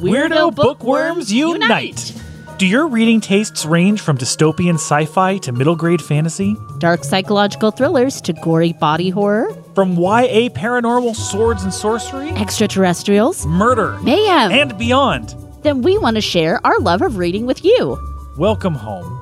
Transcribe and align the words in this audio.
Weirdo 0.00 0.54
bookworms 0.54 1.32
unite! 1.32 2.14
Do 2.58 2.66
your 2.66 2.86
reading 2.88 3.20
tastes 3.20 3.64
range 3.66 4.00
from 4.00 4.16
dystopian 4.18 4.74
sci 4.74 5.04
fi 5.06 5.38
to 5.38 5.52
middle 5.52 5.76
grade 5.76 6.00
fantasy? 6.00 6.56
Dark 6.78 7.04
psychological 7.04 7.70
thrillers 7.70 8.20
to 8.22 8.32
gory 8.32 8.72
body 8.72 9.10
horror, 9.10 9.52
From 9.74 9.92
YA 9.96 10.48
paranormal 10.50 11.14
swords 11.14 11.62
and 11.64 11.72
sorcery, 11.72 12.30
extraterrestrials, 12.30 13.44
murder, 13.46 13.98
mayhem. 14.02 14.50
and 14.52 14.76
beyond? 14.78 15.34
then 15.62 15.82
we 15.82 15.98
want 15.98 16.14
to 16.16 16.22
share 16.22 16.64
our 16.66 16.78
love 16.80 17.02
of 17.02 17.18
reading 17.18 17.44
with 17.44 17.62
you. 17.64 17.98
Welcome 18.38 18.74
home. 18.74 19.20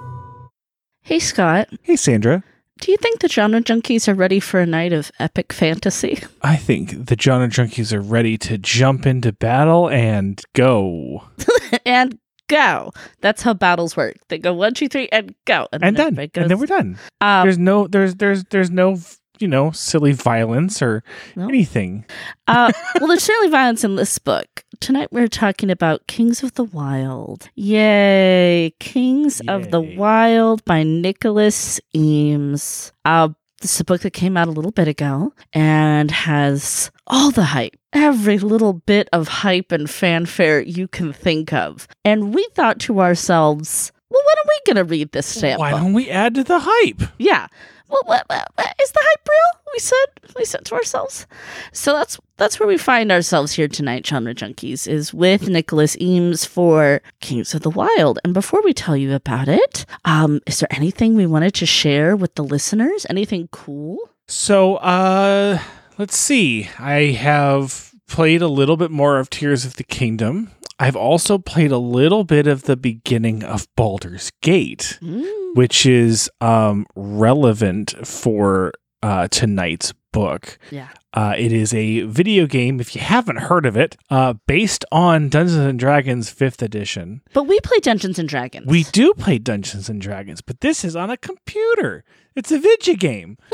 Hey, 1.03 1.19
Scott, 1.19 1.69
Hey, 1.83 1.97
Sandra. 1.97 2.45
Do 2.81 2.91
you 2.91 2.97
think 2.99 3.21
the 3.21 3.29
genre 3.29 3.61
junkies 3.61 4.09
are 4.09 4.15
ready 4.15 4.41
for 4.41 4.61
a 4.61 4.67
night 4.67 4.93
of 4.93 5.11
epic 5.19 5.53
fantasy? 5.53 6.19
I 6.43 6.57
think 6.57 7.07
the 7.07 7.17
genre 7.19 7.49
junkies 7.49 7.93
are 7.93 8.01
ready 8.01 8.39
to 8.39 8.59
jump 8.59 9.07
into 9.07 9.33
battle 9.33 9.89
and 9.91 10.41
go. 10.55 11.25
and 11.87 12.19
go. 12.49 12.93
That's 13.21 13.43
how 13.43 13.55
battles 13.55 13.97
work. 13.97 14.17
They 14.29 14.39
go 14.39 14.55
one, 14.55 14.75
two, 14.75 14.89
three, 14.89 15.09
and 15.13 15.35
go. 15.45 15.69
And 15.73 15.83
done. 15.83 16.01
everybody 16.19 16.31
and 16.41 16.51
then 16.51 16.59
we're 16.59 16.67
done. 16.67 16.99
Um, 17.21 17.45
there's 17.47 17.59
no 17.59 17.87
there's 17.87 18.15
there's 18.17 18.45
there's 18.45 18.71
no 18.71 18.99
you 19.39 19.47
know 19.49 19.71
silly 19.71 20.13
violence 20.13 20.83
or 20.83 21.05
No. 21.37 21.49
anything. 21.49 22.05
uh, 22.49 22.73
well, 22.99 23.09
there's 23.09 23.23
certainly 23.23 23.51
violence 23.51 23.85
in 23.85 23.97
this 23.97 24.19
book. 24.19 24.58
Tonight 24.81 25.09
we're 25.13 25.29
talking 25.29 25.71
about 25.71 26.07
Kings 26.07 26.43
of 26.43 26.55
the 26.55 26.65
Wyld. 26.65 27.49
Yay! 27.57 28.73
Kings 28.79 29.41
of 29.49 29.71
the 29.71 29.83
Wyld 29.83 30.65
by 30.65 30.83
Nicholas 30.85 31.81
Eames. 31.95 32.93
Uh, 33.05 33.31
this 33.61 33.75
is 33.75 33.81
a 33.81 33.85
book 33.85 34.03
that 34.03 34.13
came 34.13 34.37
out 34.37 34.47
a 34.47 34.53
little 34.53 34.71
bit 34.71 34.87
ago 34.87 35.35
and 35.53 36.11
has 36.13 36.93
all 37.09 37.33
the 37.33 37.43
hype, 37.45 37.77
every 37.93 38.39
little 38.39 38.73
bit 38.73 39.09
of 39.13 39.27
hype 39.29 39.73
and 39.73 39.91
fanfare 39.91 40.61
you 40.61 40.87
can 40.87 41.13
think 41.13 41.53
of. 41.53 41.89
And 42.05 42.33
we 42.33 42.47
thought 42.55 42.79
to 42.81 43.01
ourselves, 43.01 43.91
well, 44.11 44.23
when 44.25 44.37
are 44.39 44.49
we 44.49 44.73
going 44.75 44.87
to 44.87 44.91
read 44.91 45.11
this 45.13 45.27
stamp 45.27 45.59
Why 45.59 45.73
book? 45.73 45.81
don't 45.81 45.93
we 45.93 46.09
add 46.09 46.37
to 46.37 46.45
the 46.45 46.61
hype? 46.63 47.03
Yeah. 47.19 47.49
Well, 47.89 48.03
what, 48.05 48.25
what, 48.29 48.49
what, 48.55 48.75
is 48.83 48.93
the 48.93 49.01
hype 49.03 49.29
real? 49.29 49.63
We 49.73 49.79
said 49.79 50.07
we 50.37 50.45
said 50.45 50.65
to 50.67 50.75
ourselves. 50.75 51.27
So 51.73 51.95
that's 51.95 52.19
that's 52.37 52.61
where 52.61 52.67
we 52.67 52.79
find 52.79 53.11
ourselves 53.11 53.53
here 53.53 53.69
tonight, 53.69 54.07
genre 54.07 54.35
junkies, 54.35 54.87
is 54.87 55.15
with 55.15 55.49
Nicholas 55.49 55.97
Eames 56.01 56.45
for 56.45 57.01
Kings 57.21 57.55
of 57.55 57.63
the 57.63 57.71
Wyld. 57.71 58.19
And 58.25 58.35
before 58.35 58.63
we 58.63 58.73
tell 58.73 58.97
you 58.97 59.15
about 59.15 59.49
it, 59.49 59.87
um, 60.05 60.41
is 60.47 60.61
there 60.61 60.73
anything 60.73 61.15
we 61.15 61.27
wanted 61.27 61.55
to 61.55 61.67
share 61.67 62.15
with 62.17 62.35
the 62.35 62.45
listeners? 62.45 63.07
Anything 63.09 63.49
cool? 63.53 63.99
So, 64.27 64.77
uh, 64.77 65.59
let's 65.97 66.17
see. 66.17 66.69
I 66.79 67.13
have 67.13 67.93
played 68.07 68.43
a 68.43 68.49
little 68.49 68.77
bit 68.77 68.91
more 68.91 69.19
of 69.19 69.31
Tears 69.31 69.65
of 69.65 69.77
the 69.77 69.85
Kingdom. 69.85 70.51
I've 70.81 70.97
also 70.97 71.39
played 71.39 71.73
a 71.73 71.79
little 71.79 72.25
bit 72.25 72.47
of 72.47 72.63
the 72.63 72.77
beginning 72.77 73.43
of 73.43 73.67
Baldur's 73.77 74.31
Gate, 74.43 74.99
Mm. 75.03 75.55
which 75.55 75.85
is 75.87 76.31
um, 76.41 76.87
relevant 76.95 77.95
for 78.07 78.73
uh, 79.03 79.29
tonight's 79.29 79.93
book. 80.13 80.59
Yeah. 80.71 80.89
Uh, 81.15 81.35
it 81.37 81.53
is 81.53 81.73
a 81.75 82.03
video 82.03 82.47
game, 82.47 82.81
if 82.81 82.95
you 82.95 83.01
haven't 83.01 83.37
heard 83.39 83.65
of 83.67 83.77
it, 83.77 83.97
uh, 84.11 84.35
based 84.47 84.85
on 84.93 85.29
Dungeons 85.29 85.57
and 85.59 85.79
Dragons 85.79 86.33
5th 86.33 86.63
edition. 86.63 87.23
But 87.33 87.45
we 87.45 87.59
play 87.61 87.79
Dungeons 87.81 88.19
and 88.19 88.29
Dragons. 88.29 88.67
We 88.67 88.85
do 88.85 89.15
play 89.15 89.39
Dungeons 89.39 89.89
and 89.89 90.01
Dragons, 90.01 90.41
but 90.41 90.61
this 90.61 90.85
is 90.85 90.95
on 90.95 91.11
a 91.11 91.17
computer. 91.17 92.05
It's 92.37 92.53
a 92.53 92.59
video 92.59 92.95
game. 92.95 93.39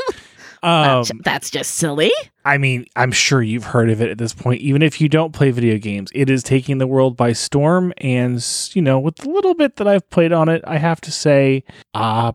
um, 0.65 1.03
that's, 1.03 1.11
that's 1.23 1.49
just 1.51 1.75
silly. 1.75 2.11
I 2.43 2.57
mean, 2.57 2.85
I'm 2.95 3.11
sure 3.11 3.41
you've 3.41 3.63
heard 3.63 3.89
of 3.89 4.01
it 4.01 4.09
at 4.09 4.17
this 4.17 4.33
point. 4.33 4.61
Even 4.61 4.81
if 4.81 4.99
you 4.99 5.09
don't 5.09 5.31
play 5.33 5.51
video 5.51 5.77
games, 5.77 6.11
it 6.13 6.29
is 6.29 6.43
taking 6.43 6.77
the 6.77 6.87
world 6.87 7.15
by 7.15 7.33
storm. 7.33 7.93
And, 7.97 8.45
you 8.73 8.81
know, 8.81 8.99
with 8.99 9.15
the 9.17 9.29
little 9.29 9.53
bit 9.53 9.77
that 9.77 9.87
I've 9.87 10.09
played 10.09 10.31
on 10.31 10.49
it, 10.49 10.63
I 10.65 10.77
have 10.77 11.01
to 11.01 11.11
say, 11.11 11.63
uh, 11.93 12.33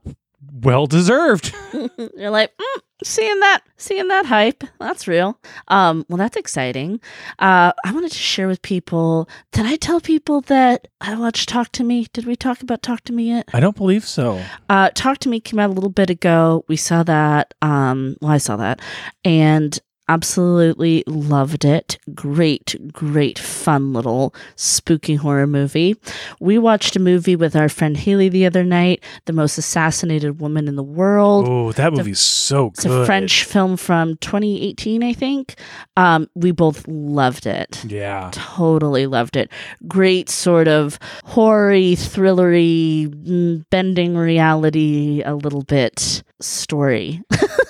well 0.63 0.87
deserved. 0.87 1.55
You're 2.17 2.31
like, 2.31 2.53
mm, 2.57 2.81
seeing 3.05 3.41
that, 3.41 3.61
seeing 3.77 4.09
that 4.09 4.27
hype. 4.27 4.65
That's 4.79 5.09
real. 5.09 5.39
Um, 5.69 6.05
well, 6.09 6.17
that's 6.19 6.37
exciting. 6.37 7.01
Uh, 7.39 7.73
I 7.85 7.93
wanted 7.93 8.13
to 8.13 8.19
share 8.19 8.49
with 8.49 8.63
people. 8.63 9.29
Did 9.53 9.67
I 9.67 9.77
tell 9.77 10.01
people 10.01 10.41
that 10.43 10.89
I 11.01 11.17
watched 11.17 11.49
Talk 11.49 11.73
to 11.73 11.85
Me? 11.85 12.07
Did 12.13 12.27
we 12.27 12.37
talk 12.37 12.63
about 12.63 12.83
Talk 12.83 13.03
to 13.05 13.13
Me 13.13 13.25
yet? 13.29 13.49
I 13.53 13.61
don't 13.61 13.77
believe 13.77 14.05
so. 14.05 14.43
Uh, 14.69 14.91
Talk 14.95 15.19
to 15.19 15.29
Me 15.29 15.41
came 15.41 15.59
out 15.59 15.71
a 15.71 15.73
little 15.73 15.91
bit 15.91 16.11
ago. 16.11 16.65
We 16.69 16.77
saw 16.77 17.03
that. 17.05 17.55
Um, 17.63 18.17
well, 18.21 18.33
I 18.33 18.39
saw 18.39 18.57
that, 18.57 18.81
and 19.25 19.79
absolutely 20.11 21.05
loved 21.07 21.65
it. 21.65 21.97
Great, 22.15 22.75
great, 22.93 23.39
fun 23.39 23.93
little 23.93 24.35
spooky 24.57 25.15
horror 25.15 25.47
movie. 25.47 25.95
We 26.41 26.59
watched 26.59 26.97
a 26.97 27.01
movie 27.01 27.37
with 27.37 27.55
our 27.55 27.69
friend 27.69 27.97
Haley 27.97 28.29
the 28.29 28.45
other 28.45 28.65
night, 28.65 29.05
The 29.27 29.33
Most 29.33 29.57
Assassinated 29.57 30.41
Woman 30.41 30.67
in 30.67 30.75
the 30.75 30.83
World. 30.83 31.47
Oh, 31.49 31.71
that 31.73 31.93
movie's 31.93 32.19
so 32.19 32.71
good. 32.71 32.79
It's 32.79 32.85
a 32.87 33.07
French 33.07 33.45
film 33.45 33.77
from 33.77 34.17
2018, 34.17 35.05
I 35.05 35.13
think. 35.13 35.55
Um, 35.97 36.29
we 36.35 36.51
both 36.51 36.89
loved 36.89 37.47
it. 37.47 37.85
Yeah. 37.85 38.31
Totally 38.33 39.07
loved 39.07 39.37
it. 39.37 39.49
Great 39.87 40.29
sort 40.29 40.67
of 40.67 40.99
hoary, 41.25 41.95
thrillery, 41.95 43.07
mm, 43.07 43.65
bending 43.71 44.17
reality 44.17 45.23
a 45.25 45.37
little 45.37 45.63
bit 45.63 46.25
story. 46.41 47.23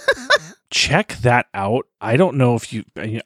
check 0.70 1.16
that 1.22 1.47
out. 1.54 1.86
I 2.00 2.16
don't 2.16 2.36
know 2.36 2.54
if 2.54 2.72
you. 2.72 2.84
I- 2.97 3.20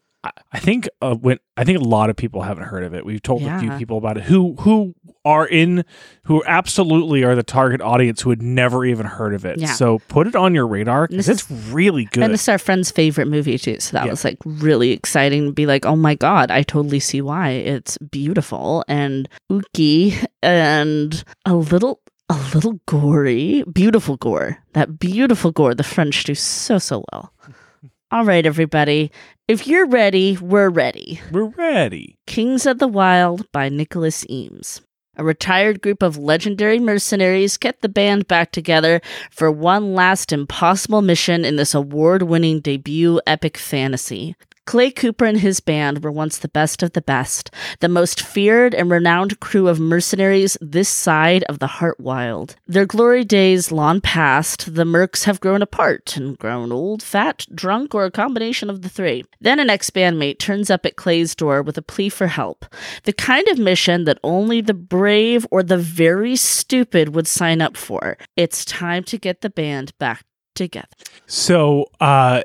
I 0.55 0.59
think 0.59 0.88
uh, 1.03 1.15
when 1.16 1.38
I 1.59 1.65
think 1.65 1.78
a 1.78 1.84
lot 1.84 2.09
of 2.09 2.16
people 2.16 2.41
haven't 2.41 2.65
heard 2.65 2.82
of 2.82 2.94
it. 2.94 3.05
We've 3.05 3.21
told 3.21 3.43
a 3.43 3.59
few 3.60 3.71
people 3.72 3.99
about 3.99 4.16
it 4.16 4.22
who 4.22 4.55
who 4.60 4.94
are 5.22 5.47
in 5.47 5.84
who 6.22 6.43
absolutely 6.47 7.22
are 7.25 7.34
the 7.34 7.43
target 7.43 7.83
audience 7.83 8.22
who 8.22 8.31
had 8.31 8.41
never 8.41 8.87
even 8.87 9.04
heard 9.04 9.34
of 9.34 9.44
it. 9.44 9.59
Yeah. 9.59 9.66
So 9.75 9.99
put 10.09 10.27
it 10.27 10.34
on 10.34 10.54
your 10.54 10.66
radar 10.66 11.09
because 11.09 11.28
it's 11.28 11.50
really 11.50 12.06
good. 12.06 12.25
And 12.25 12.33
it's 12.33 12.49
our 12.49 12.56
friend's 12.56 12.91
favorite 12.91 13.27
movie 13.28 13.59
too. 13.59 13.78
So 13.81 13.99
that 13.99 14.06
Yeah. 14.06 14.10
was 14.12 14.25
like 14.25 14.38
really 14.47 14.93
exciting 14.93 15.44
to 15.49 15.53
be 15.53 15.66
like, 15.66 15.84
oh 15.84 15.94
my 15.97 16.15
God, 16.15 16.50
I 16.50 16.62
totally 16.62 17.00
see 17.00 17.21
why. 17.21 17.50
It's 17.50 17.99
beautiful 17.99 18.83
and 18.88 19.28
ooky 19.53 20.25
and 20.43 21.22
a 21.44 21.54
little 21.54 22.00
a 22.29 22.37
little 22.55 22.81
gory. 22.87 23.65
Beautiful 23.73 24.17
gore. 24.17 24.59
That 24.73 24.99
beautiful 24.99 25.53
gore 25.53 25.75
the 25.75 25.83
French 25.83 26.25
do 26.25 26.35
so 26.35 26.79
so 26.79 27.05
well. 27.12 27.33
All 28.11 28.25
right, 28.25 28.47
everybody. 28.47 29.11
If 29.49 29.67
you're 29.67 29.87
ready, 29.87 30.39
we're 30.41 30.71
ready. 30.71 31.21
We're 31.33 31.45
ready. 31.45 32.17
Kings 32.27 32.67
of 32.67 32.79
the 32.79 32.89
Wyld 32.89 33.51
by 33.53 33.69
Nicholas 33.69 34.25
Eames. 34.31 34.81
A 35.17 35.25
retired 35.25 35.81
group 35.81 36.03
of 36.03 36.19
legendary 36.19 36.81
mercenaries 36.81 37.57
get 37.57 37.83
the 37.83 37.89
band 37.89 38.27
back 38.27 38.51
together 38.51 39.01
for 39.31 39.51
one 39.51 39.95
last 39.95 40.33
impossible 40.33 41.03
mission 41.03 41.45
in 41.45 41.57
this 41.57 41.75
award 41.75 42.23
winning 42.25 42.61
debut 42.61 43.21
epic 43.27 43.57
fantasy. 43.57 44.34
Clay 44.67 44.91
Cooper 44.91 45.25
and 45.25 45.39
his 45.41 45.61
band 45.61 46.03
were 46.03 46.11
once 46.11 46.39
the 46.39 46.49
best 46.49 46.83
of 46.83 46.93
the 46.93 47.03
best, 47.03 47.51
the 47.81 47.89
most 47.89 48.21
feared 48.21 48.75
and 48.75 48.91
renowned 48.91 49.41
crew 49.41 49.69
of 49.69 49.79
mercenaries 49.79 50.57
this 50.61 50.89
side 50.89 51.45
of 51.45 51.59
the 51.59 51.67
Heartwyld. 51.67 52.55
Their 52.67 52.87
glory 52.87 53.25
days 53.25 53.71
long 53.71 54.01
past, 54.01 54.75
the 54.75 54.85
Mercs 54.85 55.25
have 55.25 55.41
grown 55.41 55.63
apart 55.63 56.17
and 56.17 56.39
grown 56.39 56.73
old, 56.73 57.03
fat, 57.03 57.47
drunk, 57.55 57.95
or 57.95 58.05
a 58.05 58.11
combination 58.11 58.71
of 58.71 58.83
the 58.83 58.89
three. 58.89 59.25
Then 59.41 59.61
an 59.61 59.71
ex 59.71 59.91
bandmate 59.91 60.39
turns 60.39 60.71
up 60.71 60.87
at 60.87 60.97
Clay's 60.97 61.35
door 61.35 61.63
with 61.63 61.77
a 61.77 61.83
plea 61.83 62.09
for 62.09 62.27
help. 62.27 62.65
The 63.05 63.13
kind 63.13 63.47
of 63.49 63.59
mission 63.59 64.05
that 64.05 64.19
only 64.23 64.61
the 64.61 64.75
brave 64.75 65.47
or 65.51 65.63
the 65.63 65.79
very 65.79 66.37
stupid 66.37 67.15
would 67.15 67.27
sign 67.27 67.61
up 67.61 67.77
for. 67.77 68.17
It's 68.37 68.65
time 68.65 69.05
to 69.05 69.19
get 69.19 69.43
the 69.43 69.51
band 69.51 69.97
back 69.99 70.25
together. 70.55 70.89
So 71.27 71.87
uh 72.01 72.43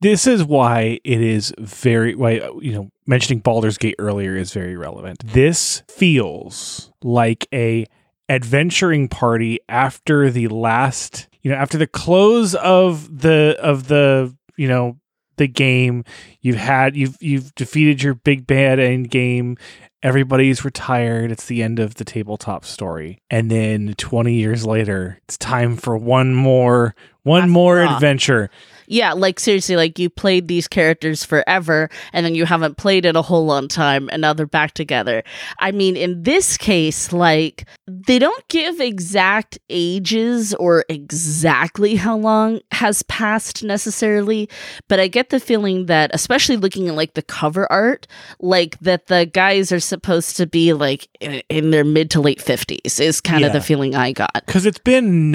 this 0.00 0.26
is 0.26 0.44
why 0.44 1.00
it 1.04 1.20
is 1.20 1.54
very 1.58 2.14
why 2.14 2.34
you 2.60 2.72
know 2.72 2.90
mentioning 3.06 3.40
Baldur's 3.40 3.78
Gate 3.78 3.96
earlier 3.98 4.36
is 4.36 4.52
very 4.52 4.76
relevant. 4.76 5.22
This 5.24 5.82
feels 5.88 6.92
like 7.02 7.46
a 7.52 7.86
adventuring 8.28 9.08
party 9.08 9.60
after 9.68 10.30
the 10.30 10.48
last 10.48 11.28
you 11.42 11.50
know 11.50 11.56
after 11.56 11.78
the 11.78 11.86
close 11.86 12.54
of 12.56 13.20
the 13.20 13.56
of 13.60 13.88
the 13.88 14.34
you 14.56 14.68
know 14.68 14.98
the 15.36 15.48
game. 15.48 16.04
You've 16.40 16.56
had 16.56 16.96
you've 16.96 17.16
you've 17.20 17.54
defeated 17.54 18.02
your 18.02 18.14
big 18.14 18.46
bad 18.46 18.78
end 18.78 19.10
game. 19.10 19.56
Everybody's 20.02 20.64
retired. 20.64 21.32
It's 21.32 21.46
the 21.46 21.62
end 21.62 21.78
of 21.78 21.96
the 21.96 22.04
tabletop 22.04 22.64
story. 22.64 23.22
And 23.30 23.50
then 23.50 23.94
20 23.96 24.34
years 24.34 24.64
later 24.66 25.20
it's 25.24 25.38
time 25.38 25.76
for 25.76 25.96
one 25.96 26.34
more 26.34 26.94
one 27.22 27.48
more 27.50 27.80
adventure 27.80 28.50
Yeah, 28.86 29.12
like 29.12 29.40
seriously, 29.40 29.76
like 29.76 29.98
you 29.98 30.10
played 30.10 30.48
these 30.48 30.68
characters 30.68 31.24
forever 31.24 31.90
and 32.12 32.24
then 32.24 32.34
you 32.34 32.46
haven't 32.46 32.76
played 32.76 33.04
in 33.04 33.16
a 33.16 33.22
whole 33.22 33.44
long 33.44 33.68
time 33.68 34.08
and 34.12 34.22
now 34.22 34.32
they're 34.32 34.46
back 34.46 34.72
together. 34.74 35.22
I 35.58 35.72
mean, 35.72 35.96
in 35.96 36.22
this 36.22 36.56
case, 36.56 37.12
like 37.12 37.66
they 37.86 38.18
don't 38.18 38.46
give 38.48 38.80
exact 38.80 39.58
ages 39.68 40.54
or 40.54 40.84
exactly 40.88 41.96
how 41.96 42.16
long 42.16 42.60
has 42.72 43.02
passed 43.04 43.62
necessarily, 43.62 44.48
but 44.88 45.00
I 45.00 45.08
get 45.08 45.30
the 45.30 45.40
feeling 45.40 45.86
that, 45.86 46.10
especially 46.14 46.56
looking 46.56 46.88
at 46.88 46.94
like 46.94 47.14
the 47.14 47.22
cover 47.22 47.70
art, 47.70 48.06
like 48.40 48.78
that 48.80 49.06
the 49.06 49.26
guys 49.26 49.72
are 49.72 49.80
supposed 49.80 50.36
to 50.36 50.46
be 50.46 50.72
like 50.72 51.08
in, 51.20 51.42
in 51.48 51.70
their 51.70 51.84
mid 51.84 52.10
to 52.12 52.20
late 52.20 52.38
50s, 52.38 53.00
is 53.00 53.20
kind 53.20 53.44
of 53.44 53.52
the 53.52 53.60
feeling 53.60 53.94
I 53.94 54.12
got. 54.12 54.44
Because 54.46 54.66
it's 54.66 54.78
been 54.78 55.30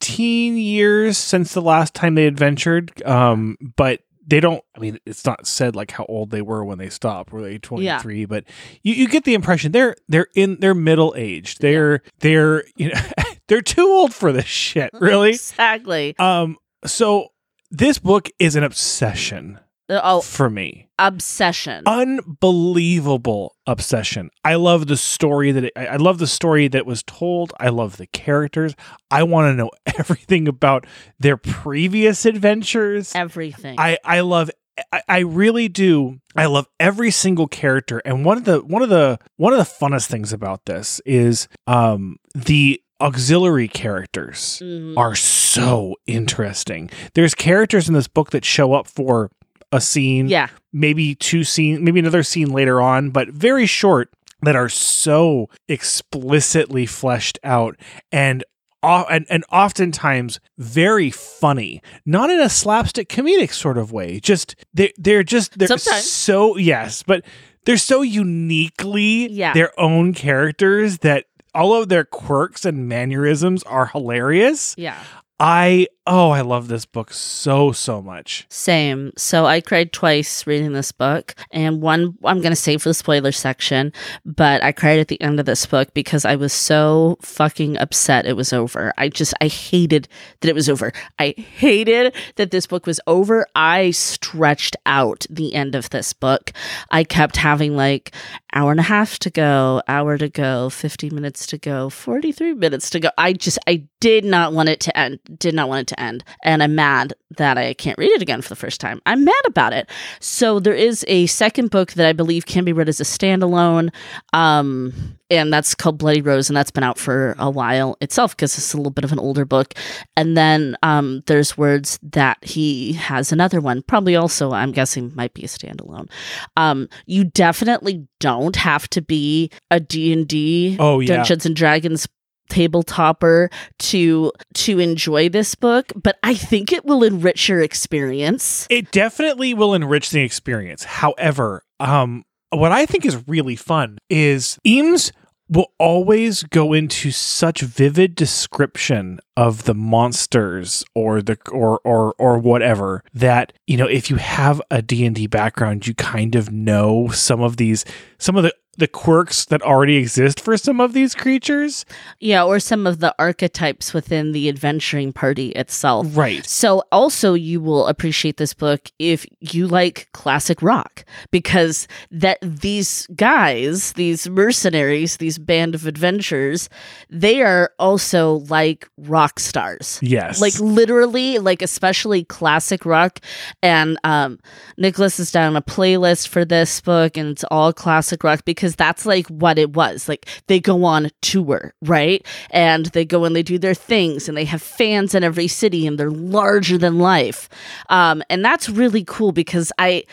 19 0.00 0.56
years 0.56 1.18
since 1.18 1.52
the 1.52 1.62
last 1.62 1.94
time 1.94 2.14
they 2.14 2.26
adventured. 2.26 3.02
Um, 3.04 3.56
but 3.76 4.00
they 4.26 4.40
don't, 4.40 4.62
I 4.76 4.80
mean, 4.80 4.98
it's 5.06 5.24
not 5.24 5.46
said 5.46 5.74
like 5.74 5.90
how 5.90 6.04
old 6.04 6.30
they 6.30 6.42
were 6.42 6.64
when 6.64 6.78
they 6.78 6.88
stopped. 6.88 7.32
Were 7.32 7.42
they 7.42 7.58
23? 7.58 8.24
But 8.26 8.44
you, 8.82 8.94
you 8.94 9.08
get 9.08 9.24
the 9.24 9.34
impression 9.34 9.72
they're, 9.72 9.96
they're 10.08 10.28
in, 10.34 10.58
they're 10.60 10.74
middle 10.74 11.14
aged. 11.16 11.60
They're, 11.60 12.02
they're, 12.20 12.64
you 12.76 12.90
know, 12.90 13.00
they're 13.48 13.62
too 13.62 13.86
old 13.86 14.14
for 14.14 14.32
this 14.32 14.46
shit, 14.46 14.90
really. 14.94 15.30
Exactly. 15.40 16.14
um, 16.18 16.56
so 16.86 17.28
this 17.70 17.98
book 17.98 18.28
is 18.38 18.56
an 18.56 18.64
obsession 18.64 19.58
Oh, 19.90 20.20
for 20.20 20.48
me. 20.48 20.88
obsession. 20.98 21.82
unbelievable 21.86 23.56
obsession. 23.66 24.30
I 24.44 24.54
love 24.56 24.86
the 24.86 24.96
story 24.96 25.52
that 25.52 25.64
it, 25.64 25.72
I 25.76 25.96
love 25.96 26.18
the 26.18 26.26
story 26.26 26.68
that 26.68 26.86
was 26.86 27.02
told. 27.02 27.52
I 27.58 27.68
love 27.68 27.96
the 27.96 28.06
characters. 28.06 28.74
I 29.10 29.22
want 29.22 29.52
to 29.52 29.54
know 29.56 29.70
everything 29.98 30.48
about 30.48 30.86
their 31.18 31.36
previous 31.36 32.24
adventures. 32.26 33.14
Everything. 33.14 33.76
I 33.78 33.98
I 34.04 34.20
love 34.20 34.50
I, 34.92 35.02
I 35.08 35.18
really 35.20 35.68
do. 35.68 36.20
I 36.36 36.46
love 36.46 36.66
every 36.78 37.10
single 37.10 37.46
character. 37.46 37.98
And 38.04 38.24
one 38.24 38.38
of 38.38 38.44
the 38.44 38.58
one 38.60 38.82
of 38.82 38.88
the 38.88 39.18
one 39.36 39.52
of 39.52 39.58
the 39.58 39.64
funnest 39.64 40.06
things 40.06 40.32
about 40.32 40.64
this 40.66 41.00
is 41.04 41.48
um 41.66 42.16
the 42.34 42.80
auxiliary 43.00 43.66
characters 43.68 44.60
Mhm. 44.62 44.94
are 44.96 45.14
so 45.14 45.96
interesting. 46.06 46.90
There's 47.14 47.34
characters 47.34 47.88
in 47.88 47.94
this 47.94 48.08
book 48.08 48.30
that 48.30 48.44
show 48.44 48.74
up 48.74 48.86
for 48.86 49.30
a 49.72 49.80
scene 49.80 50.28
yeah. 50.28 50.48
maybe 50.72 51.14
two 51.14 51.44
scene 51.44 51.84
maybe 51.84 52.00
another 52.00 52.22
scene 52.22 52.50
later 52.50 52.80
on 52.80 53.10
but 53.10 53.28
very 53.28 53.66
short 53.66 54.10
that 54.42 54.56
are 54.56 54.68
so 54.68 55.48
explicitly 55.68 56.86
fleshed 56.86 57.38
out 57.44 57.76
and 58.10 58.42
and, 58.82 59.26
and 59.28 59.44
oftentimes 59.52 60.40
very 60.58 61.10
funny 61.10 61.82
not 62.06 62.30
in 62.30 62.40
a 62.40 62.48
slapstick 62.48 63.08
comedic 63.08 63.52
sort 63.52 63.76
of 63.76 63.92
way 63.92 64.18
just 64.20 64.56
they 64.72 64.92
they're 64.96 65.22
just 65.22 65.58
they're 65.58 65.68
Sometimes. 65.68 66.10
so 66.10 66.56
yes 66.56 67.02
but 67.02 67.24
they're 67.66 67.76
so 67.76 68.00
uniquely 68.02 69.28
Yeah. 69.30 69.52
their 69.52 69.78
own 69.78 70.14
characters 70.14 70.98
that 70.98 71.26
all 71.54 71.74
of 71.74 71.88
their 71.90 72.04
quirks 72.04 72.64
and 72.64 72.88
mannerisms 72.88 73.62
are 73.64 73.86
hilarious 73.86 74.74
Yeah. 74.78 74.96
i 75.38 75.86
oh 76.10 76.30
i 76.30 76.42
love 76.42 76.68
this 76.68 76.84
book 76.84 77.12
so 77.12 77.72
so 77.72 78.02
much 78.02 78.40
Same. 78.50 79.12
So 79.16 79.46
I 79.46 79.60
cried 79.60 79.92
twice 79.92 80.46
reading 80.46 80.72
this 80.72 80.92
book, 80.92 81.34
and 81.50 81.80
one 81.80 82.16
I'm 82.24 82.40
going 82.40 82.50
to 82.50 82.56
save 82.56 82.82
for 82.82 82.88
the 82.88 82.94
spoiler 82.94 83.32
section, 83.32 83.92
but 84.24 84.62
I 84.64 84.72
cried 84.72 84.98
at 84.98 85.08
the 85.08 85.20
end 85.20 85.38
of 85.38 85.46
this 85.46 85.64
book 85.66 85.94
because 85.94 86.24
I 86.24 86.36
was 86.36 86.52
so 86.52 87.16
fucking 87.22 87.78
upset 87.78 88.26
it 88.26 88.36
was 88.36 88.52
over. 88.52 88.92
I 88.98 89.08
just, 89.08 89.34
I 89.40 89.46
hated 89.46 90.08
that 90.40 90.48
it 90.48 90.54
was 90.54 90.68
over. 90.68 90.92
I 91.18 91.34
hated 91.38 92.14
that 92.36 92.50
this 92.50 92.66
book 92.66 92.86
was 92.86 93.00
over. 93.06 93.46
I 93.54 93.92
stretched 93.92 94.76
out 94.84 95.26
the 95.30 95.54
end 95.54 95.74
of 95.74 95.90
this 95.90 96.12
book. 96.12 96.52
I 96.90 97.04
kept 97.04 97.36
having 97.36 97.76
like 97.76 98.12
hour 98.52 98.70
and 98.72 98.80
a 98.80 98.84
half 98.84 99.18
to 99.20 99.30
go, 99.30 99.82
hour 99.86 100.18
to 100.18 100.28
go, 100.28 100.70
50 100.70 101.10
minutes 101.10 101.46
to 101.46 101.58
go, 101.58 101.88
43 101.88 102.54
minutes 102.54 102.90
to 102.90 103.00
go. 103.00 103.10
I 103.16 103.32
just, 103.32 103.58
I 103.66 103.84
did 104.00 104.24
not 104.24 104.52
want 104.52 104.68
it 104.68 104.80
to 104.80 104.98
end, 104.98 105.20
did 105.38 105.54
not 105.54 105.68
want 105.68 105.82
it 105.82 105.94
to 105.94 105.99
end. 106.00 106.24
And 106.42 106.62
I'm 106.62 106.74
mad 106.74 107.14
that 107.36 107.58
I 107.58 107.74
can't 107.74 107.98
read 107.98 108.10
it 108.10 108.22
again 108.22 108.42
for 108.42 108.48
the 108.48 108.56
first 108.56 108.80
time. 108.80 109.00
I'm 109.06 109.24
mad 109.24 109.42
about 109.46 109.72
it. 109.72 109.88
So 110.18 110.58
there 110.58 110.74
is 110.74 111.04
a 111.08 111.26
second 111.26 111.70
book 111.70 111.92
that 111.92 112.06
I 112.06 112.12
believe 112.12 112.46
can 112.46 112.64
be 112.64 112.72
read 112.72 112.88
as 112.88 113.00
a 113.00 113.04
standalone. 113.04 113.90
Um, 114.32 115.16
and 115.30 115.52
that's 115.52 115.76
called 115.76 115.98
Bloody 115.98 116.22
Rose, 116.22 116.50
and 116.50 116.56
that's 116.56 116.72
been 116.72 116.82
out 116.82 116.98
for 116.98 117.36
a 117.38 117.48
while 117.48 117.96
itself 118.00 118.36
because 118.36 118.58
it's 118.58 118.74
a 118.74 118.76
little 118.76 118.90
bit 118.90 119.04
of 119.04 119.12
an 119.12 119.20
older 119.20 119.44
book. 119.44 119.74
And 120.16 120.36
then 120.36 120.76
um, 120.82 121.22
there's 121.26 121.56
words 121.56 122.00
that 122.02 122.38
he 122.42 122.94
has 122.94 123.30
another 123.30 123.60
one, 123.60 123.82
probably 123.82 124.16
also 124.16 124.50
I'm 124.50 124.72
guessing 124.72 125.12
might 125.14 125.32
be 125.34 125.44
a 125.44 125.46
standalone. 125.46 126.10
Um, 126.56 126.88
you 127.06 127.22
definitely 127.24 128.08
don't 128.18 128.56
have 128.56 128.90
to 128.90 129.02
be 129.02 129.50
a 129.70 129.78
D 129.78 130.12
and 130.12 130.26
D 130.26 130.76
Oh, 130.80 130.98
yeah. 130.98 131.16
Dungeons 131.16 131.46
and 131.46 131.54
Dragons 131.54 132.08
tabletopper 132.50 133.52
to 133.78 134.32
to 134.54 134.78
enjoy 134.78 135.28
this 135.28 135.54
book, 135.54 135.92
but 135.94 136.18
I 136.22 136.34
think 136.34 136.72
it 136.72 136.84
will 136.84 137.02
enrich 137.02 137.48
your 137.48 137.60
experience. 137.62 138.66
It 138.68 138.90
definitely 138.90 139.54
will 139.54 139.74
enrich 139.74 140.10
the 140.10 140.20
experience. 140.20 140.84
However, 140.84 141.62
um, 141.78 142.24
what 142.50 142.72
I 142.72 142.86
think 142.86 143.06
is 143.06 143.26
really 143.28 143.56
fun 143.56 143.98
is 144.08 144.58
Eames 144.66 145.12
will 145.50 145.72
always 145.78 146.44
go 146.44 146.72
into 146.72 147.10
such 147.10 147.60
vivid 147.60 148.14
description 148.14 149.18
of 149.36 149.64
the 149.64 149.74
monsters 149.74 150.84
or 150.94 151.20
the 151.20 151.36
or 151.50 151.80
or 151.84 152.14
or 152.18 152.38
whatever 152.38 153.02
that 153.12 153.52
you 153.66 153.76
know 153.76 153.86
if 153.86 154.08
you 154.08 154.16
have 154.16 154.62
a 154.70 154.80
D&D 154.80 155.26
background 155.26 155.86
you 155.86 155.94
kind 155.94 156.36
of 156.36 156.52
know 156.52 157.08
some 157.08 157.40
of 157.40 157.56
these 157.56 157.84
some 158.18 158.36
of 158.36 158.44
the 158.44 158.54
the 158.78 158.86
quirks 158.88 159.44
that 159.46 159.60
already 159.62 159.96
exist 159.96 160.40
for 160.40 160.56
some 160.56 160.80
of 160.80 160.92
these 160.92 161.14
creatures 161.14 161.84
Yeah, 162.18 162.44
or 162.44 162.60
some 162.60 162.86
of 162.86 163.00
the 163.00 163.14
archetypes 163.18 163.92
within 163.92 164.32
the 164.32 164.48
adventuring 164.48 165.12
party 165.12 165.50
itself. 165.50 166.06
right 166.16 166.46
So, 166.46 166.84
also, 166.92 167.34
you 167.34 167.60
will 167.60 167.86
appreciate 167.88 168.36
this 168.36 168.54
book 168.54 168.90
if 168.98 169.26
you 169.40 169.66
like 169.66 170.08
classic 170.12 170.62
rock, 170.62 171.04
because 171.30 171.88
that 172.10 172.38
these 172.42 173.06
guys, 173.16 173.92
these 173.94 174.28
mercenaries, 174.28 175.16
these 175.18 175.38
band 175.38 175.74
of 175.74 175.86
adventurers, 175.86 176.68
they 177.10 177.42
are 177.42 177.72
also 177.78 178.44
like 178.48 178.88
rock 178.96 179.40
stars. 179.40 179.98
yes 180.00 180.40
Like 180.40 180.58
literally, 180.60 181.38
like 181.38 181.60
especially 181.60 182.24
classic 182.24 182.86
rock. 182.86 183.20
And 183.62 183.98
um, 184.04 184.38
Nicholas 184.78 185.18
has 185.18 185.32
done 185.32 185.56
a 185.56 185.62
playlist 185.62 186.28
for 186.28 186.44
this 186.44 186.80
book, 186.80 187.16
and 187.16 187.30
it's 187.30 187.44
all 187.50 187.72
classic 187.72 188.22
rock 188.24 188.44
because 188.44 188.59
that's 188.68 189.06
like 189.06 189.26
what 189.28 189.58
it 189.58 189.72
was. 189.74 190.08
Like 190.08 190.28
they 190.46 190.60
go 190.60 190.84
on 190.84 191.10
tour, 191.20 191.74
right? 191.82 192.24
And 192.50 192.86
they 192.86 193.04
go 193.04 193.24
and 193.24 193.34
they 193.34 193.42
do 193.42 193.58
their 193.58 193.74
things, 193.74 194.28
and 194.28 194.36
they 194.36 194.44
have 194.44 194.62
fans 194.62 195.14
in 195.14 195.24
every 195.24 195.48
city, 195.48 195.86
and 195.86 195.98
they're 195.98 196.10
larger 196.10 196.78
than 196.78 196.98
life. 196.98 197.48
Um, 197.88 198.22
and 198.30 198.44
that's 198.44 198.68
really 198.68 199.04
cool 199.04 199.32
because 199.32 199.72
I 199.78 200.04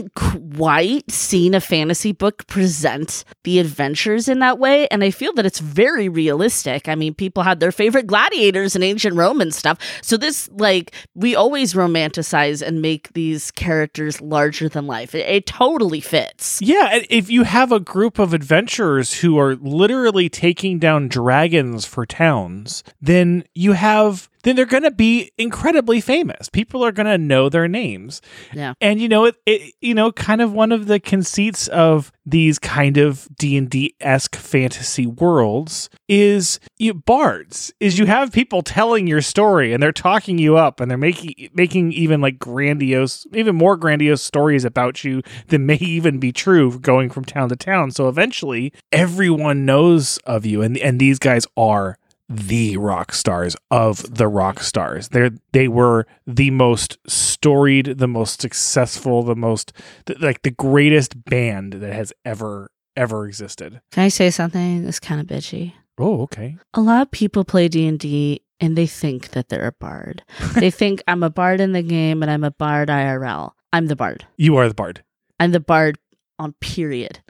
haven't 0.00 0.56
quite 0.56 1.10
seen 1.10 1.54
a 1.54 1.60
fantasy 1.60 2.12
book 2.12 2.46
present 2.46 3.24
the 3.44 3.58
adventures 3.58 4.28
in 4.28 4.38
that 4.40 4.58
way, 4.58 4.86
and 4.88 5.04
I 5.04 5.10
feel 5.10 5.32
that 5.34 5.46
it's 5.46 5.58
very 5.58 6.08
realistic. 6.08 6.88
I 6.88 6.94
mean, 6.94 7.14
people 7.14 7.42
had 7.42 7.60
their 7.60 7.72
favorite 7.72 8.06
gladiators 8.06 8.74
and 8.74 8.84
ancient 8.84 9.16
Roman 9.16 9.50
stuff. 9.50 9.78
So 10.02 10.16
this, 10.16 10.48
like, 10.52 10.94
we 11.14 11.34
always 11.34 11.74
romanticize 11.74 12.66
and 12.66 12.82
make 12.82 13.12
these 13.12 13.50
characters 13.50 14.20
larger 14.20 14.68
than 14.68 14.86
life. 14.86 15.14
It, 15.14 15.26
it 15.28 15.46
totally 15.46 16.00
fits. 16.00 16.60
Yeah, 16.62 17.00
if 17.08 17.30
you 17.30 17.44
have 17.44 17.72
a 17.72 17.80
group 17.80 18.18
of 18.18 18.34
adventurers 18.34 19.20
who 19.20 19.38
are 19.38 19.56
literally 19.56 20.28
taking 20.28 20.78
down 20.78 21.08
dragons 21.08 21.84
for 21.86 22.06
towns, 22.06 22.82
then 23.00 23.44
you 23.54 23.72
have 23.72 24.28
then 24.42 24.56
they're 24.56 24.66
going 24.66 24.82
to 24.82 24.90
be 24.90 25.32
incredibly 25.38 26.00
famous. 26.00 26.48
People 26.48 26.84
are 26.84 26.92
going 26.92 27.06
to 27.06 27.18
know 27.18 27.48
their 27.48 27.68
names. 27.68 28.20
Yeah. 28.52 28.74
And 28.80 29.00
you 29.00 29.08
know 29.08 29.24
it, 29.24 29.36
it 29.46 29.74
you 29.80 29.94
know 29.94 30.12
kind 30.12 30.40
of 30.40 30.52
one 30.52 30.72
of 30.72 30.86
the 30.86 31.00
conceits 31.00 31.68
of 31.68 32.12
these 32.30 32.58
kind 32.58 32.96
of 32.96 33.28
D&D-esque 33.36 34.36
fantasy 34.36 35.06
worlds 35.06 35.90
is 36.08 36.60
you 36.78 36.94
bards 36.94 37.72
is 37.80 37.98
you 37.98 38.06
have 38.06 38.32
people 38.32 38.62
telling 38.62 39.06
your 39.06 39.20
story 39.20 39.72
and 39.72 39.82
they're 39.82 39.90
talking 39.90 40.38
you 40.38 40.56
up 40.56 40.80
and 40.80 40.90
they're 40.90 40.98
making 40.98 41.48
making 41.54 41.92
even 41.92 42.20
like 42.20 42.38
grandiose 42.38 43.26
even 43.34 43.56
more 43.56 43.76
grandiose 43.76 44.22
stories 44.22 44.64
about 44.64 45.02
you 45.02 45.22
that 45.48 45.58
may 45.58 45.76
even 45.76 46.18
be 46.18 46.30
true 46.30 46.78
going 46.78 47.10
from 47.10 47.24
town 47.24 47.48
to 47.48 47.56
town 47.56 47.90
so 47.90 48.08
eventually 48.08 48.72
everyone 48.92 49.64
knows 49.64 50.18
of 50.18 50.46
you 50.46 50.62
and 50.62 50.78
and 50.78 51.00
these 51.00 51.18
guys 51.18 51.46
are 51.56 51.96
the 52.30 52.76
rock 52.76 53.12
stars 53.12 53.56
of 53.72 54.14
the 54.16 54.28
rock 54.28 54.60
stars. 54.60 55.08
They 55.08 55.30
they 55.52 55.66
were 55.68 56.06
the 56.26 56.50
most 56.50 56.96
storied, 57.06 57.98
the 57.98 58.06
most 58.06 58.40
successful, 58.40 59.24
the 59.24 59.34
most 59.34 59.72
like 60.20 60.42
the 60.42 60.52
greatest 60.52 61.24
band 61.24 61.74
that 61.74 61.92
has 61.92 62.12
ever 62.24 62.70
ever 62.96 63.26
existed. 63.26 63.80
Can 63.90 64.04
I 64.04 64.08
say 64.08 64.30
something 64.30 64.84
that's 64.84 65.00
kind 65.00 65.20
of 65.20 65.26
bitchy? 65.26 65.74
Oh, 65.98 66.22
okay. 66.22 66.56
A 66.74 66.80
lot 66.80 67.02
of 67.02 67.10
people 67.10 67.44
play 67.44 67.68
D&D 67.68 68.42
and 68.58 68.76
they 68.76 68.86
think 68.86 69.30
that 69.30 69.48
they're 69.48 69.66
a 69.66 69.72
bard. 69.72 70.22
they 70.54 70.70
think 70.70 71.02
I'm 71.06 71.22
a 71.22 71.30
bard 71.30 71.60
in 71.60 71.72
the 71.72 71.82
game 71.82 72.22
and 72.22 72.30
I'm 72.30 72.44
a 72.44 72.50
bard 72.50 72.88
IRL. 72.88 73.52
I'm 73.72 73.86
the 73.86 73.96
bard. 73.96 74.24
You 74.36 74.56
are 74.56 74.68
the 74.68 74.74
bard. 74.74 75.02
I'm 75.38 75.52
the 75.52 75.60
bard 75.60 75.98
on 76.40 76.54
period. 76.60 77.20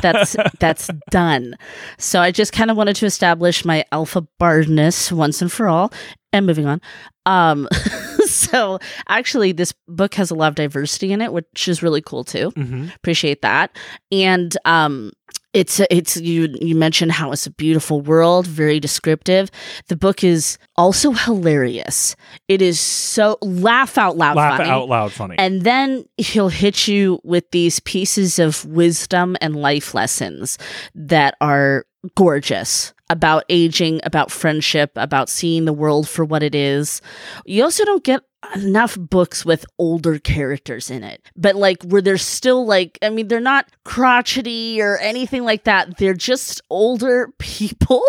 That's 0.00 0.36
that's 0.60 0.88
done. 1.10 1.56
So 1.98 2.20
I 2.20 2.30
just 2.30 2.52
kind 2.52 2.70
of 2.70 2.76
wanted 2.76 2.96
to 2.96 3.06
establish 3.06 3.64
my 3.64 3.84
alpha 3.92 4.26
bardness 4.38 5.12
once 5.12 5.42
and 5.42 5.52
for 5.52 5.68
all. 5.68 5.92
And 6.32 6.46
moving 6.46 6.66
on. 6.66 6.80
Um 7.26 7.68
so 8.50 8.78
actually 9.08 9.52
this 9.52 9.72
book 9.88 10.14
has 10.14 10.30
a 10.30 10.34
lot 10.34 10.48
of 10.48 10.54
diversity 10.54 11.12
in 11.12 11.20
it, 11.20 11.32
which 11.32 11.68
is 11.68 11.82
really 11.82 12.02
cool 12.02 12.24
too. 12.24 12.50
hmm 12.50 12.88
Appreciate 12.96 13.42
that. 13.42 13.76
And 14.10 14.56
um 14.64 15.12
it's 15.52 15.78
it's 15.88 16.16
you 16.16 16.48
you 16.60 16.74
mentioned 16.74 17.12
how 17.12 17.30
it's 17.30 17.46
a 17.46 17.50
beautiful 17.50 18.00
world, 18.00 18.44
very 18.46 18.80
descriptive. 18.80 19.52
The 19.86 19.96
book 19.96 20.24
is 20.24 20.58
also 20.76 21.12
hilarious. 21.12 22.16
It 22.48 22.60
is 22.60 22.80
so 22.80 23.38
laugh 23.40 23.96
out 23.96 24.16
loud 24.16 24.36
Laugh 24.36 24.56
funny. 24.58 24.70
out 24.70 24.88
loud 24.88 25.12
funny. 25.12 25.36
And 25.38 25.62
then 25.62 26.06
he'll 26.16 26.48
hit 26.48 26.88
you 26.88 27.20
with 27.22 27.48
these 27.52 27.78
pieces 27.80 28.40
of 28.40 28.64
wisdom 28.64 29.36
and 29.40 29.54
life 29.54 29.94
lessons 29.94 30.58
that 30.96 31.36
are 31.40 31.86
gorgeous 32.16 32.92
about 33.10 33.44
aging, 33.48 34.00
about 34.04 34.30
friendship, 34.30 34.92
about 34.96 35.28
seeing 35.28 35.64
the 35.64 35.72
world 35.72 36.08
for 36.08 36.24
what 36.24 36.42
it 36.42 36.54
is. 36.54 37.02
You 37.44 37.62
also 37.62 37.84
don't 37.84 38.04
get 38.04 38.22
enough 38.54 38.98
books 38.98 39.44
with 39.44 39.64
older 39.78 40.18
characters 40.18 40.90
in 40.90 41.02
it, 41.02 41.30
but 41.36 41.56
like 41.56 41.82
where 41.84 42.02
they're 42.02 42.18
still 42.18 42.66
like, 42.66 42.98
I 43.02 43.10
mean, 43.10 43.28
they're 43.28 43.40
not 43.40 43.66
crotchety 43.84 44.80
or 44.80 44.98
anything 44.98 45.44
like 45.44 45.64
that. 45.64 45.98
They're 45.98 46.14
just 46.14 46.60
older 46.70 47.28
people 47.38 48.02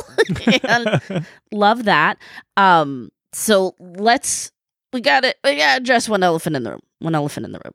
and 0.63 1.01
love 1.51 1.85
that. 1.85 2.17
Um, 2.57 3.11
so 3.33 3.75
let's 3.79 4.51
we 4.93 5.01
got 5.01 5.25
it. 5.25 5.37
We 5.43 5.57
got 5.57 5.75
to 5.75 5.81
address 5.81 6.07
one 6.07 6.23
elephant 6.23 6.55
in 6.55 6.63
the 6.63 6.71
room. 6.71 6.81
One 6.99 7.15
elephant 7.15 7.45
in 7.45 7.51
the 7.51 7.59
room. 7.63 7.73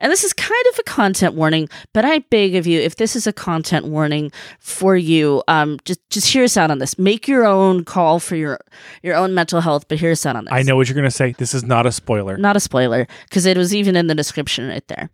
And 0.00 0.12
this 0.12 0.24
is 0.24 0.32
kind 0.32 0.64
of 0.72 0.78
a 0.78 0.82
content 0.84 1.34
warning, 1.34 1.68
but 1.92 2.04
I 2.04 2.20
beg 2.20 2.54
of 2.54 2.66
you, 2.66 2.80
if 2.80 2.96
this 2.96 3.16
is 3.16 3.26
a 3.26 3.32
content 3.32 3.86
warning 3.86 4.30
for 4.60 4.96
you, 4.96 5.42
um, 5.48 5.78
just 5.84 6.00
just 6.10 6.28
hear 6.28 6.44
us 6.44 6.56
out 6.56 6.70
on 6.70 6.78
this. 6.78 6.98
Make 6.98 7.26
your 7.26 7.44
own 7.44 7.84
call 7.84 8.20
for 8.20 8.36
your 8.36 8.60
your 9.02 9.16
own 9.16 9.34
mental 9.34 9.60
health, 9.60 9.86
but 9.88 9.98
hear 9.98 10.12
us 10.12 10.24
out 10.24 10.36
on 10.36 10.44
this. 10.44 10.52
I 10.52 10.62
know 10.62 10.76
what 10.76 10.88
you're 10.88 10.94
going 10.94 11.04
to 11.04 11.10
say. 11.10 11.32
This 11.32 11.54
is 11.54 11.64
not 11.64 11.86
a 11.86 11.92
spoiler. 11.92 12.36
Not 12.36 12.56
a 12.56 12.60
spoiler, 12.60 13.06
because 13.28 13.44
it 13.46 13.56
was 13.56 13.74
even 13.74 13.96
in 13.96 14.06
the 14.06 14.14
description 14.14 14.68
right 14.68 14.86
there. 14.88 15.10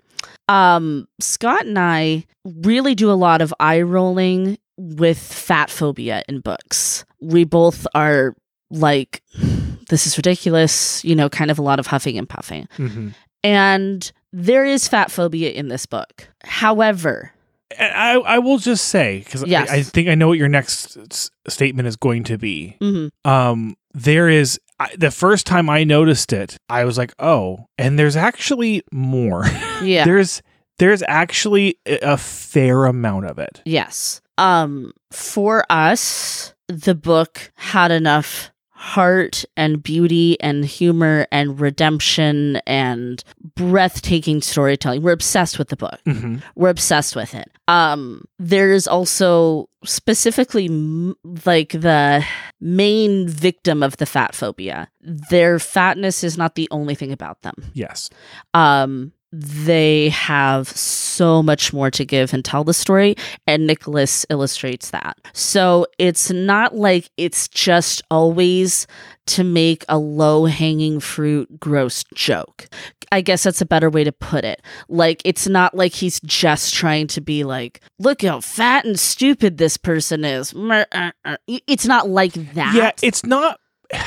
Um, 0.49 1.09
Scott 1.21 1.65
and 1.67 1.79
I 1.79 2.27
really 2.45 2.95
do 2.95 3.11
a 3.11 3.15
lot 3.15 3.41
of 3.41 3.55
eye 3.61 3.81
rolling 3.83 4.59
with 4.77 5.19
fat 5.19 5.71
phobia 5.71 6.23
in 6.29 6.41
books. 6.41 7.05
We 7.21 7.45
both 7.45 7.87
are 7.95 8.35
like, 8.71 9.23
this 9.89 10.07
is 10.07 10.17
ridiculous, 10.17 11.05
you 11.05 11.15
know, 11.15 11.29
kind 11.29 11.51
of 11.51 11.59
a 11.59 11.63
lot 11.63 11.79
of 11.79 11.87
huffing 11.87 12.19
and 12.19 12.29
puffing. 12.29 12.69
hmm 12.77 13.09
And 13.43 14.11
there 14.37 14.65
is 14.65 14.89
fat 14.89 15.11
phobia 15.13 15.51
in 15.51 15.69
this 15.69 15.87
book. 15.87 16.29
However, 16.43 17.31
I, 17.79 18.15
I 18.27 18.39
will 18.39 18.59
just 18.59 18.89
say 18.89 19.21
because 19.21 19.45
Yes. 19.47 19.71
I, 19.71 19.77
I 19.77 19.83
think 19.83 20.09
I 20.09 20.15
know 20.17 20.29
what 20.29 20.39
your 20.39 20.49
next 20.49 20.97
s- 21.11 21.31
statement 21.49 21.87
is 21.89 21.97
going 21.97 22.25
to 22.25 22.37
be. 22.39 22.77
mhm, 22.81 23.11
Um, 23.25 23.77
there 23.93 24.29
is 24.29 24.59
I, 24.81 24.91
the 24.99 25.13
first 25.13 25.47
time 25.47 25.71
I 25.71 25.85
noticed 25.85 26.33
it, 26.33 26.57
I 26.69 26.85
was 26.85 26.99
like, 26.99 27.13
oh, 27.21 27.67
and 27.79 27.97
there's 27.97 28.17
actually 28.17 28.83
more. 28.93 29.45
yeah, 29.83 30.05
there's 30.05 30.43
there's 30.79 31.03
actually 31.07 31.79
a 31.87 31.99
a 32.15 32.17
fair 32.17 32.87
amount 32.87 33.27
of 33.27 33.39
it. 33.39 33.63
yes. 33.65 34.21
Um, 34.37 34.91
for 35.13 35.65
us, 35.71 36.55
the 36.67 36.97
book 36.97 37.53
had 37.55 37.93
enough 37.93 38.51
heart 38.85 39.47
and 39.57 39.83
beauty 39.83 40.39
and 40.41 40.63
humor 40.63 41.27
and 41.33 41.59
redemption 41.59 42.57
and 42.67 43.25
breathtaking 43.57 44.43
storytelling. 44.43 45.01
We're 45.01 45.13
obsessed 45.13 45.59
with 45.59 45.69
the 45.71 45.77
book. 45.77 45.99
hmm 46.05 46.37
We're 46.55 46.69
obsessed 46.69 47.17
with 47.17 47.35
it. 47.35 47.51
Um, 47.67 48.25
there's 48.39 48.87
also 48.87 49.71
specifically 49.85 50.67
m- 50.67 51.17
like 51.47 51.71
the 51.71 52.25
main 52.61 53.27
victim 53.27 53.83
of 53.83 53.97
the 53.97 54.07
fat 54.07 54.35
phobia. 54.35 54.89
Their 55.01 55.59
fatness 55.59 56.23
is 56.23 56.37
not 56.37 56.55
the 56.55 56.69
only 56.71 56.95
thing 56.95 57.11
about 57.11 57.41
them. 57.41 57.55
Yes. 57.73 58.11
Um, 58.53 59.13
they 59.35 60.09
have 60.11 60.69
so 60.69 61.43
much 61.43 61.73
more 61.73 61.91
to 61.91 62.05
give 62.05 62.33
and 62.33 62.45
tell 62.45 62.65
the 62.65 62.75
story, 62.75 63.17
and 63.47 63.67
Nicholas 63.67 64.25
illustrates 64.31 64.91
that. 64.91 65.19
So 65.33 65.87
it's 65.99 66.31
not 66.31 66.75
like 66.75 67.11
it's 67.17 67.49
just 67.49 68.03
always 68.11 68.87
to 69.27 69.45
make 69.45 69.85
a 69.89 69.99
low 69.99 70.45
hanging 70.45 71.01
fruit 71.01 71.59
gross 71.59 72.05
joke. 72.15 72.67
I 73.11 73.21
guess 73.21 73.45
that's 73.45 73.61
a 73.61 73.67
better 73.67 73.91
way 73.91 74.05
to 74.05 74.13
put 74.13 74.45
it. 74.45 74.61
Like, 74.89 75.23
it's 75.25 75.47
not 75.47 75.75
like 75.75 75.93
he's 75.93 76.21
just 76.21 76.75
trying 76.75 77.07
to 77.09 77.21
be 77.21 77.45
like, 77.45 77.81
look 77.99 78.23
how 78.23 78.41
fat 78.41 78.85
and 78.85 78.99
stupid 78.99 79.57
this 79.57 79.77
person 79.77 80.25
is. 80.25 80.53
Uh, 80.55 80.85
uh." 80.93 81.37
It's 81.47 81.87
not 81.87 82.09
like 82.09 82.33
that. 82.55 82.75
Yeah, 82.75 82.93
it's 83.03 83.25
not. 83.25 83.61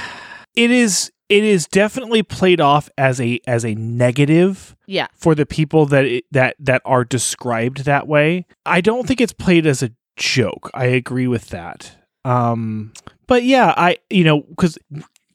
It 0.56 0.72
is. 0.72 1.12
It 1.30 1.44
is 1.44 1.68
definitely 1.68 2.24
played 2.24 2.62
off 2.62 2.90
as 2.98 3.20
a 3.20 3.40
as 3.46 3.66
a 3.66 3.76
negative 3.76 4.76
yeah. 4.86 5.08
for 5.14 5.36
the 5.36 5.46
people 5.46 5.86
that 5.88 6.06
it, 6.06 6.26
that 6.32 6.56
that 6.60 6.82
are 6.86 7.04
described 7.04 7.86
that 7.86 8.08
way. 8.08 8.46
I 8.66 8.82
don't 8.82 9.08
think 9.08 9.20
it's 9.20 9.34
played 9.34 9.66
as 9.66 9.84
a 9.84 9.92
joke. 10.16 10.72
I 10.74 10.86
agree 10.86 11.28
with 11.28 11.50
that. 11.50 11.98
Um, 12.24 12.94
but 13.28 13.44
yeah, 13.44 13.74
I 13.76 13.98
you 14.10 14.24
know 14.24 14.42
because 14.42 14.78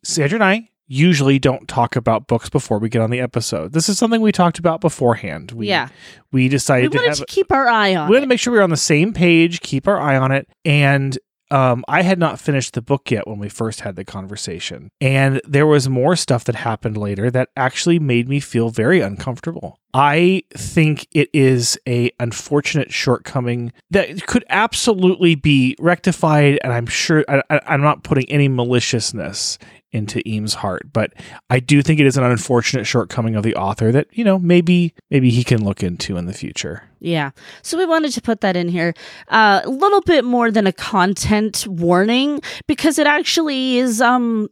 Sandra 0.03 0.37
and 0.37 0.45
I 0.45 0.71
usually 0.93 1.39
don't 1.39 1.69
talk 1.69 1.97
about 1.97 2.27
books 2.27 2.51
before 2.51 2.79
we 2.79 2.89
get 2.89 3.01
on 3.01 3.11
the 3.11 3.21
episode. 3.21 3.73
This 3.73 3.89
is 3.89 3.99
something 3.99 4.21
we 4.21 4.31
talked 4.31 4.59
about 4.59 4.83
beforehand. 4.83 5.53
We, 5.53 5.69
yeah. 5.69 5.89
we 6.33 6.45
We 6.45 6.49
decided 6.49 6.93
to 6.93 6.99
have 6.99 7.17
to 7.17 7.25
keep 7.27 7.51
our 7.51 7.67
eye 7.67 7.95
on 7.95 8.09
we 8.09 8.17
wanted 8.17 8.19
it. 8.19 8.21
to 8.21 8.27
make 8.29 8.41
sure 8.41 8.53
we 8.53 8.59
were 8.59 8.65
on 8.65 8.71
the 8.71 8.77
same 8.77 9.15
page, 9.15 9.61
keep 9.61 9.89
our 9.89 9.99
eye 9.99 10.19
on 10.19 10.33
it, 10.33 10.49
and 10.67 11.19
um, 11.53 11.85
I 11.87 12.01
had 12.01 12.19
not 12.19 12.41
finished 12.41 12.73
the 12.73 12.81
book 12.81 13.11
yet 13.11 13.29
when 13.29 13.39
we 13.39 13.51
first 13.51 13.81
had 13.83 13.95
the 13.95 14.05
conversation, 14.05 14.91
and 15.03 15.41
there 15.45 15.67
was 15.67 15.87
more 15.87 16.17
stuff 16.17 16.45
that 16.45 16.55
happened 16.55 16.97
later 16.97 17.31
that 17.31 17.51
actually 17.57 17.99
made 17.99 18.27
me 18.27 18.41
feel 18.41 18.71
very 18.71 19.03
uncomfortable. 19.03 19.79
I 19.93 20.45
think 20.55 21.07
it 21.13 21.29
is 21.35 21.79
a 21.87 22.11
unfortunate 22.19 22.91
shortcoming 22.91 23.73
that 23.91 24.27
could 24.27 24.47
absolutely 24.49 25.35
be 25.35 25.77
rectified, 25.79 26.59
and 26.65 26.73
I'm 26.73 26.87
sure 26.87 27.23
I, 27.29 27.43
I'm 27.67 27.83
not 27.83 28.03
putting 28.03 28.29
any 28.31 28.49
maliciousness 28.49 29.59
into 29.93 30.27
Eames' 30.29 30.55
heart, 30.55 30.93
but 30.93 31.13
I 31.51 31.61
do 31.61 31.83
think 31.83 32.01
it 32.01 32.07
is 32.07 32.17
an 32.17 32.25
unfortunate 32.25 32.85
shortcoming 32.87 33.37
of 33.37 33.43
the 33.43 33.55
author 33.55 33.93
that 33.93 34.07
you 34.13 34.25
know 34.25 34.39
maybe 34.39 34.95
maybe 35.11 35.31
he 35.31 35.45
can 35.45 35.65
look 35.65 35.83
into 35.83 36.17
in 36.17 36.27
the 36.27 36.33
future. 36.33 36.85
Yeah. 37.01 37.31
So 37.63 37.77
we 37.77 37.85
wanted 37.85 38.13
to 38.13 38.23
put 38.23 38.41
that 38.43 38.57
in 38.57 38.69
here. 38.69 38.95
Uh, 39.29 39.61
a 39.65 39.69
little 39.71 40.01
bit 40.03 40.25
more 40.25 40.51
than 40.51 40.67
a 40.67 40.73
content 40.73 41.67
warning 41.67 42.41
because 42.67 42.99
it 42.99 43.07
actually 43.07 43.79
is 43.79 44.01
um 44.01 44.49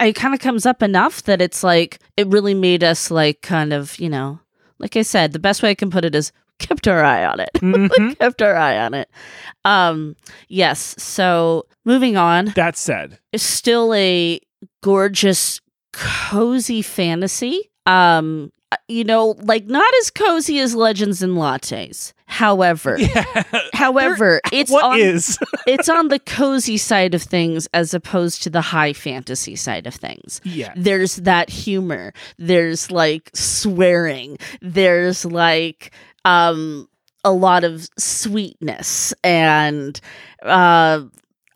it 0.00 0.12
kind 0.12 0.34
of 0.34 0.40
comes 0.40 0.66
up 0.66 0.82
enough 0.82 1.24
that 1.24 1.40
it's 1.40 1.64
like 1.64 1.98
it 2.16 2.26
really 2.28 2.54
made 2.54 2.84
us 2.84 3.10
like 3.10 3.42
kind 3.42 3.72
of, 3.72 3.98
you 3.98 4.08
know, 4.08 4.38
like 4.78 4.96
I 4.96 5.02
said, 5.02 5.32
the 5.32 5.38
best 5.40 5.62
way 5.62 5.70
I 5.70 5.74
can 5.74 5.90
put 5.90 6.04
it 6.04 6.14
is 6.14 6.30
kept 6.60 6.86
our 6.86 7.02
eye 7.02 7.24
on 7.24 7.40
it. 7.40 7.50
Mhm. 7.60 8.16
kept 8.18 8.40
our 8.42 8.54
eye 8.54 8.78
on 8.78 8.94
it. 8.94 9.08
Um 9.64 10.14
yes, 10.48 10.94
so 11.02 11.66
moving 11.84 12.16
on. 12.16 12.52
That 12.54 12.76
said, 12.76 13.18
It's 13.32 13.42
still 13.42 13.92
a 13.94 14.40
gorgeous 14.82 15.60
cozy 15.92 16.82
fantasy. 16.82 17.70
Um 17.86 18.50
you 18.88 19.04
know, 19.04 19.36
like 19.42 19.66
not 19.66 19.92
as 20.00 20.10
cozy 20.10 20.58
as 20.58 20.74
Legends 20.74 21.22
and 21.22 21.34
Lattes. 21.36 22.12
However, 22.26 22.98
however, 23.72 24.40
it's 24.52 24.70
what 24.70 24.84
on 24.84 24.98
it's 25.66 25.88
on 25.88 26.08
the 26.08 26.18
cozy 26.18 26.76
side 26.76 27.14
of 27.14 27.22
things 27.22 27.68
as 27.72 27.94
opposed 27.94 28.42
to 28.42 28.50
the 28.50 28.60
high 28.60 28.92
fantasy 28.92 29.56
side 29.56 29.86
of 29.86 29.94
things. 29.94 30.40
yeah. 30.44 30.72
There's 30.76 31.16
that 31.16 31.50
humor. 31.50 32.12
There's 32.38 32.90
like 32.90 33.30
swearing. 33.34 34.38
There's 34.60 35.24
like 35.24 35.92
um 36.24 36.88
a 37.22 37.32
lot 37.32 37.64
of 37.64 37.88
sweetness 37.98 39.14
and 39.22 40.00
uh 40.42 41.02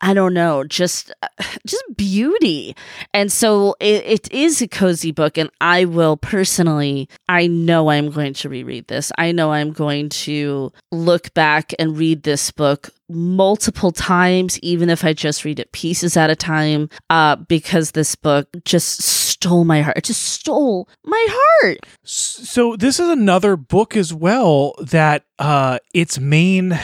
I 0.01 0.13
don't 0.13 0.33
know, 0.33 0.63
just 0.63 1.11
just 1.65 1.83
beauty. 1.95 2.75
And 3.13 3.31
so 3.31 3.75
it, 3.79 4.05
it 4.05 4.31
is 4.31 4.61
a 4.61 4.67
cozy 4.67 5.11
book 5.11 5.37
and 5.37 5.49
I 5.61 5.85
will 5.85 6.17
personally 6.17 7.09
I 7.27 7.47
know 7.47 7.89
I'm 7.89 8.09
going 8.11 8.33
to 8.35 8.49
reread 8.49 8.87
this. 8.87 9.11
I 9.17 9.31
know 9.31 9.51
I'm 9.51 9.71
going 9.71 10.09
to 10.09 10.71
look 10.91 11.33
back 11.33 11.73
and 11.77 11.97
read 11.97 12.23
this 12.23 12.51
book 12.51 12.89
multiple 13.11 13.91
times 13.91 14.59
even 14.59 14.89
if 14.89 15.03
I 15.03 15.13
just 15.13 15.43
read 15.43 15.59
it 15.59 15.71
pieces 15.71 16.15
at 16.15 16.29
a 16.29 16.35
time 16.35 16.89
uh 17.09 17.35
because 17.37 17.91
this 17.91 18.13
book 18.15 18.47
just 18.65 19.01
stole 19.01 19.63
my 19.63 19.81
heart. 19.81 19.97
It 19.97 20.03
just 20.05 20.23
stole 20.23 20.87
my 21.03 21.27
heart. 21.29 21.79
So 22.03 22.75
this 22.75 22.99
is 22.99 23.09
another 23.09 23.55
book 23.57 23.97
as 23.97 24.13
well 24.13 24.75
that 24.79 25.25
uh 25.39 25.79
its 25.93 26.19
main 26.19 26.79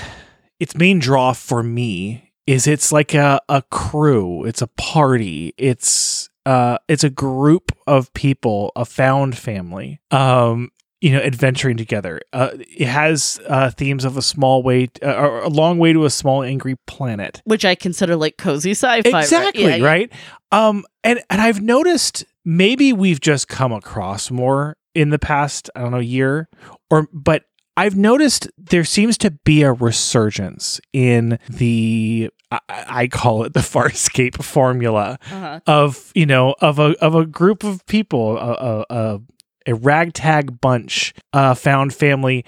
its 0.60 0.76
main 0.76 1.00
draw 1.00 1.34
for 1.34 1.62
me 1.62 2.25
is 2.48 2.68
it's 2.68 2.92
like 2.92 3.14
a, 3.14 3.40
a 3.50 3.62
crew, 3.64 4.46
it's 4.46 4.62
a 4.62 4.68
party, 4.68 5.54
it's 5.58 6.30
uh 6.46 6.78
it's 6.88 7.04
a 7.04 7.10
group 7.10 7.72
of 7.88 8.14
people, 8.14 8.72
a 8.76 8.86
found 8.86 9.38
family. 9.38 10.00
Um 10.12 10.72
you 11.02 11.12
know, 11.12 11.20
adventuring 11.20 11.78
together. 11.78 12.20
Uh, 12.34 12.50
it 12.56 12.88
has 12.88 13.40
uh, 13.48 13.70
themes 13.70 14.06
of 14.06 14.18
a 14.18 14.24
small 14.24 14.64
way, 14.64 14.88
uh, 15.04 15.14
or 15.14 15.42
a 15.42 15.50
long 15.50 15.78
way 15.78 15.94
to 15.94 16.04
a 16.06 16.10
small 16.10 16.42
angry 16.42 16.78
planet. 16.88 17.44
Which 17.44 17.64
I 17.64 17.76
consider 17.76 18.16
like 18.16 18.38
cozy 18.38 18.72
sci-fi. 18.72 19.20
Exactly, 19.20 19.66
Yeah, 19.66 19.76
yeah. 19.76 19.86
right? 19.86 20.12
Um, 20.52 20.84
and 21.04 21.22
and 21.30 21.42
I've 21.42 21.62
noticed 21.62 22.26
maybe 22.44 22.92
we've 22.92 23.20
just 23.20 23.48
come 23.48 23.72
across 23.72 24.32
more 24.32 24.78
in 24.96 25.10
the 25.12 25.20
past, 25.20 25.70
I 25.76 25.82
don't 25.82 25.92
know, 25.92 26.00
year 26.00 26.50
or 26.90 27.08
but 27.14 27.44
I've 27.78 27.98
noticed 27.98 28.50
there 28.58 28.86
seems 28.86 29.18
to 29.20 29.32
be 29.32 29.62
a 29.64 29.74
resurgence 29.74 30.80
in 30.94 31.38
the 31.50 32.32
I, 32.52 32.60
I 32.70 33.08
call 33.08 33.44
it 33.44 33.54
the 33.54 33.60
Farscape 33.74 34.42
formula 34.44 35.18
Uh-huh. 35.32 35.60
of 35.68 36.12
you 36.16 36.26
know 36.26 36.56
of 36.62 36.80
a 36.80 36.96
of 37.04 37.16
a 37.16 37.26
group 37.26 37.64
of 37.64 37.86
people, 37.86 38.38
a 38.38 38.52
a, 38.54 38.86
a, 38.90 39.20
a 39.68 39.76
ragtag 39.76 40.62
bunch, 40.62 41.14
uh, 41.34 41.54
found 41.54 41.94
family. 41.94 42.46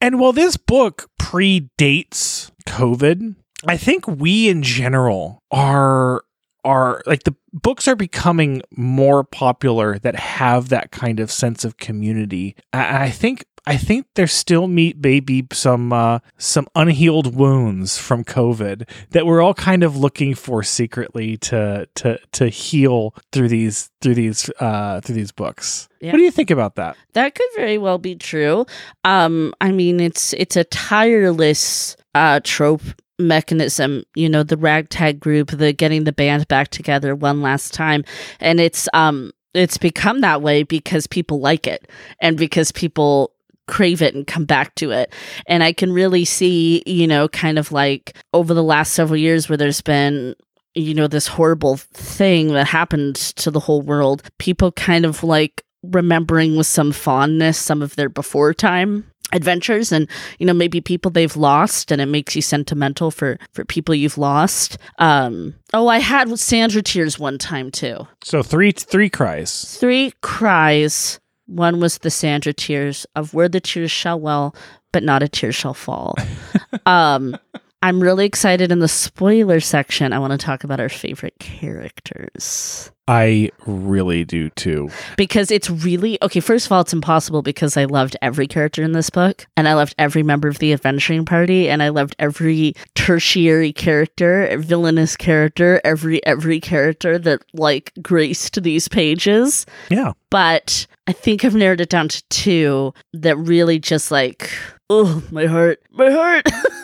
And 0.00 0.18
while 0.18 0.32
this 0.32 0.56
book 0.56 1.08
predates 1.20 2.50
COVID, 2.66 3.34
I 3.66 3.76
think 3.76 4.06
we 4.06 4.48
in 4.48 4.62
general 4.62 5.42
are 5.50 6.22
are 6.62 7.02
like 7.06 7.24
the 7.24 7.34
books 7.54 7.88
are 7.88 7.96
becoming 7.96 8.60
more 8.76 9.24
popular 9.24 9.98
that 10.00 10.14
have 10.14 10.68
that 10.68 10.90
kind 10.90 11.18
of 11.18 11.30
sense 11.30 11.64
of 11.64 11.78
community. 11.78 12.54
I, 12.72 13.04
I 13.04 13.10
think 13.10 13.44
I 13.66 13.76
think 13.76 14.06
there 14.14 14.26
still 14.26 14.66
meet 14.66 14.98
maybe 15.02 15.46
some 15.52 15.92
uh, 15.92 16.20
some 16.38 16.66
unhealed 16.74 17.34
wounds 17.34 17.98
from 17.98 18.24
COVID 18.24 18.88
that 19.10 19.26
we're 19.26 19.42
all 19.42 19.54
kind 19.54 19.82
of 19.82 19.96
looking 19.96 20.34
for 20.34 20.62
secretly 20.62 21.36
to 21.38 21.88
to 21.96 22.18
to 22.32 22.48
heal 22.48 23.14
through 23.32 23.48
these 23.48 23.90
through 24.00 24.14
these 24.14 24.50
uh, 24.60 25.00
through 25.00 25.14
these 25.14 25.32
books. 25.32 25.88
Yeah. 26.00 26.12
What 26.12 26.18
do 26.18 26.24
you 26.24 26.30
think 26.30 26.50
about 26.50 26.76
that? 26.76 26.96
That 27.12 27.34
could 27.34 27.48
very 27.56 27.78
well 27.78 27.98
be 27.98 28.16
true. 28.16 28.66
Um, 29.04 29.54
I 29.60 29.72
mean, 29.72 30.00
it's 30.00 30.32
it's 30.34 30.56
a 30.56 30.64
tireless 30.64 31.96
uh, 32.14 32.40
trope 32.42 32.82
mechanism. 33.18 34.04
You 34.14 34.28
know, 34.28 34.42
the 34.42 34.56
ragtag 34.56 35.20
group, 35.20 35.50
the 35.50 35.72
getting 35.72 36.04
the 36.04 36.12
band 36.12 36.48
back 36.48 36.68
together 36.68 37.14
one 37.14 37.42
last 37.42 37.74
time, 37.74 38.04
and 38.40 38.58
it's 38.58 38.88
um, 38.94 39.32
it's 39.54 39.78
become 39.78 40.20
that 40.20 40.42
way 40.42 40.62
because 40.62 41.06
people 41.06 41.40
like 41.40 41.66
it 41.66 41.88
and 42.20 42.36
because 42.36 42.72
people 42.72 43.32
crave 43.66 44.02
it 44.02 44.14
and 44.14 44.26
come 44.26 44.44
back 44.44 44.74
to 44.76 44.90
it. 44.90 45.12
And 45.46 45.62
I 45.62 45.72
can 45.72 45.92
really 45.92 46.24
see, 46.24 46.82
you 46.86 47.06
know, 47.06 47.28
kind 47.28 47.58
of 47.58 47.72
like 47.72 48.16
over 48.32 48.54
the 48.54 48.62
last 48.64 48.92
several 48.92 49.18
years 49.18 49.48
where 49.48 49.56
there's 49.56 49.80
been 49.80 50.34
you 50.74 50.94
know 50.94 51.08
this 51.08 51.26
horrible 51.26 51.76
thing 51.76 52.48
that 52.52 52.66
happened 52.66 53.16
to 53.16 53.50
the 53.50 53.58
whole 53.58 53.82
world 53.82 54.22
people 54.38 54.70
kind 54.70 55.04
of 55.04 55.24
like 55.24 55.64
remembering 55.82 56.54
with 56.56 56.66
some 56.66 56.92
fondness 56.92 57.58
some 57.58 57.82
of 57.82 57.96
their 57.96 58.08
before 58.08 58.54
time 58.54 59.10
adventures 59.32 59.92
and 59.92 60.08
you 60.38 60.46
know 60.46 60.52
maybe 60.52 60.80
people 60.80 61.10
they've 61.10 61.36
lost 61.36 61.90
and 61.90 62.00
it 62.00 62.06
makes 62.06 62.34
you 62.36 62.42
sentimental 62.42 63.10
for 63.10 63.38
for 63.52 63.64
people 63.64 63.94
you've 63.94 64.18
lost 64.18 64.76
um 64.98 65.54
oh 65.72 65.88
i 65.88 65.98
had 65.98 66.38
sandra 66.38 66.82
tears 66.82 67.18
one 67.18 67.38
time 67.38 67.70
too 67.70 68.06
So 68.24 68.42
three 68.42 68.72
three 68.72 69.08
cries. 69.08 69.76
three 69.78 70.12
cries 70.22 71.18
one 71.50 71.80
was 71.80 71.98
the 71.98 72.10
sandra 72.10 72.52
tears 72.52 73.06
of 73.16 73.34
where 73.34 73.48
the 73.48 73.60
tears 73.60 73.90
shall 73.90 74.18
well 74.18 74.54
but 74.92 75.02
not 75.02 75.22
a 75.22 75.28
tear 75.28 75.52
shall 75.52 75.74
fall. 75.74 76.16
Um 76.86 77.36
i'm 77.82 78.00
really 78.00 78.26
excited 78.26 78.70
in 78.70 78.78
the 78.78 78.88
spoiler 78.88 79.60
section 79.60 80.12
i 80.12 80.18
want 80.18 80.32
to 80.32 80.38
talk 80.38 80.64
about 80.64 80.80
our 80.80 80.88
favorite 80.88 81.38
characters 81.38 82.90
I 83.10 83.50
really 83.66 84.24
do 84.24 84.50
too. 84.50 84.88
because 85.16 85.50
it's 85.50 85.68
really 85.68 86.16
okay. 86.22 86.38
First 86.38 86.66
of 86.66 86.72
all, 86.72 86.82
it's 86.82 86.92
impossible 86.92 87.42
because 87.42 87.76
I 87.76 87.86
loved 87.86 88.16
every 88.22 88.46
character 88.46 88.84
in 88.84 88.92
this 88.92 89.10
book, 89.10 89.46
and 89.56 89.66
I 89.66 89.74
loved 89.74 89.96
every 89.98 90.22
member 90.22 90.46
of 90.46 90.60
the 90.60 90.72
adventuring 90.72 91.24
party, 91.24 91.68
and 91.68 91.82
I 91.82 91.88
loved 91.88 92.14
every 92.20 92.74
tertiary 92.94 93.72
character, 93.72 94.56
villainous 94.58 95.16
character, 95.16 95.80
every 95.82 96.24
every 96.24 96.60
character 96.60 97.18
that 97.18 97.42
like 97.52 97.92
graced 98.00 98.62
these 98.62 98.86
pages. 98.86 99.66
Yeah. 99.90 100.12
But 100.30 100.86
I 101.08 101.12
think 101.12 101.44
I've 101.44 101.56
narrowed 101.56 101.80
it 101.80 101.88
down 101.88 102.06
to 102.10 102.22
two 102.28 102.94
that 103.12 103.36
really 103.36 103.80
just 103.80 104.12
like, 104.12 104.52
oh, 104.88 105.20
my 105.32 105.46
heart, 105.46 105.82
my 105.90 106.12
heart. 106.12 106.46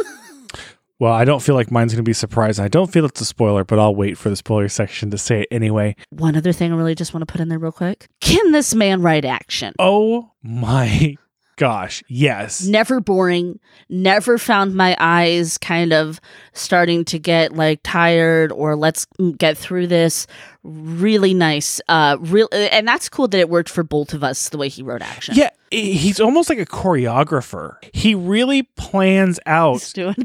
Well, 0.98 1.12
I 1.12 1.24
don't 1.26 1.42
feel 1.42 1.54
like 1.54 1.70
mine's 1.70 1.92
going 1.92 2.04
to 2.04 2.08
be 2.08 2.14
surprised. 2.14 2.58
I 2.58 2.68
don't 2.68 2.90
feel 2.90 3.04
it's 3.04 3.20
a 3.20 3.26
spoiler, 3.26 3.64
but 3.64 3.78
I'll 3.78 3.94
wait 3.94 4.16
for 4.16 4.30
the 4.30 4.36
spoiler 4.36 4.68
section 4.68 5.10
to 5.10 5.18
say 5.18 5.42
it 5.42 5.48
anyway. 5.50 5.94
One 6.08 6.36
other 6.36 6.52
thing 6.52 6.72
I 6.72 6.76
really 6.76 6.94
just 6.94 7.12
want 7.12 7.20
to 7.20 7.30
put 7.30 7.40
in 7.40 7.48
there 7.48 7.58
real 7.58 7.72
quick: 7.72 8.08
Can 8.20 8.52
this 8.52 8.74
man 8.74 9.02
write 9.02 9.24
action? 9.24 9.74
Oh 9.78 10.32
my 10.42 11.16
gosh. 11.56 12.02
Yes. 12.08 12.64
never 12.66 13.00
boring 13.00 13.58
never 13.88 14.38
found 14.38 14.74
my 14.74 14.96
eyes 15.00 15.58
kind 15.58 15.92
of 15.92 16.20
starting 16.52 17.04
to 17.06 17.18
get 17.18 17.52
like 17.54 17.80
tired 17.82 18.52
or 18.52 18.76
let's 18.76 19.06
get 19.38 19.56
through 19.56 19.86
this 19.86 20.26
really 20.62 21.32
nice 21.32 21.80
uh 21.88 22.16
real 22.20 22.48
and 22.52 22.86
that's 22.88 23.08
cool 23.08 23.28
that 23.28 23.38
it 23.38 23.48
worked 23.48 23.68
for 23.68 23.82
both 23.84 24.12
of 24.12 24.22
us 24.24 24.48
the 24.48 24.58
way 24.58 24.68
he 24.68 24.82
wrote 24.82 25.00
action 25.02 25.34
Yeah, 25.36 25.50
he's 25.70 26.20
almost 26.20 26.48
like 26.50 26.58
a 26.58 26.66
choreographer. 26.66 27.76
He 27.92 28.14
really 28.14 28.64
plans 28.76 29.38
out 29.46 29.74
he's 29.74 29.92
doing 29.92 30.14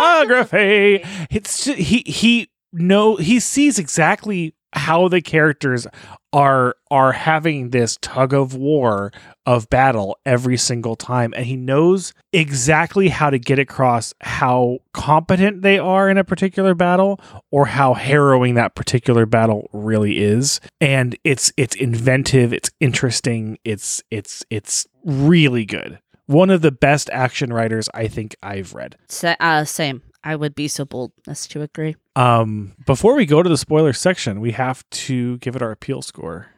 choreography. 0.00 1.06
It's 1.30 1.64
ju- 1.64 1.74
he 1.74 2.02
he 2.06 2.50
know 2.72 3.16
he 3.16 3.40
sees 3.40 3.78
exactly 3.78 4.54
how 4.74 5.08
the 5.08 5.20
characters 5.20 5.86
are 6.32 6.76
are 6.90 7.12
having 7.12 7.70
this 7.70 7.98
tug 8.00 8.32
of 8.32 8.54
war 8.54 9.12
of 9.44 9.68
battle 9.68 10.18
every 10.24 10.56
single 10.56 10.96
time. 10.96 11.34
And 11.36 11.46
he 11.46 11.56
knows 11.56 12.14
exactly 12.32 13.08
how 13.08 13.30
to 13.30 13.38
get 13.38 13.58
across 13.58 14.14
how 14.20 14.78
competent 14.92 15.62
they 15.62 15.78
are 15.78 16.08
in 16.08 16.16
a 16.18 16.24
particular 16.24 16.74
battle 16.74 17.20
or 17.50 17.66
how 17.66 17.94
harrowing 17.94 18.54
that 18.54 18.74
particular 18.74 19.26
battle 19.26 19.68
really 19.72 20.18
is. 20.18 20.60
And 20.80 21.16
it's 21.24 21.52
it's 21.56 21.76
inventive 21.76 22.52
it's 22.52 22.70
interesting 22.80 23.58
it's 23.64 24.02
it's 24.10 24.44
it's 24.50 24.86
really 25.04 25.64
good. 25.64 25.98
One 26.26 26.50
of 26.50 26.62
the 26.62 26.72
best 26.72 27.10
action 27.12 27.52
writers 27.52 27.88
i 27.94 28.08
think 28.08 28.36
i've 28.42 28.74
read. 28.74 28.96
Sa- 29.08 29.36
uh, 29.40 29.64
same 29.64 30.02
i 30.24 30.34
would 30.36 30.54
be 30.54 30.68
so 30.68 30.84
bold 30.84 31.12
as 31.26 31.46
to 31.46 31.62
agree 31.62 31.96
um, 32.14 32.74
before 32.84 33.14
we 33.16 33.24
go 33.24 33.42
to 33.42 33.48
the 33.48 33.56
spoiler 33.56 33.94
section, 33.94 34.42
we 34.42 34.52
have 34.52 34.84
to 34.90 35.38
give 35.38 35.56
it 35.56 35.62
our 35.62 35.70
appeal 35.70 36.02
score. 36.02 36.48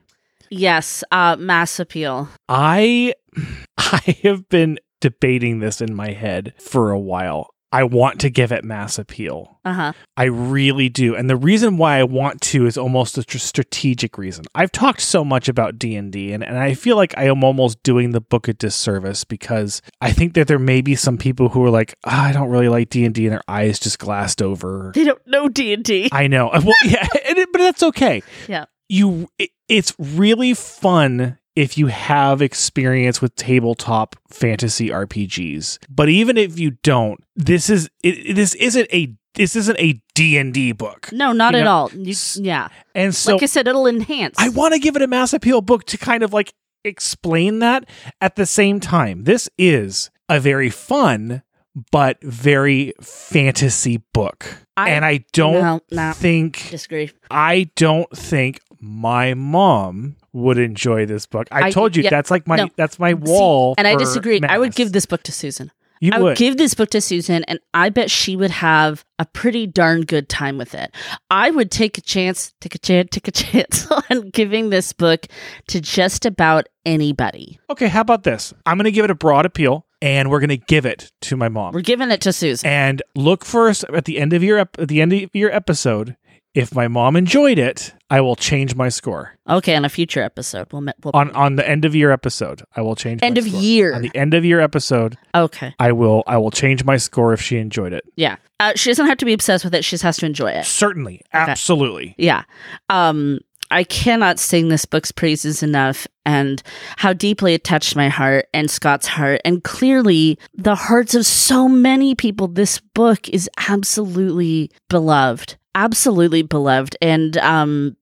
yes 0.50 1.04
uh 1.12 1.36
mass 1.38 1.78
appeal 1.78 2.28
I 2.48 3.14
I 3.78 4.16
have 4.24 4.48
been 4.48 4.78
debating 5.00 5.60
this 5.60 5.80
in 5.80 5.94
my 5.94 6.10
head 6.12 6.54
for 6.58 6.90
a 6.90 6.98
while. 6.98 7.53
I 7.74 7.82
want 7.84 8.20
to 8.20 8.30
give 8.30 8.52
it 8.52 8.64
mass 8.64 8.98
appeal. 8.98 9.58
uh-huh 9.64 9.92
I 10.16 10.24
really 10.24 10.88
do. 10.88 11.16
And 11.16 11.28
the 11.28 11.36
reason 11.36 11.76
why 11.76 11.98
I 11.98 12.04
want 12.04 12.40
to 12.52 12.66
is 12.66 12.78
almost 12.78 13.18
a 13.18 13.24
tr- 13.24 13.38
strategic 13.38 14.16
reason. 14.16 14.44
I've 14.54 14.70
talked 14.70 15.00
so 15.00 15.24
much 15.24 15.48
about 15.48 15.78
D&D 15.78 16.32
and, 16.32 16.44
and 16.44 16.56
I 16.56 16.74
feel 16.74 16.96
like 16.96 17.12
I 17.18 17.24
am 17.24 17.42
almost 17.42 17.82
doing 17.82 18.12
the 18.12 18.20
book 18.20 18.46
a 18.46 18.54
disservice 18.54 19.24
because 19.24 19.82
I 20.00 20.12
think 20.12 20.34
that 20.34 20.46
there 20.46 20.58
may 20.60 20.80
be 20.82 20.94
some 20.94 21.18
people 21.18 21.48
who 21.48 21.64
are 21.64 21.70
like, 21.70 21.94
"Ah, 22.04 22.26
I 22.26 22.32
don't 22.32 22.48
really 22.48 22.68
like 22.68 22.90
D&D 22.90 23.26
and 23.26 23.32
their 23.32 23.42
eyes 23.48 23.78
just 23.80 23.98
glassed 23.98 24.40
over. 24.40 24.92
they 24.94 25.04
don't 25.04 25.26
know 25.26 25.48
d&d 25.48 26.08
I 26.12 26.26
know. 26.28 26.50
Well, 26.64 26.74
yeah, 26.84 27.06
and 27.28 27.38
it- 27.38 27.48
but 27.52 27.58
that's 27.58 27.82
okay. 27.82 28.22
Yeah. 28.48 28.66
You, 28.88 29.28
it, 29.38 29.50
it's 29.68 29.94
really 29.98 30.54
fun 30.54 31.38
if 31.56 31.78
you 31.78 31.86
have 31.86 32.42
experience 32.42 33.20
with 33.22 33.34
tabletop 33.36 34.16
fantasy 34.28 34.88
RPGs. 34.88 35.78
But 35.88 36.08
even 36.08 36.36
if 36.36 36.58
you 36.58 36.72
don't, 36.82 37.22
this 37.36 37.70
is 37.70 37.88
it, 38.02 38.34
this 38.34 38.54
isn't 38.54 38.88
a 38.92 39.14
this 39.34 39.56
isn't 39.56 39.78
a 39.80 40.00
D&D 40.14 40.72
book. 40.72 41.10
no 41.12 41.32
not 41.32 41.54
at 41.56 41.64
know, 41.64 41.70
all 41.70 41.90
you, 41.92 42.14
yeah 42.36 42.68
And 42.94 43.12
so 43.12 43.32
like 43.34 43.42
i 43.42 43.46
said 43.46 43.66
it'll 43.66 43.88
enhance 43.88 44.36
I 44.38 44.48
want 44.48 44.74
to 44.74 44.78
give 44.80 44.94
it 44.94 45.02
a 45.02 45.08
mass 45.08 45.32
appeal 45.32 45.60
book 45.60 45.84
to 45.86 45.98
kind 45.98 46.22
of 46.22 46.32
like 46.32 46.54
explain 46.84 47.58
that 47.60 47.88
at 48.20 48.36
the 48.36 48.46
same 48.46 48.78
time. 48.78 49.24
This 49.24 49.48
is 49.58 50.10
a 50.28 50.38
very 50.38 50.70
fun 50.70 51.42
but 51.90 52.22
very 52.22 52.92
fantasy 53.00 53.96
book. 54.12 54.58
I- 54.76 54.90
and 54.90 55.04
I 55.04 55.24
don't 55.32 55.54
no 55.60 55.80
no 55.90 56.12
think 56.12 56.70
disagree 56.70 57.10
I 57.30 57.70
don't 57.76 58.10
think 58.16 58.60
my 58.80 59.34
mom 59.34 60.16
would 60.34 60.58
enjoy 60.58 61.06
this 61.06 61.24
book. 61.24 61.48
I, 61.50 61.68
I- 61.68 61.70
told 61.70 61.96
you 61.96 62.02
yeah, 62.02 62.10
that's 62.10 62.30
like 62.30 62.46
my 62.46 62.56
no. 62.56 62.68
that's 62.76 62.98
my 62.98 63.10
See, 63.12 63.14
wall. 63.14 63.74
and 63.78 63.86
I 63.88 63.94
disagree. 63.96 64.40
I 64.46 64.58
would 64.58 64.74
give 64.74 64.92
this 64.92 65.06
book 65.06 65.22
to 65.22 65.32
Susan. 65.32 65.70
You 66.00 66.10
I 66.12 66.18
would. 66.18 66.24
would 66.30 66.36
give 66.36 66.58
this 66.58 66.74
book 66.74 66.90
to 66.90 67.00
Susan, 67.00 67.44
and 67.44 67.60
I 67.72 67.88
bet 67.88 68.10
she 68.10 68.36
would 68.36 68.50
have 68.50 69.04
a 69.18 69.24
pretty 69.24 69.66
darn 69.66 70.02
good 70.02 70.28
time 70.28 70.58
with 70.58 70.74
it. 70.74 70.92
I 71.30 71.50
would 71.50 71.70
take 71.70 71.96
a 71.96 72.02
chance, 72.02 72.52
take 72.60 72.74
a 72.74 72.78
chance, 72.78 73.08
take 73.12 73.28
a 73.28 73.30
chance 73.44 73.90
on 73.90 74.28
giving 74.30 74.68
this 74.68 74.92
book 74.92 75.26
to 75.68 75.80
just 75.80 76.26
about 76.26 76.66
anybody. 76.84 77.58
okay, 77.70 77.86
how 77.88 78.00
about 78.02 78.24
this? 78.24 78.52
I'm 78.66 78.76
going 78.76 78.84
to 78.84 78.92
give 78.92 79.04
it 79.04 79.10
a 79.10 79.14
broad 79.14 79.46
appeal, 79.46 79.86
and 80.02 80.30
we're 80.30 80.40
going 80.40 80.50
to 80.50 80.56
give 80.58 80.84
it 80.84 81.10
to 81.22 81.36
my 81.36 81.48
mom. 81.48 81.72
We're 81.72 81.80
giving 81.80 82.10
it 82.10 82.20
to 82.22 82.32
Susan. 82.32 82.68
and 82.68 83.00
look 83.14 83.44
for 83.44 83.68
us 83.70 83.84
at 83.94 84.04
the 84.04 84.18
end 84.18 84.32
of 84.34 84.42
your 84.42 84.58
ep- 84.58 84.78
at 84.78 84.88
the 84.88 85.00
end 85.00 85.12
of 85.12 85.30
your 85.32 85.52
episode. 85.52 86.16
If 86.54 86.72
my 86.74 86.86
mom 86.86 87.16
enjoyed 87.16 87.58
it, 87.58 87.92
I 88.08 88.20
will 88.20 88.36
change 88.36 88.76
my 88.76 88.88
score. 88.88 89.36
Okay, 89.50 89.74
on 89.74 89.84
a 89.84 89.88
future 89.88 90.22
episode, 90.22 90.72
we'll, 90.72 90.82
we'll 91.02 91.10
On 91.14 91.30
on 91.32 91.56
the 91.56 91.68
end 91.68 91.84
of 91.84 91.94
year 91.96 92.12
episode, 92.12 92.62
I 92.76 92.80
will 92.80 92.94
change 92.94 93.22
end 93.24 93.38
of 93.38 93.44
score. 93.44 93.60
year. 93.60 93.94
On 93.94 94.02
the 94.02 94.14
end 94.14 94.34
of 94.34 94.44
year 94.44 94.60
episode, 94.60 95.16
Okay, 95.34 95.74
I 95.80 95.90
will 95.92 96.22
I 96.28 96.36
will 96.38 96.52
change 96.52 96.84
my 96.84 96.96
score 96.96 97.32
if 97.32 97.40
she 97.42 97.56
enjoyed 97.58 97.92
it. 97.92 98.04
yeah. 98.16 98.36
Uh, 98.60 98.72
she 98.76 98.88
doesn't 98.88 99.06
have 99.06 99.18
to 99.18 99.24
be 99.24 99.32
obsessed 99.32 99.64
with 99.64 99.74
it. 99.74 99.84
She 99.84 99.90
just 99.94 100.04
has 100.04 100.16
to 100.18 100.26
enjoy 100.26 100.52
it. 100.52 100.64
Certainly, 100.64 101.22
absolutely. 101.32 102.14
Yeah. 102.16 102.44
Um, 102.88 103.40
I 103.72 103.82
cannot 103.82 104.38
sing 104.38 104.68
this 104.68 104.84
book's 104.84 105.10
praises 105.10 105.62
enough 105.62 106.06
and 106.24 106.62
how 106.96 107.12
deeply 107.12 107.54
it 107.54 107.64
touched 107.64 107.96
my 107.96 108.08
heart 108.08 108.46
and 108.54 108.70
Scott's 108.70 109.08
heart. 109.08 109.40
And 109.44 109.64
clearly, 109.64 110.38
the 110.54 110.76
hearts 110.76 111.16
of 111.16 111.26
so 111.26 111.68
many 111.68 112.14
people. 112.14 112.46
This 112.46 112.78
book 112.78 113.28
is 113.28 113.50
absolutely 113.68 114.70
beloved. 114.88 115.56
Absolutely 115.74 116.42
beloved. 116.42 116.96
And 117.02 117.36
um, 117.38 117.96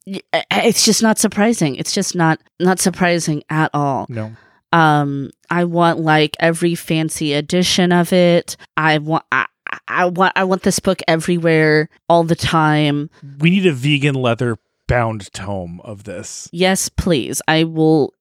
it's 0.50 0.84
just 0.84 1.02
not 1.02 1.18
surprising. 1.18 1.76
It's 1.76 1.92
just 1.92 2.14
not 2.14 2.40
not 2.60 2.78
surprising 2.80 3.42
at 3.50 3.70
all. 3.74 4.06
No. 4.08 4.32
Um, 4.72 5.30
I 5.50 5.64
want 5.64 6.00
like 6.00 6.36
every 6.40 6.74
fancy 6.74 7.32
edition 7.34 7.92
of 7.92 8.12
it. 8.12 8.56
I 8.76 8.98
want 8.98 9.24
I, 9.32 9.42
I- 9.42 9.46
I 9.88 10.04
want 10.04 10.34
I 10.36 10.44
want 10.44 10.62
this 10.64 10.78
book 10.80 11.00
everywhere 11.08 11.88
all 12.08 12.24
the 12.24 12.36
time. 12.36 13.08
We 13.38 13.48
need 13.48 13.64
a 13.66 13.72
vegan 13.72 14.14
leather 14.14 14.58
bound 14.86 15.32
tome 15.32 15.80
of 15.82 16.04
this. 16.04 16.46
Yes, 16.52 16.90
please. 16.90 17.40
I 17.48 17.64
will 17.64 18.12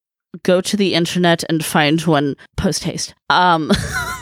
go 0.44 0.62
to 0.62 0.78
the 0.78 0.94
internet 0.94 1.44
and 1.50 1.64
find 1.66 2.00
one 2.04 2.38
post 2.56 2.86
haste. 2.86 3.14
Um 3.30 3.70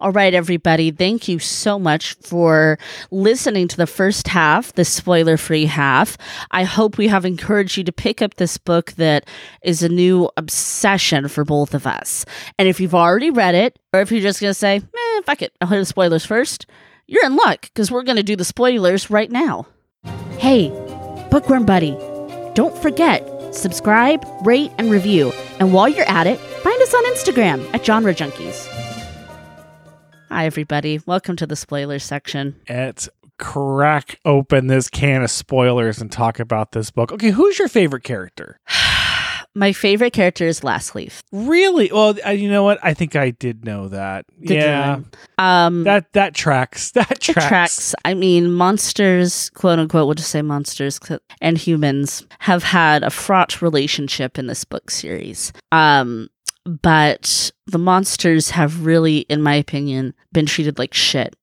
All 0.00 0.12
right, 0.12 0.32
everybody. 0.32 0.92
Thank 0.92 1.26
you 1.26 1.40
so 1.40 1.76
much 1.76 2.14
for 2.14 2.78
listening 3.10 3.66
to 3.66 3.76
the 3.76 3.86
first 3.86 4.28
half, 4.28 4.72
the 4.74 4.84
spoiler 4.84 5.36
free 5.36 5.66
half. 5.66 6.16
I 6.52 6.62
hope 6.62 6.98
we 6.98 7.08
have 7.08 7.24
encouraged 7.24 7.76
you 7.76 7.82
to 7.82 7.90
pick 7.90 8.22
up 8.22 8.34
this 8.34 8.58
book 8.58 8.92
that 8.92 9.26
is 9.62 9.82
a 9.82 9.88
new 9.88 10.30
obsession 10.36 11.26
for 11.26 11.44
both 11.44 11.74
of 11.74 11.84
us. 11.84 12.24
And 12.60 12.68
if 12.68 12.78
you've 12.78 12.94
already 12.94 13.30
read 13.30 13.56
it, 13.56 13.76
or 13.92 14.00
if 14.00 14.12
you're 14.12 14.20
just 14.20 14.40
going 14.40 14.52
to 14.52 14.54
say, 14.54 14.76
eh, 14.76 15.20
fuck 15.24 15.42
it, 15.42 15.52
I'll 15.60 15.66
hit 15.66 15.78
the 15.78 15.84
spoilers 15.84 16.24
first, 16.24 16.66
you're 17.08 17.26
in 17.26 17.34
luck 17.34 17.62
because 17.62 17.90
we're 17.90 18.04
going 18.04 18.16
to 18.16 18.22
do 18.22 18.36
the 18.36 18.44
spoilers 18.44 19.10
right 19.10 19.32
now. 19.32 19.66
Hey, 20.38 20.68
Bookworm 21.32 21.66
Buddy, 21.66 21.96
don't 22.54 22.76
forget, 22.78 23.26
subscribe, 23.52 24.24
rate, 24.44 24.70
and 24.78 24.92
review. 24.92 25.32
And 25.58 25.72
while 25.72 25.88
you're 25.88 26.08
at 26.08 26.28
it, 26.28 26.38
find 26.38 26.80
us 26.82 26.94
on 26.94 27.04
Instagram 27.06 27.74
at 27.74 27.84
Genre 27.84 28.14
Junkies. 28.14 28.77
Hi, 30.30 30.44
everybody. 30.44 31.00
Welcome 31.06 31.36
to 31.36 31.46
the 31.46 31.56
spoilers 31.56 32.04
section. 32.04 32.60
Let's 32.68 33.08
crack 33.38 34.20
open 34.26 34.66
this 34.66 34.88
can 34.88 35.22
of 35.22 35.30
spoilers 35.30 36.02
and 36.02 36.12
talk 36.12 36.38
about 36.38 36.72
this 36.72 36.90
book. 36.90 37.12
Okay, 37.12 37.30
who's 37.30 37.58
your 37.58 37.68
favorite 37.68 38.04
character? 38.04 38.60
My 39.54 39.72
favorite 39.72 40.12
character 40.12 40.46
is 40.46 40.60
Lastleaf. 40.60 41.22
Really? 41.32 41.90
Well, 41.90 42.18
you 42.30 42.50
know 42.50 42.62
what? 42.62 42.78
I 42.82 42.92
think 42.92 43.16
I 43.16 43.30
did 43.30 43.64
know 43.64 43.88
that. 43.88 44.26
Did 44.38 44.58
yeah. 44.58 45.00
Um, 45.38 45.84
that 45.84 46.12
that 46.12 46.34
tracks. 46.34 46.92
That 46.94 47.20
tracks. 47.20 47.48
tracks. 47.48 47.94
I 48.04 48.12
mean, 48.12 48.52
monsters, 48.52 49.48
quote 49.50 49.78
unquote, 49.78 50.06
we'll 50.06 50.14
just 50.14 50.30
say 50.30 50.42
monsters 50.42 51.00
and 51.40 51.56
humans 51.56 52.26
have 52.40 52.62
had 52.62 53.02
a 53.02 53.10
fraught 53.10 53.62
relationship 53.62 54.38
in 54.38 54.46
this 54.46 54.64
book 54.64 54.90
series. 54.90 55.54
Um, 55.72 56.28
but 56.68 57.50
the 57.66 57.78
monsters 57.78 58.50
have 58.50 58.84
really, 58.84 59.20
in 59.20 59.42
my 59.42 59.54
opinion, 59.54 60.14
been 60.32 60.46
treated 60.46 60.78
like 60.78 60.94
shit. 60.94 61.34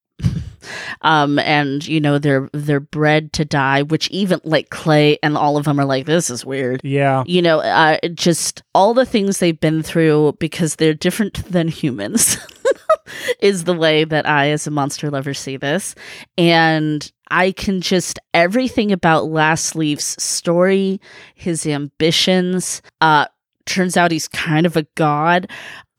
um 1.02 1.38
and 1.40 1.86
you 1.88 2.00
know 2.02 2.18
they're 2.18 2.50
they're 2.54 2.80
bred 2.80 3.32
to 3.34 3.46
die 3.46 3.84
which 3.84 4.10
even 4.10 4.40
like 4.44 4.70
clay 4.72 5.18
and 5.22 5.38
all 5.38 5.58
of 5.58 5.66
them 5.66 5.80
are 5.80 5.86
like 5.86 6.06
this 6.08 6.30
is 6.32 6.44
weird 6.44 6.82
Yeah. 6.84 7.24
you 7.28 7.42
know 7.42 7.60
uh, 7.60 8.00
just 8.16 8.64
all 8.74 8.96
the 8.96 9.06
things 9.06 9.38
they've 9.38 9.60
been 9.60 9.84
through 9.84 10.38
because 10.40 10.78
they're 10.78 10.96
different 10.96 11.46
than 11.52 11.68
humans 11.68 12.38
is 13.42 13.66
the 13.66 13.76
way 13.76 14.06
that 14.06 14.28
i 14.28 14.50
as 14.50 14.66
a 14.66 14.72
monster 14.72 15.12
lover 15.12 15.36
see 15.36 15.56
this 15.58 15.94
and 16.38 17.12
i 17.30 17.52
can 17.52 17.80
just 17.80 18.18
everything 18.34 18.92
about 18.92 19.26
last 19.30 19.76
leaf's 19.76 20.22
story 20.24 21.00
his 21.36 21.68
ambitions 21.68 22.82
uh 23.02 23.26
turns 23.66 23.98
out 23.98 24.12
he's 24.12 24.28
kind 24.28 24.66
of 24.66 24.76
a 24.78 24.86
god. 24.96 25.50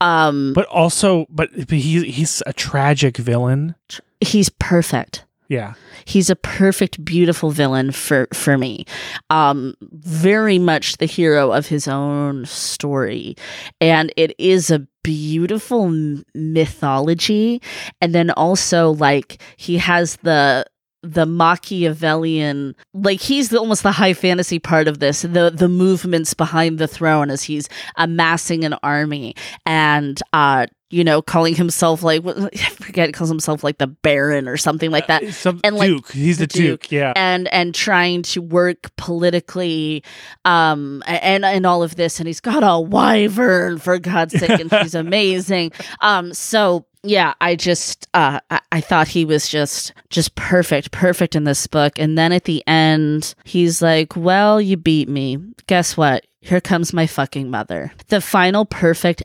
Um 0.01 0.53
But 0.53 0.67
also, 0.67 1.25
but, 1.29 1.49
he, 1.69 2.09
he's 2.11 2.43
a 2.45 2.53
tragic 2.53 3.17
villain. 3.17 3.75
he's 4.21 4.49
perfect. 4.49 5.23
Yeah. 5.49 5.75
he's 6.03 6.29
a 6.29 6.35
perfect 6.35 7.03
beautiful 7.05 7.51
villain 7.51 7.91
for 7.93 8.27
for 8.33 8.57
me. 8.57 8.85
Um 9.29 9.75
very 9.81 10.59
much 10.59 10.97
the 10.97 11.05
hero 11.05 11.51
of 11.53 11.67
his 11.67 11.87
own 11.87 12.45
story. 12.45 13.35
And 13.79 14.11
it 14.17 14.35
is 14.37 14.69
a 14.71 14.85
beautiful 15.03 15.89
mythology. 16.35 17.61
And 18.01 18.13
then 18.13 18.29
also 18.31 18.91
like 18.91 19.41
he 19.57 19.77
has 19.77 20.17
the 20.17 20.65
the 21.13 21.25
Machiavellian, 21.25 22.75
like 22.93 23.21
he's 23.21 23.49
the, 23.49 23.59
almost 23.59 23.83
the 23.83 23.91
high 23.91 24.13
fantasy 24.13 24.59
part 24.59 24.87
of 24.87 24.99
this. 24.99 25.21
The 25.21 25.51
the 25.53 25.69
movements 25.69 26.33
behind 26.33 26.79
the 26.79 26.87
throne 26.87 27.29
as 27.29 27.43
he's 27.43 27.69
amassing 27.95 28.63
an 28.63 28.75
army 28.83 29.35
and 29.65 30.21
uh 30.33 30.67
you 30.89 31.03
know 31.03 31.21
calling 31.21 31.55
himself 31.55 32.01
like 32.03 32.25
I 32.25 32.49
forget 32.69 33.13
calls 33.13 33.29
himself 33.29 33.63
like 33.63 33.77
the 33.77 33.87
Baron 33.87 34.47
or 34.47 34.57
something 34.57 34.89
like 34.91 35.07
that 35.07 35.27
Some 35.33 35.59
and, 35.63 35.75
like, 35.75 35.89
Duke. 35.89 36.11
He's 36.11 36.37
the, 36.37 36.47
Duke. 36.47 36.81
Duke. 36.83 36.91
Yeah. 36.91 37.13
and 37.15 37.47
and 37.53 37.75
trying 37.75 38.21
to 38.23 38.41
work 38.41 38.95
politically 38.95 40.03
um 40.45 41.03
and 41.05 41.43
and 41.43 41.65
all 41.65 41.83
of 41.83 41.95
this 41.95 42.19
and 42.19 42.27
he's 42.27 42.39
got 42.39 42.63
a 42.63 42.79
wyvern 42.79 43.79
for 43.79 43.99
god's 43.99 44.39
sake 44.39 44.59
and 44.59 44.71
he's 44.71 44.95
amazing 45.07 45.71
um 46.01 46.33
so 46.33 46.85
yeah 47.03 47.33
i 47.41 47.55
just 47.55 48.07
uh 48.13 48.39
I, 48.49 48.61
I 48.71 48.81
thought 48.81 49.07
he 49.07 49.25
was 49.25 49.47
just 49.49 49.93
just 50.09 50.35
perfect 50.35 50.91
perfect 50.91 51.35
in 51.35 51.43
this 51.43 51.67
book 51.67 51.99
and 51.99 52.17
then 52.17 52.31
at 52.31 52.45
the 52.45 52.63
end 52.67 53.35
he's 53.43 53.81
like 53.81 54.15
well 54.15 54.61
you 54.61 54.77
beat 54.77 55.09
me 55.09 55.37
guess 55.67 55.97
what 55.97 56.25
here 56.39 56.61
comes 56.61 56.93
my 56.93 57.07
fucking 57.07 57.49
mother 57.49 57.91
the 58.07 58.21
final 58.21 58.65
perfect 58.65 59.23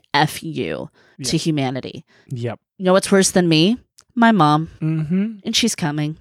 to 1.23 1.37
humanity 1.37 2.05
Yep. 2.29 2.59
you 2.77 2.85
know 2.85 2.93
what's 2.93 3.11
worse 3.11 3.31
than 3.31 3.47
me 3.49 3.77
my 4.15 4.31
mom 4.31 4.69
Mm-hmm. 4.79 5.37
and 5.43 5.55
she's 5.55 5.73
coming. 5.73 6.17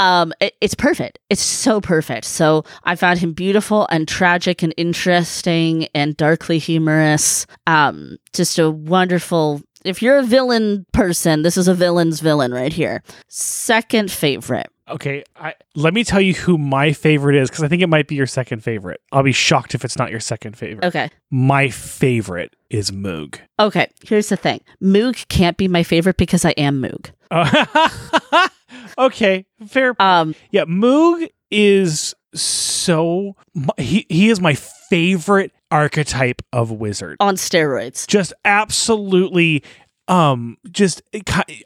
Um, 0.00 0.32
it- 0.40 0.56
it's 0.60 0.74
perfect. 0.74 1.20
It's 1.30 1.40
so 1.40 1.80
perfect. 1.80 2.24
So 2.24 2.64
I 2.82 2.96
found 2.96 3.20
him 3.20 3.32
beautiful 3.32 3.86
and 3.92 4.08
tragic 4.08 4.60
and 4.64 4.74
interesting 4.76 5.86
and 5.94 6.16
darkly 6.16 6.58
humorous. 6.58 7.46
Um, 7.68 8.16
just 8.32 8.58
a 8.58 8.68
wonderful. 8.68 9.62
If 9.84 10.02
you're 10.02 10.18
a 10.18 10.24
villain 10.24 10.84
person, 10.92 11.42
this 11.42 11.56
is 11.56 11.68
a 11.68 11.74
villain's 11.74 12.18
villain 12.18 12.52
right 12.52 12.72
here. 12.72 13.04
Second 13.28 14.10
favorite. 14.10 14.66
Okay. 14.90 15.24
I, 15.36 15.54
let 15.74 15.94
me 15.94 16.04
tell 16.04 16.20
you 16.20 16.34
who 16.34 16.58
my 16.58 16.92
favorite 16.92 17.36
is 17.36 17.48
because 17.50 17.62
I 17.64 17.68
think 17.68 17.82
it 17.82 17.88
might 17.88 18.08
be 18.08 18.14
your 18.14 18.26
second 18.26 18.62
favorite. 18.62 19.00
I'll 19.12 19.22
be 19.22 19.32
shocked 19.32 19.74
if 19.74 19.84
it's 19.84 19.98
not 19.98 20.10
your 20.10 20.20
second 20.20 20.56
favorite. 20.56 20.84
Okay. 20.86 21.10
My 21.30 21.68
favorite 21.68 22.54
is 22.70 22.90
Moog. 22.90 23.38
Okay. 23.58 23.88
Here's 24.04 24.28
the 24.28 24.36
thing. 24.36 24.60
Moog 24.82 25.28
can't 25.28 25.56
be 25.56 25.68
my 25.68 25.82
favorite 25.82 26.16
because 26.16 26.44
I 26.44 26.50
am 26.52 26.80
Moog. 26.82 27.10
Uh, 27.30 28.48
okay. 28.98 29.46
Fair. 29.66 29.94
Um, 30.00 30.34
Yeah, 30.50 30.64
Moog 30.64 31.28
is 31.50 32.14
so 32.34 33.34
he 33.78 34.04
he 34.08 34.28
is 34.28 34.40
my 34.40 34.54
favorite 34.54 35.52
archetype 35.70 36.42
of 36.52 36.70
wizard. 36.70 37.16
on 37.20 37.36
steroids. 37.36 38.06
Just 38.06 38.32
absolutely 38.44 39.62
um 40.08 40.56
just 40.70 41.02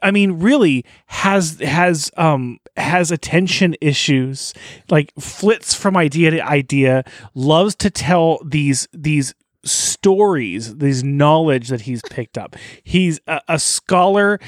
I 0.01 0.11
mean 0.11 0.33
really 0.33 0.85
has 1.07 1.59
has 1.59 2.11
um 2.17 2.59
has 2.77 3.11
attention 3.11 3.75
issues 3.81 4.53
like 4.89 5.13
flits 5.19 5.73
from 5.73 5.97
idea 5.97 6.31
to 6.31 6.39
idea 6.41 7.03
loves 7.33 7.75
to 7.75 7.89
tell 7.89 8.39
these 8.43 8.87
these 8.93 9.33
stories 9.65 10.77
these 10.77 11.03
knowledge 11.03 11.69
that 11.69 11.81
he's 11.81 12.01
picked 12.09 12.37
up. 12.37 12.55
He's 12.83 13.19
a, 13.27 13.39
a 13.47 13.59
scholar 13.59 14.39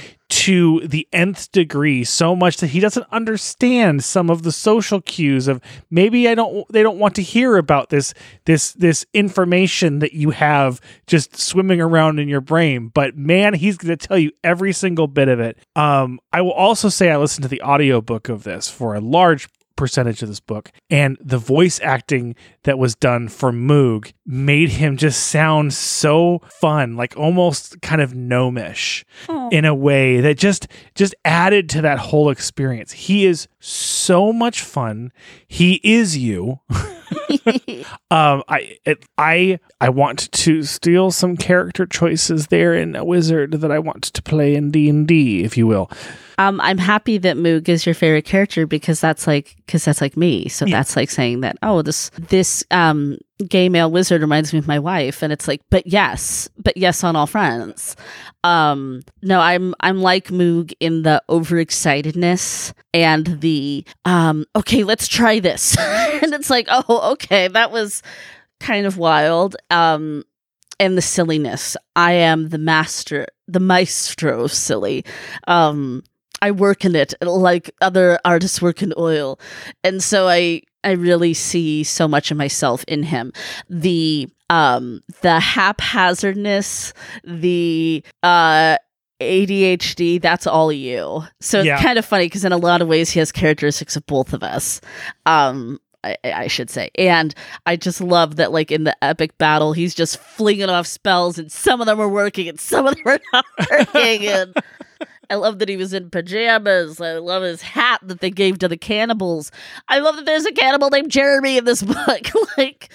to 0.46 0.80
the 0.82 1.08
nth 1.12 1.52
degree 1.52 2.04
so 2.04 2.36
much 2.36 2.58
that 2.58 2.68
he 2.68 2.80
doesn't 2.80 3.08
understand 3.12 4.04
some 4.04 4.30
of 4.30 4.44
the 4.44 4.52
social 4.52 5.02
cues 5.02 5.48
of 5.48 5.60
maybe 5.90 6.30
I 6.30 6.36
don't 6.36 6.72
they 6.72 6.84
don't 6.84 7.00
want 7.00 7.16
to 7.16 7.24
hear 7.24 7.58
about 7.58 7.90
this 7.90 8.14
this 8.46 8.74
this 8.74 9.08
information 9.12 9.98
that 10.00 10.14
you 10.14 10.30
have 10.30 10.80
just 11.08 11.36
swimming 11.36 11.82
around 11.82 12.20
in 12.20 12.30
your 12.30 12.42
brain. 12.42 12.90
But 12.90 13.18
man 13.18 13.56
he's 13.56 13.76
going 13.76 13.98
to 13.98 14.08
tell 14.08 14.20
you 14.20 14.34
every 14.44 14.72
single 14.72 15.08
bit 15.08 15.30
of 15.30 15.40
it. 15.40 15.58
Um 15.76 16.20
I 16.32 16.42
will 16.42 16.54
also 16.54 16.90
say 16.90 17.10
I 17.10 17.18
listened 17.18 17.42
to 17.42 17.50
the 17.50 17.64
audiobook 17.64 18.30
of 18.30 18.44
this 18.44 18.70
for 18.70 18.94
a 18.94 19.02
large 19.02 19.50
percentage 19.76 20.22
of 20.22 20.30
this 20.30 20.40
book. 20.40 20.72
And 20.90 21.18
the 21.22 21.38
voice 21.38 21.80
acting 21.82 22.36
that 22.64 22.78
was 22.78 22.96
done 22.96 23.28
for 23.28 23.52
Moog 23.52 24.14
made 24.26 24.70
him 24.70 24.98
just 24.98 25.28
sound 25.28 25.74
so 25.74 26.42
fun, 26.60 26.96
like 26.96 27.16
almost 27.18 27.82
kind 27.82 28.02
of 28.02 28.16
gnomish 28.16 29.06
in 29.52 29.66
a 29.66 29.76
way 29.76 30.22
that 30.22 30.38
just 30.38 30.68
just 30.96 31.16
added 31.24 31.70
to 31.70 31.82
that 31.82 32.00
whole 32.00 32.30
experience. 32.30 32.92
He 32.92 33.26
is 33.26 33.48
so 33.60 34.34
much 34.34 34.62
fun. 34.62 35.12
He 35.48 35.80
is 35.84 36.18
you. 36.18 36.60
um, 38.12 38.44
I 38.48 38.78
it, 38.86 39.06
I 39.18 39.60
I 39.80 39.90
want 39.90 40.32
to 40.32 40.64
steal 40.64 41.12
some 41.12 41.38
character 41.38 41.86
choices 41.86 42.48
there 42.48 42.74
in 42.74 42.96
a 42.96 43.06
wizard 43.06 43.54
that 43.54 43.72
I 43.72 43.80
want 43.80 44.04
to 44.04 44.22
play 44.22 44.56
in 44.56 44.72
D 44.72 44.90
and 44.90 45.08
D, 45.08 45.44
if 45.44 45.58
you 45.58 45.68
will. 45.68 45.90
Um, 46.38 46.60
I'm 46.62 46.78
happy 46.78 47.17
that 47.19 47.38
Moog 47.38 47.69
is 47.69 47.86
your 47.86 47.95
favorite 47.95 48.26
character 48.26 48.65
because 48.67 49.00
that's 49.00 49.26
like 49.28 49.56
because 49.65 49.86
that's 49.86 50.02
like 50.02 50.17
me. 50.17 50.48
So 50.50 50.65
Yeah. 50.65 50.78
that's 50.78 50.95
like 50.95 51.10
saying 51.10 51.41
that 51.41 51.58
oh 51.62 51.82
this 51.82 52.10
this 52.30 52.63
um 52.71 53.17
gay 53.48 53.67
male 53.69 53.91
wizard 53.91 54.21
reminds 54.21 54.52
me 54.54 54.60
of 54.60 54.67
my 54.67 54.80
wife, 54.80 55.21
and 55.21 55.32
it's 55.32 55.48
like 55.48 55.62
but 55.69 55.86
yes, 55.88 56.50
but 56.58 56.76
yes 56.78 57.04
on 57.04 57.15
all 57.15 57.28
fronts. 57.28 57.95
Um, 58.43 59.02
no, 59.24 59.39
I'm 59.39 59.74
I'm 59.80 60.02
like 60.02 60.28
Moog 60.28 60.74
in 60.80 61.04
the 61.04 61.21
overexcitedness 61.30 62.74
and 62.93 63.26
the 63.41 63.86
um 64.06 64.45
okay 64.56 64.84
let's 64.84 65.08
try 65.08 65.39
this, 65.39 65.78
and 65.80 66.34
it's 66.34 66.50
like 66.50 66.67
oh 66.69 67.12
okay 67.13 67.48
that 67.48 67.71
was 67.71 68.02
kind 68.60 68.86
of 68.86 68.98
wild. 68.98 69.56
Um, 69.71 70.24
and 70.78 70.98
the 70.98 71.02
silliness. 71.02 71.78
I 71.95 72.12
am 72.13 72.50
the 72.50 72.58
master, 72.58 73.28
the 73.48 73.62
maestro 73.62 74.43
of 74.43 74.52
silly. 74.52 75.06
Um, 75.48 76.04
I 76.41 76.52
work 76.52 76.86
in 76.86 76.95
it 76.95 77.13
like 77.21 77.71
other 77.82 78.19
artists 78.26 78.62
work 78.62 78.82
in 78.82 78.93
oil. 78.98 79.39
And 79.84 80.04
so 80.04 80.28
I 80.28 80.62
I 80.84 80.91
really 80.91 81.34
see 81.34 81.84
so 81.84 82.08
much 82.08 82.32
of 82.32 82.38
myself 82.38 82.84
in 82.88 83.04
him. 83.04 83.34
The 83.69 84.30
um 84.50 85.02
the 85.21 85.39
haphazardness, 85.39 86.93
the 87.24 88.04
uh 88.24 88.78
ADHD, 89.21 90.21
that's 90.21 90.45
all 90.45 90.71
you. 90.71 91.24
So 91.39 91.62
it's 91.62 91.82
kind 91.82 91.98
of 91.98 92.06
funny 92.06 92.26
because 92.26 92.43
in 92.43 92.52
a 92.52 92.58
lot 92.58 92.82
of 92.82 92.88
ways 92.88 93.10
he 93.10 93.19
has 93.19 93.32
characteristics 93.32 93.95
of 93.95 94.06
both 94.06 94.34
of 94.34 94.43
us. 94.43 94.82
Um 95.26 95.80
I, 96.06 96.17
I 96.24 96.48
should 96.48 96.69
say. 96.69 96.91
And 96.95 97.34
I 97.65 97.76
just 97.76 98.00
love 98.00 98.36
that, 98.36 98.52
like 98.52 98.71
in 98.71 98.84
the 98.84 98.95
epic 99.04 99.38
battle, 99.38 99.74
he's 99.74 99.95
just 99.95 100.17
flinging 100.17 100.69
off 100.69 100.86
spells, 100.86 101.39
and 101.39 101.52
some 101.52 101.82
of 101.82 101.88
them 101.88 102.00
are 102.00 102.08
working, 102.08 102.48
and 102.48 102.60
some 102.60 102.86
of 102.86 102.95
them 102.95 103.04
are 103.08 103.19
not 103.34 103.45
working. 103.71 104.28
and 104.28 104.56
I 105.30 105.36
love 105.36 105.60
that 105.60 105.70
he 105.70 105.78
was 105.78 105.94
in 105.94 106.10
pajamas. 106.10 107.00
I 107.02 107.14
love 107.18 107.44
his 107.44 107.62
hat 107.62 108.00
that 108.04 108.20
they 108.20 108.30
gave 108.32 108.60
to 108.60 108.68
the 108.68 108.78
cannibals. 108.78 109.52
I 109.88 110.00
love 110.00 110.16
that 110.18 110.26
there's 110.26 110.46
a 110.46 110.52
cannibal 110.52 110.90
named 110.90 111.12
Jeremy 111.12 111.58
in 111.58 111.66
this 111.66 111.82
book. 111.84 112.28
like, 112.58 112.90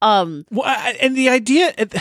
um, 0.00 0.44
Well, 0.50 0.66
I- 0.66 0.96
and 1.00 1.16
the 1.16 1.28
idea 1.28 1.72
it, 1.78 1.94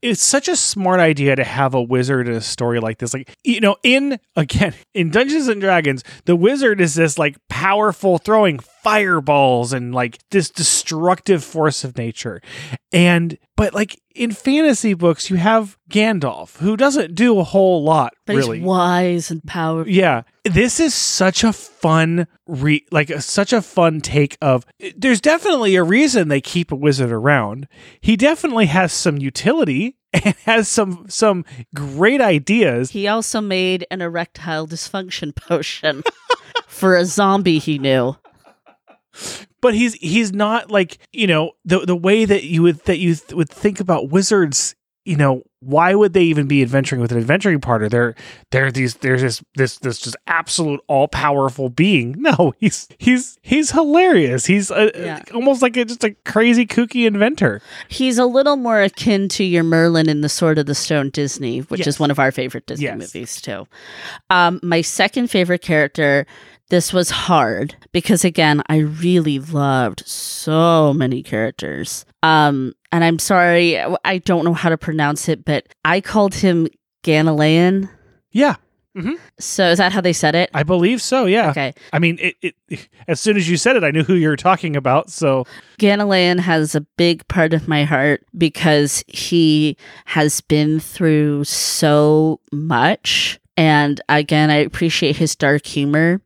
it's 0.00 0.22
such 0.22 0.46
a 0.48 0.54
smart 0.56 1.00
idea 1.00 1.34
to 1.34 1.42
have 1.44 1.74
a 1.74 1.82
wizard 1.82 2.28
in 2.28 2.34
a 2.34 2.40
story 2.40 2.78
like 2.80 2.98
this. 2.98 3.12
Like 3.12 3.34
you 3.42 3.60
know, 3.60 3.76
in 3.82 4.18
again 4.36 4.74
in 4.94 5.10
Dungeons 5.10 5.48
and 5.48 5.60
Dragons, 5.60 6.04
the 6.24 6.36
wizard 6.36 6.80
is 6.80 6.94
this 6.94 7.18
like 7.18 7.36
powerful 7.48 8.18
throwing 8.18 8.60
fireballs 8.82 9.72
and 9.72 9.94
like 9.94 10.18
this 10.30 10.50
destructive 10.50 11.42
force 11.44 11.84
of 11.84 11.96
nature. 11.96 12.40
And 12.92 13.38
but 13.56 13.74
like 13.74 14.00
in 14.14 14.32
fantasy 14.32 14.94
books, 14.94 15.30
you 15.30 15.36
have 15.36 15.76
Gandalf 15.90 16.58
who 16.58 16.76
doesn't 16.76 17.14
do 17.14 17.38
a 17.38 17.44
whole 17.44 17.82
lot 17.82 18.14
but 18.26 18.36
really. 18.36 18.58
he's 18.58 18.66
wise 18.66 19.30
and 19.30 19.44
powerful. 19.44 19.92
Yeah, 19.92 20.22
this 20.44 20.80
is 20.80 20.94
such 20.94 21.44
a 21.44 21.52
fun 21.52 22.26
re 22.46 22.84
like 22.90 23.10
a, 23.10 23.20
such 23.20 23.52
a 23.52 23.62
fun 23.62 24.00
take 24.00 24.36
of. 24.40 24.64
There's 24.96 25.20
definitely 25.20 25.76
a 25.76 25.82
reason 25.82 26.28
they 26.28 26.40
keep 26.40 26.72
a 26.72 26.76
wizard 26.76 27.12
around. 27.12 27.68
He 28.00 28.16
definitely 28.16 28.66
has 28.66 28.92
some 28.92 29.18
utility 29.18 29.96
and 30.12 30.34
has 30.44 30.68
some 30.68 31.06
some 31.08 31.44
great 31.74 32.20
ideas. 32.20 32.90
He 32.90 33.08
also 33.08 33.40
made 33.40 33.86
an 33.90 34.00
erectile 34.00 34.66
dysfunction 34.66 35.34
potion 35.34 36.02
for 36.66 36.96
a 36.96 37.04
zombie 37.04 37.58
he 37.58 37.78
knew. 37.78 38.16
But 39.60 39.74
he's 39.74 39.94
he's 39.94 40.32
not 40.32 40.70
like 40.70 40.98
you 41.12 41.26
know 41.26 41.52
the 41.64 41.80
the 41.80 41.96
way 41.96 42.24
that 42.24 42.44
you 42.44 42.62
would 42.62 42.78
that 42.84 42.98
you 42.98 43.14
th- 43.14 43.32
would 43.34 43.48
think 43.50 43.80
about 43.80 44.10
wizards 44.10 44.74
you 45.04 45.16
know 45.16 45.42
why 45.60 45.92
would 45.94 46.12
they 46.12 46.22
even 46.22 46.46
be 46.46 46.60
adventuring 46.62 47.00
with 47.00 47.10
an 47.10 47.18
adventuring 47.18 47.60
partner 47.60 47.88
they're 47.88 48.14
they're 48.50 48.70
these 48.70 48.94
there's 48.96 49.22
this 49.22 49.42
this 49.54 49.78
this 49.78 49.98
just 49.98 50.16
absolute 50.26 50.80
all 50.86 51.08
powerful 51.08 51.68
being 51.70 52.14
no 52.18 52.52
he's 52.58 52.86
he's 52.98 53.38
he's 53.42 53.70
hilarious 53.70 54.44
he's 54.46 54.70
a, 54.70 54.90
Yeah. 54.94 55.22
almost 55.32 55.62
like 55.62 55.76
a, 55.78 55.84
just 55.86 56.04
a 56.04 56.14
crazy 56.26 56.66
kooky 56.66 57.06
inventor 57.06 57.62
He's 57.88 58.18
a 58.18 58.26
little 58.26 58.56
more 58.56 58.82
akin 58.82 59.28
to 59.30 59.44
your 59.44 59.64
Merlin 59.64 60.08
in 60.10 60.20
the 60.20 60.28
Sword 60.28 60.58
of 60.58 60.66
the 60.66 60.74
Stone 60.74 61.10
Disney, 61.10 61.60
which 61.60 61.80
Yes. 61.80 61.86
is 61.88 62.00
one 62.00 62.10
of 62.10 62.18
our 62.18 62.30
favorite 62.30 62.66
Disney 62.66 62.84
Yes. 62.84 62.98
movies 62.98 63.40
too. 63.40 63.66
Um, 64.30 64.60
my 64.62 64.82
second 64.82 65.28
favorite 65.30 65.62
character. 65.62 66.26
This 66.70 66.92
was 66.92 67.10
hard 67.10 67.74
because 67.92 68.24
again, 68.24 68.62
I 68.68 68.78
really 68.78 69.38
loved 69.38 70.06
so 70.06 70.92
many 70.92 71.22
characters. 71.22 72.04
Um, 72.22 72.74
and 72.92 73.02
I'm 73.04 73.18
sorry, 73.18 73.78
I 74.04 74.18
don't 74.18 74.44
know 74.44 74.52
how 74.54 74.68
to 74.68 74.76
pronounce 74.78 75.28
it, 75.28 75.44
but 75.44 75.66
I 75.84 76.00
called 76.00 76.34
him 76.34 76.68
Ganalean. 77.04 77.88
yeah 78.32 78.56
So 79.38 79.68
is 79.70 79.78
that 79.78 79.92
how 79.92 80.00
they 80.00 80.12
said 80.12 80.34
it? 80.34 80.50
i 80.52 80.64
believe 80.64 81.00
so 81.00 81.24
yeah 81.26 81.50
Okay. 81.50 81.72
i 81.92 81.98
mean 82.00 82.18
it, 82.20 82.34
it 82.42 82.88
as 83.06 83.20
soon 83.20 83.36
as 83.36 83.48
you 83.48 83.56
said 83.56 83.76
it 83.76 83.84
i 83.84 83.92
knew 83.92 84.02
who 84.02 84.14
you 84.14 84.28
were 84.28 84.36
talking 84.36 84.74
about 84.74 85.08
so 85.10 85.44
Ganalayan 85.78 86.40
has 86.40 86.74
a 86.74 86.80
big 86.96 87.26
part 87.28 87.54
of 87.54 87.68
my 87.68 87.84
heart 87.84 88.24
because 88.36 89.04
he 89.06 89.76
has 90.06 90.40
been 90.40 90.80
through 90.80 91.44
so 91.44 92.40
much. 92.50 93.38
And 93.58 94.00
again, 94.08 94.50
I 94.50 94.58
appreciate 94.58 95.16
his 95.16 95.34
dark 95.34 95.66
humor 95.66 96.20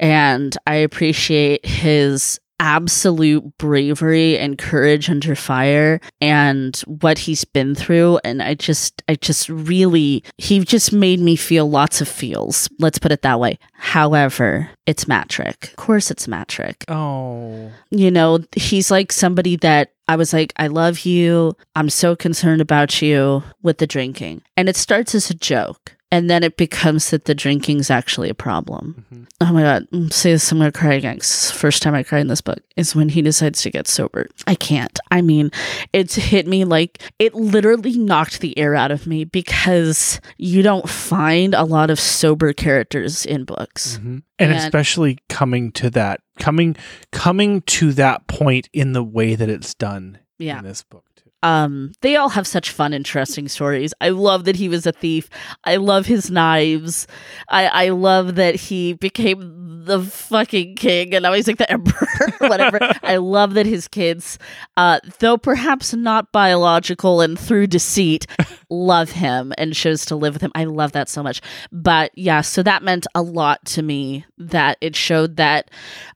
and 0.00 0.56
I 0.66 0.74
appreciate 0.74 1.64
his 1.64 2.40
absolute 2.58 3.56
bravery 3.58 4.36
and 4.36 4.58
courage 4.58 5.08
under 5.08 5.36
fire 5.36 6.00
and 6.20 6.76
what 6.86 7.18
he's 7.18 7.44
been 7.44 7.74
through 7.74 8.18
and 8.24 8.42
I 8.42 8.54
just 8.54 9.02
I 9.10 9.16
just 9.16 9.50
really 9.50 10.24
he 10.38 10.60
just 10.60 10.90
made 10.90 11.20
me 11.20 11.36
feel 11.36 11.68
lots 11.68 12.00
of 12.00 12.08
feels 12.08 12.66
let's 12.78 12.98
put 12.98 13.12
it 13.12 13.20
that 13.20 13.38
way 13.38 13.58
however 13.74 14.70
it's 14.86 15.06
Matrick 15.06 15.64
of 15.64 15.76
course 15.76 16.10
it's 16.10 16.26
Matrick 16.26 16.86
oh 16.88 17.70
you 17.90 18.10
know, 18.10 18.40
he's 18.54 18.90
like 18.90 19.12
somebody 19.12 19.56
that 19.56 19.92
I 20.08 20.16
was 20.16 20.32
like, 20.32 20.52
I 20.56 20.66
love 20.68 21.00
you. 21.00 21.56
I'm 21.74 21.90
so 21.90 22.14
concerned 22.14 22.60
about 22.60 23.00
you 23.02 23.42
with 23.62 23.78
the 23.78 23.86
drinking. 23.86 24.42
And 24.56 24.68
it 24.68 24.76
starts 24.76 25.14
as 25.14 25.30
a 25.30 25.34
joke. 25.34 25.95
And 26.12 26.30
then 26.30 26.44
it 26.44 26.56
becomes 26.56 27.10
that 27.10 27.24
the 27.24 27.34
drinking's 27.34 27.90
actually 27.90 28.30
a 28.30 28.34
problem. 28.34 29.04
Mhm. 29.12 29.26
Oh 29.40 29.52
my 29.52 29.62
God. 29.62 30.12
Say 30.12 30.30
this, 30.32 30.50
I'm 30.52 30.58
going 30.58 30.70
to 30.70 30.78
cry 30.78 30.94
again. 30.94 31.18
First 31.20 31.82
time 31.82 31.94
I 31.94 32.04
cried 32.04 32.20
in 32.20 32.28
this 32.28 32.40
book 32.40 32.60
is 32.76 32.94
when 32.94 33.08
he 33.08 33.22
decides 33.22 33.60
to 33.62 33.70
get 33.70 33.88
sober. 33.88 34.28
I 34.46 34.54
can't. 34.54 34.96
I 35.10 35.20
mean, 35.20 35.50
it's 35.92 36.14
hit 36.14 36.46
me 36.46 36.64
like 36.64 37.02
it 37.18 37.34
literally 37.34 37.98
knocked 37.98 38.38
the 38.40 38.56
air 38.56 38.76
out 38.76 38.92
of 38.92 39.06
me 39.08 39.24
because 39.24 40.20
you 40.38 40.62
don't 40.62 40.88
find 40.88 41.54
a 41.54 41.64
lot 41.64 41.90
of 41.90 41.98
sober 41.98 42.52
characters 42.52 43.26
in 43.26 43.44
books. 43.44 43.98
Mhm. 43.98 44.22
and, 44.38 44.52
And- 44.52 44.58
especially 44.58 45.18
coming 45.28 45.72
to 45.72 45.88
that 45.90 46.20
coming 46.38 46.76
coming 47.10 47.62
to 47.62 47.92
that 47.94 48.26
point 48.26 48.68
in 48.74 48.92
the 48.92 49.02
way 49.02 49.34
that 49.34 49.48
it's 49.48 49.72
done 49.74 50.18
Yeah. 50.38 50.58
in 50.58 50.64
this 50.64 50.82
book 50.82 51.04
Um, 51.42 51.92
they 52.00 52.16
all 52.16 52.30
have 52.30 52.46
such 52.46 52.70
fun, 52.70 52.92
interesting 52.92 53.48
stories. 53.48 53.92
I 54.00 54.08
love 54.08 54.44
that 54.44 54.56
he 54.56 54.68
was 54.68 54.86
a 54.86 54.92
thief. 54.92 55.28
I 55.64 55.76
love 55.76 56.06
his 56.06 56.30
knives. 56.30 57.06
I 57.48 57.66
I 57.66 57.88
love 57.90 58.36
that 58.36 58.54
he 58.54 58.94
became 58.94 59.84
the 59.84 60.02
fucking 60.02 60.76
king, 60.76 61.14
and 61.14 61.22
now 61.22 61.32
he's 61.32 61.46
like 61.46 61.58
the 61.58 61.70
emperor, 61.70 62.08
whatever. 62.38 62.78
I 63.02 63.16
love 63.16 63.54
that 63.54 63.66
his 63.66 63.86
kids, 63.88 64.38
uh, 64.76 65.00
though 65.20 65.38
perhaps 65.38 65.94
not 65.94 66.32
biological 66.32 67.20
and 67.20 67.38
through 67.38 67.68
deceit, 67.68 68.26
love 68.68 69.10
him 69.10 69.52
and 69.56 69.74
chose 69.74 70.04
to 70.06 70.16
live 70.16 70.34
with 70.34 70.42
him. 70.42 70.52
I 70.54 70.64
love 70.64 70.92
that 70.92 71.08
so 71.08 71.22
much. 71.22 71.40
But 71.70 72.10
yeah, 72.16 72.40
so 72.40 72.62
that 72.62 72.82
meant 72.82 73.06
a 73.14 73.22
lot 73.22 73.64
to 73.66 73.82
me. 73.82 74.24
That 74.38 74.78
it 74.80 74.96
showed 74.96 75.36
that 75.36 75.70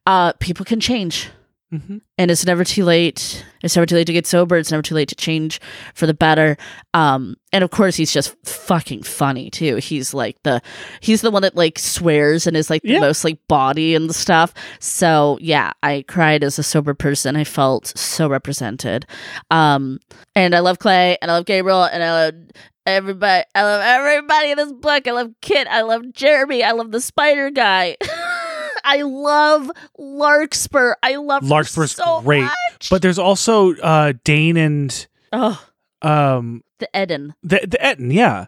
uh, 0.06 0.32
people 0.34 0.64
can 0.64 0.80
change 0.80 1.30
mm-hmm. 1.72 1.98
and 2.18 2.30
it's 2.30 2.46
never 2.46 2.64
too 2.64 2.84
late. 2.84 3.44
It's 3.62 3.76
never 3.76 3.86
too 3.86 3.94
late 3.94 4.06
to 4.06 4.12
get 4.12 4.26
sober. 4.26 4.56
It's 4.56 4.70
never 4.70 4.82
too 4.82 4.94
late 4.94 5.08
to 5.08 5.14
change 5.14 5.60
for 5.94 6.06
the 6.06 6.14
better. 6.14 6.56
Um, 6.94 7.36
and 7.52 7.64
of 7.64 7.70
course, 7.70 7.96
he's 7.96 8.12
just 8.12 8.34
fucking 8.46 9.02
funny 9.02 9.50
too. 9.50 9.76
He's 9.76 10.14
like 10.14 10.42
the 10.42 10.62
he's 11.00 11.20
the 11.20 11.30
one 11.30 11.42
that 11.42 11.56
like 11.56 11.78
swears 11.78 12.46
and 12.46 12.56
is 12.56 12.70
like 12.70 12.82
the 12.82 13.00
most 13.00 13.24
like 13.24 13.38
body 13.48 13.94
and 13.94 14.14
stuff. 14.14 14.54
So 14.78 15.38
yeah, 15.40 15.72
I 15.82 16.04
cried 16.08 16.44
as 16.44 16.58
a 16.58 16.62
sober 16.62 16.94
person. 16.94 17.36
I 17.36 17.44
felt 17.44 17.86
so 17.96 18.28
represented. 18.28 19.06
Um, 19.50 20.00
and 20.34 20.54
I 20.54 20.60
love 20.60 20.78
Clay 20.78 21.18
and 21.20 21.30
I 21.30 21.34
love 21.34 21.46
Gabriel 21.46 21.84
and 21.84 22.02
I 22.02 22.10
love 22.10 22.34
everybody. 22.86 23.44
I 23.54 23.62
love 23.62 23.82
everybody 23.82 24.50
in 24.50 24.56
this 24.56 24.72
book. 24.72 25.06
I 25.06 25.10
love 25.12 25.32
Kit. 25.40 25.66
I 25.68 25.82
love 25.82 26.12
Jeremy. 26.12 26.62
I 26.62 26.72
love 26.72 26.90
the 26.90 27.00
spider 27.00 27.50
guy. 27.50 27.96
I 28.84 29.02
love 29.02 29.70
Larkspur. 29.98 30.94
I 31.02 31.16
love 31.16 31.44
Larkspur's 31.48 31.92
so 31.92 32.20
great, 32.22 32.42
much. 32.42 32.88
But 32.90 33.02
there's 33.02 33.18
also 33.18 33.74
uh, 33.76 34.12
Dane 34.24 34.56
and 34.56 35.06
oh, 35.32 35.62
um, 36.02 36.62
the 36.78 36.88
Eden. 36.94 37.34
the 37.42 37.60
the 37.66 37.78
Etten. 37.78 38.12
Yeah, 38.12 38.46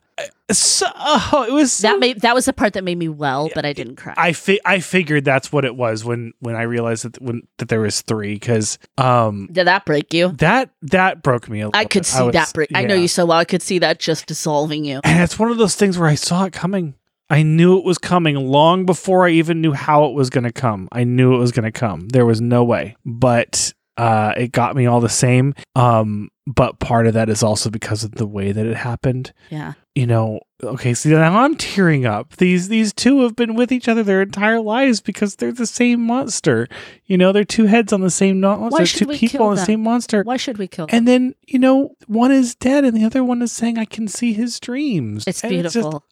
so, 0.50 0.86
oh, 0.94 1.46
it 1.48 1.52
was 1.52 1.78
That 1.78 1.98
made 1.98 2.20
that 2.20 2.34
was 2.34 2.44
the 2.44 2.52
part 2.52 2.74
that 2.74 2.84
made 2.84 2.98
me 2.98 3.08
well, 3.08 3.50
but 3.54 3.64
I 3.64 3.72
didn't 3.72 3.96
cry. 3.96 4.14
I 4.16 4.32
fi- 4.32 4.60
I 4.64 4.80
figured 4.80 5.24
that's 5.24 5.52
what 5.52 5.64
it 5.64 5.74
was 5.76 6.04
when 6.04 6.32
when 6.40 6.56
I 6.56 6.62
realized 6.62 7.04
that 7.04 7.20
when 7.22 7.42
that 7.58 7.68
there 7.68 7.80
was 7.80 8.02
three 8.02 8.34
because 8.34 8.78
um 8.98 9.48
Did 9.50 9.66
that 9.66 9.84
break 9.84 10.12
you? 10.12 10.28
that 10.32 10.70
that 10.82 11.22
broke 11.22 11.48
me 11.48 11.60
a 11.60 11.66
little 11.68 11.78
I 11.80 11.84
could 11.84 12.00
bit. 12.00 12.06
see 12.06 12.22
was- 12.22 12.32
that 12.34 12.52
break. 12.52 12.70
I 12.74 12.84
know 12.84 12.94
you 12.94 13.08
so 13.08 13.26
well. 13.26 13.38
I 13.38 13.44
could 13.44 13.62
see 13.62 13.78
that 13.80 13.98
just 13.98 14.26
dissolving 14.26 14.84
you. 14.84 15.00
and 15.04 15.22
it's 15.22 15.38
one 15.38 15.50
of 15.50 15.58
those 15.58 15.74
things 15.74 15.98
where 15.98 16.08
I 16.08 16.14
saw 16.16 16.44
it 16.44 16.52
coming. 16.52 16.94
I 17.30 17.42
knew 17.42 17.78
it 17.78 17.84
was 17.84 17.98
coming 17.98 18.36
long 18.36 18.84
before 18.84 19.26
I 19.26 19.30
even 19.30 19.60
knew 19.60 19.72
how 19.72 20.04
it 20.04 20.14
was 20.14 20.28
going 20.30 20.44
to 20.44 20.52
come. 20.52 20.88
I 20.92 21.04
knew 21.04 21.34
it 21.34 21.38
was 21.38 21.52
going 21.52 21.64
to 21.64 21.72
come. 21.72 22.08
There 22.08 22.26
was 22.26 22.40
no 22.40 22.62
way, 22.62 22.96
but 23.06 23.72
uh, 23.96 24.34
it 24.36 24.52
got 24.52 24.76
me 24.76 24.86
all 24.86 25.00
the 25.00 25.08
same. 25.08 25.54
Um, 25.74 26.30
but 26.46 26.78
part 26.78 27.06
of 27.06 27.14
that 27.14 27.28
is 27.28 27.42
also 27.42 27.70
because 27.70 28.04
of 28.04 28.12
the 28.12 28.26
way 28.26 28.52
that 28.52 28.66
it 28.66 28.76
happened. 28.76 29.32
Yeah. 29.50 29.74
you 29.94 30.06
know, 30.06 30.40
okay, 30.64 30.92
see 30.92 31.10
now 31.10 31.38
I'm 31.38 31.54
tearing 31.54 32.04
up. 32.04 32.36
These 32.36 32.68
these 32.68 32.92
two 32.92 33.22
have 33.22 33.36
been 33.36 33.54
with 33.54 33.70
each 33.70 33.88
other 33.88 34.02
their 34.02 34.22
entire 34.22 34.60
lives 34.60 35.00
because 35.00 35.36
they're 35.36 35.52
the 35.52 35.66
same 35.66 36.00
monster. 36.00 36.66
You 37.04 37.16
know, 37.16 37.30
they're 37.32 37.44
two 37.44 37.66
heads 37.66 37.92
on 37.92 38.00
the 38.00 38.10
same 38.10 38.40
monster, 38.40 38.76
Why 38.76 38.84
should 38.84 38.98
two 39.00 39.08
we 39.08 39.18
people 39.18 39.38
kill 39.38 39.46
on 39.48 39.56
the 39.56 39.64
same 39.64 39.82
monster. 39.82 40.22
Why 40.24 40.36
should 40.36 40.58
we 40.58 40.66
kill 40.66 40.86
them? 40.86 40.96
And 40.96 41.06
then, 41.08 41.34
you 41.46 41.58
know, 41.60 41.94
one 42.06 42.32
is 42.32 42.54
dead 42.56 42.84
and 42.84 42.96
the 42.96 43.04
other 43.04 43.22
one 43.22 43.40
is 43.42 43.52
saying 43.52 43.78
I 43.78 43.84
can 43.84 44.08
see 44.08 44.32
his 44.32 44.58
dreams. 44.58 45.24
It's 45.26 45.44
And 45.44 45.50
beautiful. 45.50 45.80
It's 45.80 45.94
just, 45.94 46.04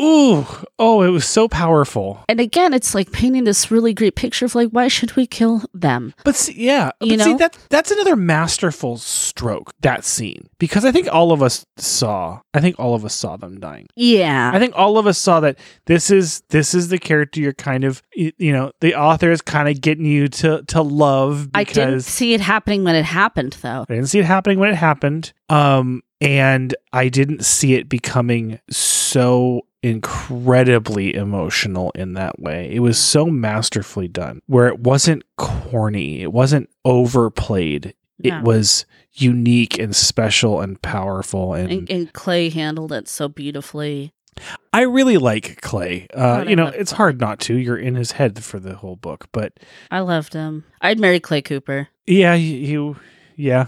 ooh, 0.00 0.46
oh, 0.78 1.02
it 1.02 1.10
was 1.10 1.26
so 1.26 1.48
powerful. 1.48 2.24
and 2.28 2.40
again, 2.40 2.72
it's 2.72 2.94
like 2.94 3.12
painting 3.12 3.44
this 3.44 3.70
really 3.70 3.92
great 3.94 4.16
picture 4.16 4.46
of 4.46 4.54
like, 4.54 4.70
why 4.70 4.88
should 4.88 5.16
we 5.16 5.26
kill 5.26 5.62
them? 5.74 6.14
But 6.24 6.36
see, 6.36 6.54
yeah, 6.56 6.90
You 7.00 7.16
but 7.16 7.24
see 7.24 7.34
that 7.34 7.58
that's 7.68 7.90
another 7.90 8.16
masterful 8.16 8.96
stroke 8.96 9.72
that 9.80 10.04
scene 10.04 10.48
because 10.58 10.84
I 10.84 10.92
think 10.92 11.08
all 11.12 11.32
of 11.32 11.42
us 11.42 11.64
saw. 11.76 12.40
I 12.54 12.60
think 12.60 12.78
all 12.78 12.94
of 12.94 13.04
us 13.04 13.14
saw 13.14 13.36
them 13.36 13.60
dying. 13.60 13.86
Yeah. 13.96 14.50
I 14.52 14.58
think 14.58 14.74
all 14.76 14.98
of 14.98 15.06
us 15.06 15.18
saw 15.18 15.40
that 15.40 15.58
this 15.86 16.10
is 16.10 16.42
this 16.50 16.74
is 16.74 16.88
the 16.88 16.98
character 16.98 17.40
you're 17.40 17.52
kind 17.52 17.84
of 17.84 18.02
you 18.14 18.52
know 18.52 18.72
the 18.80 18.94
author 18.94 19.30
is 19.30 19.40
kind 19.40 19.68
of 19.68 19.80
getting 19.80 20.04
you 20.04 20.28
to 20.28 20.62
to 20.68 20.82
love 20.82 21.48
I 21.54 21.64
didn't 21.64 22.02
see 22.02 22.34
it 22.34 22.40
happening 22.40 22.84
when 22.84 22.94
it 22.94 23.04
happened, 23.04 23.56
though. 23.60 23.84
I 23.88 23.94
didn't 23.94 24.08
see 24.08 24.18
it 24.18 24.24
happening 24.24 24.58
when 24.58 24.70
it 24.70 24.76
happened. 24.76 25.32
Um, 25.50 26.02
and 26.20 26.74
I 26.92 27.08
didn't 27.08 27.44
see 27.44 27.74
it 27.74 27.88
becoming 27.88 28.60
so 28.70 29.66
incredibly 29.82 31.14
emotional 31.14 31.90
in 31.92 32.12
that 32.14 32.38
way. 32.38 32.70
It 32.72 32.80
was 32.80 32.98
so 32.98 33.26
masterfully 33.26 34.08
done, 34.08 34.40
where 34.46 34.68
it 34.68 34.80
wasn't 34.80 35.24
corny, 35.36 36.22
it 36.22 36.32
wasn't 36.32 36.68
overplayed. 36.84 37.94
Yeah. 38.18 38.38
It 38.38 38.44
was 38.44 38.84
unique 39.14 39.78
and 39.78 39.96
special 39.96 40.60
and 40.60 40.80
powerful 40.82 41.54
and, 41.54 41.70
And, 41.72 41.90
and 41.90 42.12
Clay 42.12 42.50
handled 42.50 42.92
it 42.92 43.08
so 43.08 43.28
beautifully. 43.28 44.12
I 44.72 44.82
really 44.82 45.18
like 45.18 45.60
Clay. 45.62 46.06
Uh, 46.14 46.44
you 46.46 46.54
know, 46.54 46.66
it's 46.66 46.92
hard 46.92 47.20
not 47.20 47.40
to. 47.40 47.56
You're 47.56 47.78
in 47.78 47.94
his 47.94 48.12
head 48.12 48.42
for 48.44 48.58
the 48.58 48.76
whole 48.76 48.96
book, 48.96 49.26
but 49.32 49.58
I 49.90 50.00
loved 50.00 50.34
him. 50.34 50.64
I'd 50.80 51.00
marry 51.00 51.18
Clay 51.18 51.42
Cooper. 51.42 51.88
yeah, 52.06 52.34
you, 52.34 52.56
you 52.56 52.96
yeah. 53.36 53.66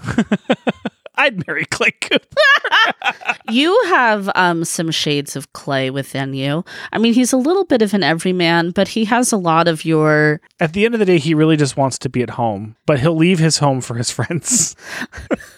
I'd 1.23 1.47
marry 1.47 1.65
Clay 1.67 1.93
Cooper. 1.93 2.27
you 3.51 3.81
have 3.87 4.29
um, 4.35 4.65
some 4.65 4.91
shades 4.91 5.37
of 5.37 5.53
Clay 5.53 5.89
within 5.89 6.35
you. 6.35 6.65
I 6.93 6.99
mean, 6.99 7.15
he's 7.15 7.33
a 7.33 7.37
little 7.37 7.65
bit 7.65 7.81
of 7.81 7.95
an 7.95 8.03
everyman, 8.03 8.73
but 8.73 8.89
he 8.89 9.05
has 9.05 9.31
a 9.31 9.37
lot 9.37 9.69
of 9.69 9.85
your. 9.85 10.41
At 10.59 10.73
the 10.73 10.85
end 10.85 10.95
of 10.95 10.99
the 10.99 11.07
day, 11.07 11.19
he 11.19 11.33
really 11.33 11.57
just 11.57 11.77
wants 11.77 11.97
to 12.01 12.09
be 12.09 12.23
at 12.23 12.31
home, 12.31 12.75
but 12.87 12.99
he'll 12.99 13.15
leave 13.15 13.39
his 13.39 13.59
home 13.59 13.81
for 13.81 13.95
his 13.95 14.11
friends. 14.17 14.75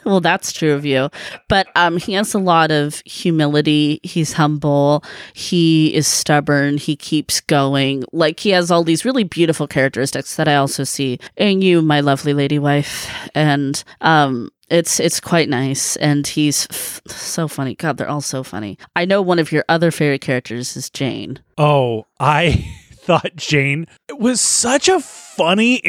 Well, 0.05 0.21
that's 0.21 0.53
true 0.53 0.75
of 0.75 0.85
you, 0.85 1.09
but 1.49 1.67
um, 1.77 1.97
he 1.97 2.13
has 2.13 2.35
a 2.35 2.39
lot 2.39 2.71
of 2.71 3.01
humility. 3.07 4.01
He's 4.03 4.35
humble. 4.35 5.03
He 5.33 5.95
is 5.95 6.07
stubborn. 6.07 6.77
He 6.77 6.95
keeps 6.95 7.41
going. 7.41 8.05
Like 8.13 8.39
he 8.39 8.51
has 8.51 8.71
all 8.71 8.85
these 8.85 9.07
really 9.07 9.25
beautiful 9.25 9.67
characteristics 9.67 10.37
that 10.37 10.47
I 10.47 10.57
also 10.57 10.85
see 10.85 11.19
in 11.39 11.63
you, 11.63 11.81
my 11.81 12.01
lovely 12.01 12.35
lady 12.35 12.59
wife, 12.59 13.11
and 13.35 13.83
um. 14.03 14.51
It's 14.71 14.99
it's 14.99 15.21
quite 15.21 15.49
nice, 15.49 15.97
and 15.97 16.27
he's 16.27 16.67
f- 16.71 17.01
so 17.07 17.49
funny. 17.49 17.75
God, 17.75 17.97
they're 17.99 18.09
all 18.09 18.21
so 18.23 18.43
funny. 18.43 18.79
I 18.97 19.05
know 19.05 19.21
one 19.21 19.39
of 19.39 19.53
your 19.53 19.65
other 19.69 19.91
favorite 19.91 20.21
characters 20.23 20.77
is 20.77 20.89
Jain. 20.91 21.41
oh, 21.59 22.07
I 22.19 22.73
thought 22.93 23.37
Jain 23.37 23.87
was 24.11 24.41
such 24.41 24.89
a 24.89 25.01
funny, 25.01 25.81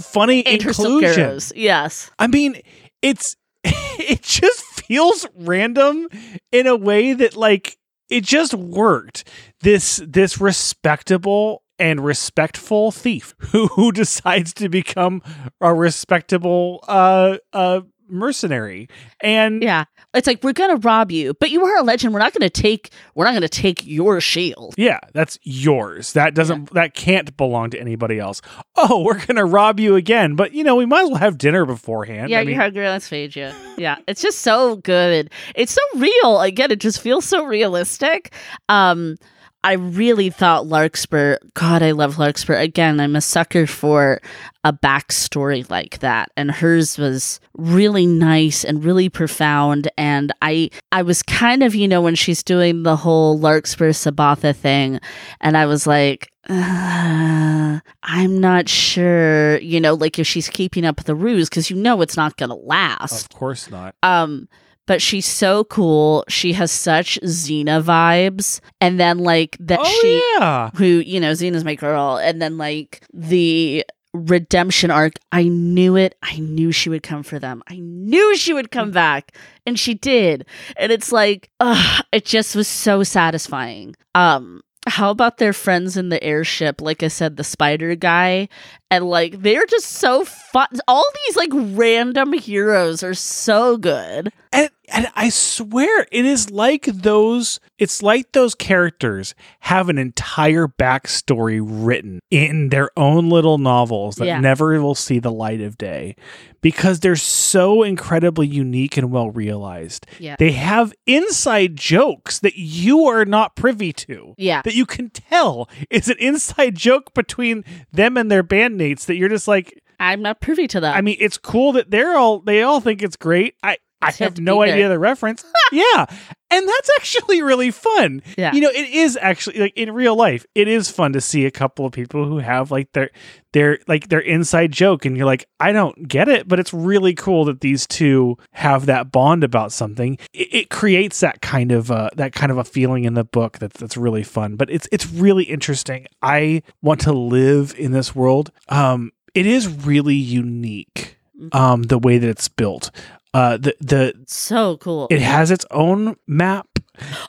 funny 0.00 0.42
inclusion. 0.46 1.38
Yes. 1.54 2.10
I 2.18 2.26
mean, 2.26 2.60
it's 3.02 3.36
it 3.64 4.22
just 4.22 4.62
feels 4.62 5.26
random 5.36 6.08
in 6.50 6.66
a 6.66 6.74
way 6.76 7.12
that 7.12 7.36
like 7.36 7.78
it 8.10 8.24
just 8.24 8.52
worked. 8.54 9.28
This 9.60 10.02
this 10.04 10.40
respectable 10.40 11.62
and 11.78 12.04
respectful 12.04 12.90
thief 12.90 13.34
who, 13.52 13.68
who 13.68 13.92
decides 13.92 14.52
to 14.54 14.68
become 14.68 15.22
a 15.60 15.72
respectable 15.72 16.82
uh 16.88 17.36
uh 17.52 17.82
mercenary 18.10 18.88
and 19.20 19.62
Yeah. 19.62 19.84
It's 20.14 20.26
like 20.26 20.42
we're 20.42 20.54
gonna 20.54 20.76
rob 20.76 21.10
you, 21.12 21.34
but 21.38 21.50
you 21.50 21.62
are 21.64 21.76
a 21.78 21.82
legend. 21.82 22.14
We're 22.14 22.20
not 22.20 22.32
gonna 22.32 22.48
take 22.48 22.90
we're 23.14 23.26
not 23.26 23.34
gonna 23.34 23.48
take 23.48 23.86
your 23.86 24.20
shield. 24.20 24.74
Yeah, 24.78 25.00
that's 25.12 25.38
yours. 25.42 26.14
That 26.14 26.34
doesn't 26.34 26.72
that 26.72 26.94
can't 26.94 27.36
belong 27.36 27.70
to 27.70 27.80
anybody 27.80 28.18
else. 28.18 28.40
Oh, 28.76 29.02
we're 29.04 29.24
gonna 29.26 29.44
rob 29.44 29.78
you 29.78 29.96
again, 29.96 30.34
but 30.34 30.52
you 30.52 30.64
know 30.64 30.76
we 30.76 30.86
might 30.86 31.02
as 31.04 31.10
well 31.10 31.18
have 31.18 31.36
dinner 31.36 31.66
beforehand. 31.66 32.30
Yeah, 32.30 32.40
I 32.40 32.44
mean, 32.44 32.54
you're 32.54 32.62
hungry, 32.62 32.88
let's 32.88 33.06
feed 33.06 33.36
you. 33.36 33.52
Yeah. 33.76 33.98
It's 34.08 34.22
just 34.22 34.40
so 34.40 34.76
good. 34.76 35.30
It's 35.54 35.72
so 35.72 35.80
real. 36.00 36.40
Again, 36.40 36.70
it 36.70 36.80
just 36.80 37.00
feels 37.00 37.26
so 37.26 37.44
realistic. 37.44 38.32
Um 38.70 39.16
I 39.64 39.72
really 39.72 40.30
thought 40.30 40.66
Larkspur, 40.66 41.36
God, 41.54 41.82
I 41.82 41.90
love 41.90 42.18
Larkspur. 42.18 42.54
Again, 42.54 43.00
I'm 43.00 43.16
a 43.16 43.20
sucker 43.20 43.66
for 43.66 44.20
a 44.62 44.72
backstory 44.72 45.68
like 45.68 45.98
that. 45.98 46.30
And 46.36 46.50
hers 46.50 46.96
was 46.96 47.40
really 47.54 48.06
nice 48.06 48.64
and 48.64 48.84
really 48.84 49.08
profound. 49.08 49.90
And 49.98 50.32
I 50.42 50.70
I 50.92 51.02
was 51.02 51.22
kind 51.22 51.64
of, 51.64 51.74
you 51.74 51.88
know, 51.88 52.00
when 52.00 52.14
she's 52.14 52.44
doing 52.44 52.84
the 52.84 52.96
whole 52.96 53.36
Larkspur 53.36 53.90
Sabatha 53.90 54.54
thing, 54.54 55.00
and 55.40 55.56
I 55.56 55.66
was 55.66 55.86
like, 55.86 56.30
uh, 56.48 57.80
I'm 58.04 58.40
not 58.40 58.68
sure, 58.68 59.58
you 59.58 59.80
know, 59.80 59.94
like 59.94 60.20
if 60.20 60.26
she's 60.26 60.48
keeping 60.48 60.84
up 60.84 61.04
the 61.04 61.16
ruse, 61.16 61.48
because 61.48 61.68
you 61.68 61.76
know 61.76 62.00
it's 62.00 62.16
not 62.16 62.36
gonna 62.36 62.54
last. 62.54 63.24
of 63.24 63.30
course 63.30 63.68
not. 63.70 63.96
Um, 64.04 64.48
but 64.88 65.02
she's 65.02 65.26
so 65.26 65.64
cool. 65.64 66.24
She 66.28 66.54
has 66.54 66.72
such 66.72 67.20
Xena 67.22 67.82
vibes. 67.82 68.60
And 68.80 68.98
then 68.98 69.18
like 69.18 69.56
that 69.60 69.80
oh 69.82 69.98
she 70.00 70.22
yeah. 70.38 70.70
who, 70.74 70.86
you 70.86 71.20
know, 71.20 71.32
Xena's 71.32 71.62
my 71.62 71.74
girl. 71.74 72.16
And 72.16 72.40
then 72.40 72.56
like 72.56 73.02
the 73.12 73.84
redemption 74.14 74.90
arc, 74.90 75.12
I 75.30 75.44
knew 75.44 75.96
it. 75.96 76.16
I 76.22 76.38
knew 76.38 76.72
she 76.72 76.88
would 76.88 77.02
come 77.02 77.22
for 77.22 77.38
them. 77.38 77.62
I 77.68 77.76
knew 77.76 78.34
she 78.38 78.54
would 78.54 78.70
come 78.70 78.90
back. 78.90 79.36
And 79.66 79.78
she 79.78 79.92
did. 79.92 80.46
And 80.78 80.90
it's 80.90 81.12
like, 81.12 81.50
ugh, 81.60 82.04
it 82.10 82.24
just 82.24 82.56
was 82.56 82.66
so 82.66 83.02
satisfying. 83.02 83.94
Um, 84.14 84.62
how 84.86 85.10
about 85.10 85.36
their 85.36 85.52
friends 85.52 85.98
in 85.98 86.08
the 86.08 86.22
airship? 86.24 86.80
Like 86.80 87.02
I 87.02 87.08
said, 87.08 87.36
the 87.36 87.44
spider 87.44 87.94
guy. 87.94 88.48
And 88.90 89.04
like 89.04 89.42
they're 89.42 89.66
just 89.66 89.86
so 89.86 90.24
fun. 90.24 90.68
All 90.88 91.04
these 91.26 91.36
like 91.36 91.50
random 91.52 92.32
heroes 92.32 93.02
are 93.02 93.14
so 93.14 93.76
good. 93.76 94.32
And 94.52 94.70
and 94.92 95.06
I 95.14 95.28
swear 95.28 96.06
it 96.10 96.24
is 96.24 96.50
like 96.50 96.84
those 96.86 97.60
it's 97.78 98.02
like 98.02 98.32
those 98.32 98.54
characters 98.54 99.34
have 99.60 99.88
an 99.88 99.98
entire 99.98 100.66
backstory 100.66 101.60
written 101.62 102.20
in 102.30 102.70
their 102.70 102.90
own 102.96 103.28
little 103.28 103.58
novels 103.58 104.16
that 104.16 104.26
Yeah. 104.26 104.40
never 104.40 104.80
will 104.80 104.94
see 104.94 105.18
the 105.18 105.30
light 105.32 105.60
of 105.60 105.78
day 105.78 106.16
because 106.60 107.00
they're 107.00 107.16
so 107.16 107.82
incredibly 107.82 108.46
unique 108.46 108.96
and 108.96 109.10
well 109.12 109.30
realized. 109.30 110.06
Yeah. 110.18 110.36
They 110.38 110.52
have 110.52 110.92
inside 111.06 111.76
jokes 111.76 112.38
that 112.40 112.56
you 112.56 113.04
are 113.06 113.24
not 113.24 113.54
privy 113.54 113.92
to. 113.92 114.34
Yeah. 114.36 114.62
That 114.62 114.74
you 114.74 114.86
can 114.86 115.10
tell 115.10 115.68
is 115.90 116.08
an 116.08 116.16
inside 116.18 116.74
joke 116.74 117.14
between 117.14 117.64
them 117.92 118.16
and 118.16 118.30
their 118.30 118.42
bandmates 118.42 119.06
that 119.06 119.16
you're 119.16 119.28
just 119.28 119.48
like 119.48 119.80
I'm 120.00 120.22
not 120.22 120.40
privy 120.40 120.68
to 120.68 120.80
that. 120.80 120.96
I 120.96 121.00
mean, 121.00 121.16
it's 121.18 121.38
cool 121.38 121.72
that 121.72 121.90
they're 121.90 122.16
all 122.16 122.38
they 122.40 122.62
all 122.62 122.80
think 122.80 123.02
it's 123.02 123.16
great. 123.16 123.54
I 123.62 123.78
I 124.00 124.12
have 124.12 124.38
no 124.38 124.62
there. 124.62 124.74
idea 124.74 124.88
the 124.88 124.98
reference. 124.98 125.44
yeah. 125.72 126.06
And 126.50 126.66
that's 126.66 126.90
actually 126.96 127.42
really 127.42 127.70
fun. 127.70 128.22
Yeah. 128.38 128.54
You 128.54 128.62
know, 128.62 128.70
it 128.70 128.88
is 128.88 129.18
actually 129.20 129.58
like 129.58 129.76
in 129.76 129.92
real 129.92 130.16
life, 130.16 130.46
it 130.54 130.66
is 130.68 130.90
fun 130.90 131.12
to 131.12 131.20
see 131.20 131.44
a 131.44 131.50
couple 131.50 131.84
of 131.84 131.92
people 131.92 132.24
who 132.26 132.38
have 132.38 132.70
like 132.70 132.92
their 132.92 133.10
their 133.52 133.80
like 133.86 134.08
their 134.08 134.20
inside 134.20 134.72
joke 134.72 135.04
and 135.04 135.16
you're 135.16 135.26
like, 135.26 135.46
I 135.60 135.72
don't 135.72 136.08
get 136.08 136.28
it, 136.28 136.48
but 136.48 136.58
it's 136.60 136.72
really 136.72 137.14
cool 137.14 137.44
that 137.46 137.60
these 137.60 137.86
two 137.86 138.38
have 138.52 138.86
that 138.86 139.10
bond 139.12 139.44
about 139.44 139.72
something. 139.72 140.16
It, 140.32 140.48
it 140.54 140.70
creates 140.70 141.20
that 141.20 141.42
kind 141.42 141.72
of 141.72 141.90
uh 141.90 142.10
that 142.16 142.32
kind 142.32 142.52
of 142.52 142.58
a 142.58 142.64
feeling 142.64 143.04
in 143.04 143.14
the 143.14 143.24
book 143.24 143.58
that's 143.58 143.78
that's 143.78 143.96
really 143.96 144.22
fun. 144.22 144.56
But 144.56 144.70
it's 144.70 144.88
it's 144.92 145.10
really 145.10 145.44
interesting. 145.44 146.06
I 146.22 146.62
want 146.82 147.00
to 147.02 147.12
live 147.12 147.74
in 147.76 147.92
this 147.92 148.14
world. 148.14 148.52
Um 148.68 149.12
it 149.34 149.44
is 149.44 149.68
really 149.68 150.14
unique 150.16 151.18
um 151.52 151.84
the 151.84 151.98
way 151.98 152.16
that 152.18 152.28
it's 152.28 152.48
built. 152.48 152.90
Uh 153.34 153.56
the 153.56 153.74
the 153.80 154.14
So 154.26 154.76
cool. 154.78 155.06
it 155.10 155.20
has 155.20 155.50
its 155.50 155.66
own 155.70 156.16
map. 156.26 156.66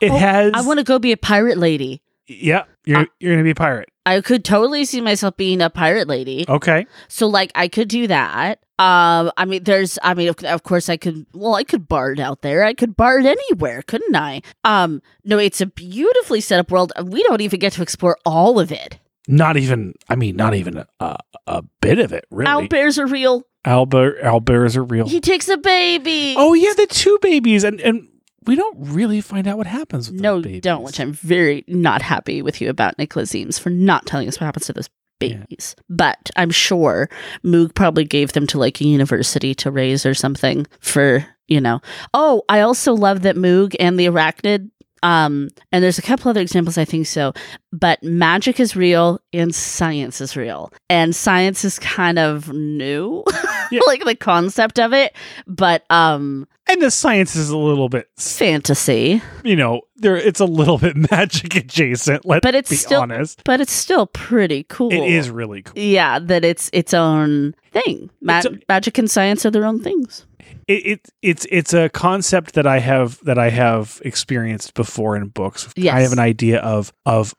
It 0.02 0.12
Oh, 0.12 0.18
has. 0.18 0.54
I 0.56 0.62
want 0.62 0.80
to 0.80 0.84
go 0.84 0.98
be 1.00 1.12
a 1.12 1.18
pirate 1.18 1.58
lady. 1.58 2.02
Yeah, 2.28 2.66
you're 2.86 3.08
you're 3.20 3.34
gonna 3.34 3.44
be 3.44 3.52
a 3.52 3.56
pirate. 3.56 3.90
I 4.06 4.22
could 4.22 4.44
totally 4.46 4.86
see 4.86 5.02
myself 5.02 5.36
being 5.38 5.62
a 5.62 5.70
pirate 5.70 6.08
lady. 6.08 6.46
Okay. 6.48 6.86
So 7.08 7.28
like 7.28 7.52
I 7.56 7.68
could 7.68 7.88
do 7.88 8.08
that. 8.08 8.60
Um 8.80 9.32
I 9.36 9.46
mean 9.46 9.64
there's 9.64 9.98
I 10.04 10.14
mean 10.14 10.30
of, 10.30 10.44
of 10.44 10.64
course 10.64 10.90
I 10.90 10.98
could 10.98 11.26
well 11.34 11.56
I 11.56 11.64
could 11.64 11.88
bard 11.88 12.20
out 12.20 12.42
there. 12.42 12.64
I 12.64 12.74
could 12.74 12.96
bard 12.96 13.26
anywhere, 13.26 13.82
couldn't 13.82 14.16
I? 14.16 14.42
Um 14.64 15.02
no, 15.26 15.38
it's 15.38 15.60
a 15.62 15.66
beautifully 15.66 16.40
set 16.42 16.60
up 16.60 16.72
world. 16.72 16.92
We 17.04 17.24
don't 17.24 17.42
even 17.42 17.60
get 17.60 17.74
to 17.74 17.82
explore 17.82 18.18
all 18.26 18.60
of 18.60 18.72
it. 18.72 19.00
Not 19.28 19.58
even. 19.58 19.94
I 20.10 20.16
mean, 20.16 20.36
not 20.36 20.56
even 20.56 20.84
a 21.00 21.18
a 21.46 21.62
bit 21.82 22.00
of 22.00 22.12
it. 22.14 22.26
Really. 22.32 22.50
Owl 22.50 22.68
bears 22.68 22.98
are 22.98 23.06
real. 23.06 23.44
Albert 23.66 24.22
Albears 24.22 24.76
are 24.78 24.84
real. 24.84 25.08
He 25.08 25.20
takes 25.20 25.48
a 25.50 25.58
baby. 25.58 26.36
oh 26.38 26.54
yeah, 26.54 26.74
the 26.76 26.88
two 26.88 27.18
babies, 27.22 27.64
and 27.64 27.80
and 27.82 28.08
we 28.46 28.56
don't 28.56 28.78
really 28.80 29.22
find 29.22 29.48
out 29.48 29.58
what 29.58 29.68
happens. 29.68 30.10
With 30.12 30.22
no, 30.22 30.36
those 30.36 30.44
babies. 30.44 30.56
you 30.56 30.62
don't, 30.62 30.84
which 30.84 31.00
I'm 31.00 31.12
very 31.14 31.64
not 31.68 32.02
happy 32.02 32.42
with 32.42 32.62
you 32.62 32.70
about 32.70 32.98
Nicholas 32.98 33.36
Eames 33.36 33.60
for 33.60 33.70
not 33.70 34.06
telling 34.06 34.28
us 34.28 34.40
what 34.40 34.46
happens 34.46 34.66
to 34.68 34.74
those 34.74 34.90
Yeah. 35.22 35.38
babies. 35.40 35.76
But 35.90 36.30
I'm 36.38 36.50
sure 36.52 37.10
Moog 37.44 37.76
probably 37.76 38.06
gave 38.06 38.32
them 38.32 38.48
to 38.48 38.58
like 38.58 38.80
a 38.80 38.86
university 38.86 39.54
to 39.56 39.70
raise 39.72 40.06
or 40.06 40.14
something 40.14 40.66
for, 40.80 41.26
you 41.50 41.60
know. 41.60 41.82
Oh, 42.14 42.44
I 42.48 42.62
also 42.62 42.94
love 42.94 43.24
that 43.24 43.36
Moog 43.36 43.76
and 43.80 44.00
the 44.00 44.06
arachnid 44.06 44.70
um 45.04 45.50
and 45.72 45.84
there's 45.84 45.98
a 45.98 46.02
couple 46.02 46.30
other 46.30 46.42
examples 46.42 46.78
I 46.78 46.86
think 46.86 47.08
so, 47.08 47.34
but 47.72 48.02
magic 48.04 48.60
is 48.60 48.76
real 48.76 49.20
and 49.34 49.54
science 49.54 50.22
is 50.22 50.36
real. 50.36 50.72
And 50.90 51.16
science 51.16 51.64
is 51.66 51.80
kind 51.80 52.20
of 52.20 52.52
new. 52.54 53.24
Yeah. 53.72 53.82
like 53.86 54.04
the 54.04 54.16
concept 54.16 54.80
of 54.80 54.94
it, 54.94 55.16
but 55.46 55.84
um 55.92 56.48
And 56.68 56.82
the 56.82 56.90
science 56.90 57.36
is 57.36 57.52
a 57.52 57.58
little 57.58 57.88
bit, 57.88 58.10
fantasy. 58.18 59.22
you 59.44 59.56
know, 59.56 59.82
there. 59.98 60.16
It's 60.18 60.40
a 60.40 60.46
little 60.46 60.80
bit 60.80 60.96
magic 61.12 61.56
adjacent. 61.56 62.26
Let's 62.26 62.42
But 62.42 62.56
it's 62.56 62.72
be 62.72 62.76
still- 62.76 63.02
honest. 63.02 63.44
But 63.46 63.62
it's 63.62 63.72
still 63.72 64.08
pretty 64.08 64.64
cool. 64.70 64.92
It 64.92 65.04
is 65.14 65.30
really 65.30 65.62
cool. 65.62 65.78
Yeah, 65.78 66.18
that 66.18 66.44
it's 66.44 66.72
its 66.74 66.96
own 66.96 67.54
thing. 67.72 68.10
Ma- 68.22 68.38
It's 68.40 68.48
a- 68.48 68.58
magic 68.68 68.98
and 68.98 69.10
science 69.12 69.46
are 69.46 69.52
their 69.52 69.66
own 69.66 69.84
things. 69.84 70.26
It, 70.68 70.86
it 70.86 71.10
it's 71.22 71.48
it's 71.50 71.74
a 71.74 71.90
concept 71.90 72.54
that 72.54 72.68
I 72.68 72.80
have 72.80 73.20
that 73.26 73.38
I 73.38 73.50
have 73.50 74.02
experienced 74.06 74.74
before 74.74 75.16
in 75.16 75.28
books. 75.28 75.72
Yes. 75.76 75.96
I 75.96 76.02
have 76.02 76.12
an 76.12 76.20
idea 76.20 76.60
of 76.60 76.94
of 77.06 77.34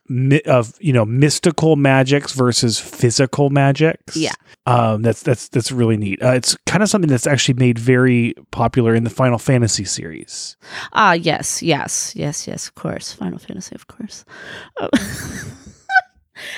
of 0.47 0.75
you 0.81 0.93
know 0.93 1.05
mystical 1.05 1.77
magics 1.77 2.33
versus 2.33 2.79
physical 2.79 3.51
magics. 3.51 4.17
Yeah. 4.17 4.33
um, 4.67 5.03
that's 5.03 5.23
that's 5.23 5.49
that's 5.49 5.71
really 5.71 5.97
neat. 5.97 6.23
Uh, 6.23 6.33
it's 6.33 6.57
kind 6.67 6.83
of 6.83 6.89
something 6.89 7.11
that's 7.11 7.27
actually 7.27 7.55
made 7.55 7.79
very 7.79 8.35
popular 8.51 8.95
in 8.95 9.05
the 9.05 9.11
Final 9.11 9.39
Fantasy 9.39 9.85
series. 9.85 10.57
Ah, 10.93 11.13
yes, 11.13 11.63
yes, 11.63 12.13
yes, 12.17 12.47
yes. 12.47 12.67
Of 12.67 12.75
course, 12.75 13.13
Final 13.13 13.39
Fantasy, 13.39 13.75
of 13.75 13.87
course. 13.87 14.25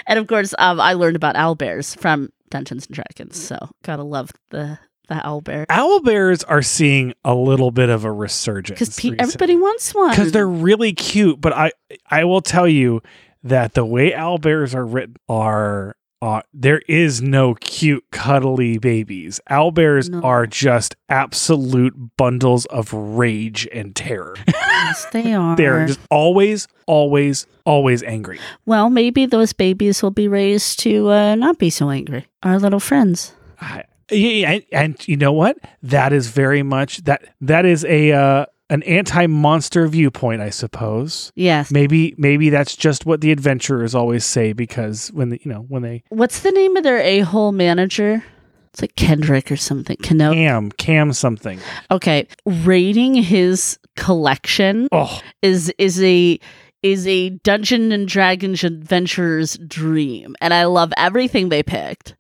And 0.07 0.19
of 0.19 0.27
course, 0.27 0.55
um, 0.59 0.81
I 0.81 0.93
learned 0.95 1.17
about 1.17 1.35
owlbears 1.35 1.97
from 1.99 2.31
Dungeons 2.51 2.87
and 2.87 2.95
Dragons. 2.95 3.43
So 3.43 3.59
gotta 3.83 4.03
love 4.05 4.31
the 4.51 4.79
the 5.09 5.15
owlbear 5.17 5.67
Owlbears 5.67 6.45
are 6.49 6.63
seeing 6.63 7.13
a 7.25 7.35
little 7.35 7.71
bit 7.71 7.89
of 7.89 8.05
a 8.05 8.13
resurgence 8.13 8.79
because 8.79 8.99
pe- 8.99 9.17
everybody 9.19 9.57
wants 9.57 9.95
one. 9.95 10.11
because 10.11 10.33
they're 10.33 10.49
really 10.49 10.93
cute. 10.93 11.41
But 11.41 11.53
I 11.53 11.73
I 12.11 12.25
will 12.25 12.41
tell 12.43 12.69
you 12.69 13.03
that 13.43 13.75
the 13.75 13.85
way 13.85 14.13
owlbears 14.13 14.75
are 14.75 14.87
written 14.87 15.17
are. 15.29 15.97
Uh, 16.23 16.41
there 16.55 16.81
is 16.87 17.21
no 17.21 17.53
cute, 17.55 18.05
cuddly 18.13 18.79
babies. 18.79 19.41
Owlbears 19.51 20.09
No. 20.09 20.21
are 20.21 20.47
just 20.47 20.95
absolute 21.09 21.93
bundles 22.17 22.65
of 22.67 22.93
rage 22.93 23.67
and 23.73 23.97
terror. 23.97 24.37
yes, 24.47 25.05
they 25.13 25.35
are. 25.35 25.57
They're 25.57 25.85
just 25.87 25.99
always, 26.13 26.69
always, 26.87 27.47
always 27.67 28.05
angry. 28.05 28.39
well, 28.67 28.89
maybe 28.89 29.27
those 29.27 29.53
babies 29.53 30.01
will 30.01 30.13
be 30.13 30.29
raised 30.29 30.79
to 30.81 31.09
uh, 31.11 31.35
not 31.35 31.59
be 31.59 31.71
so 31.71 31.91
angry. 31.91 32.29
Our 32.45 32.61
little 32.61 32.79
friends. 32.79 33.35
I, 33.61 33.83
yeah, 34.13 34.51
and, 34.51 34.65
and 34.73 35.09
you 35.09 35.17
know 35.17 35.33
what? 35.33 35.57
That 35.83 36.13
is 36.13 36.29
very 36.29 36.63
much 36.63 36.99
that. 37.05 37.23
That 37.41 37.65
is 37.65 37.85
a 37.85 38.13
uh, 38.13 38.47
an 38.71 38.83
anti-monster 38.85 39.87
viewpoint, 39.87 40.41
I 40.41 40.51
suppose. 40.51 41.31
Yes. 41.35 41.71
Maybe 41.71 42.15
maybe 42.17 42.49
that's 42.49 42.75
just 42.75 43.05
what 43.05 43.21
the 43.21 43.31
adventurers 43.31 43.95
always 43.95 44.25
say 44.25 44.53
because 44.53 45.09
when 45.13 45.29
the, 45.29 45.41
you 45.45 45.53
know 45.53 45.61
when 45.69 45.83
they 45.83 46.05
What's 46.09 46.41
the 46.41 46.53
name 46.53 46.77
of 46.77 46.83
their 46.85 46.99
a 46.99 47.21
hole 47.21 47.53
manager? 47.53 48.25
It's 48.73 48.81
like 48.81 48.97
Kendrick 48.97 49.53
or 49.53 49.57
something. 49.57 49.99
Keno. 49.99 50.33
cam 50.33 50.73
cam 50.73 51.13
something. 51.13 51.61
Okay, 51.91 52.27
rating 52.47 53.15
his 53.15 53.79
collection 53.97 54.89
Oh, 54.91 55.21
is 55.43 55.71
is 55.77 56.03
a 56.03 56.41
is 56.83 57.07
a 57.07 57.29
Dungeon 57.29 57.93
and 57.93 58.09
Dragons 58.09 58.65
adventurer's 58.65 59.59
dream, 59.59 60.35
and 60.41 60.55
I 60.55 60.65
love 60.65 60.93
everything 60.97 61.51
they 61.51 61.63
picked. 61.63 62.15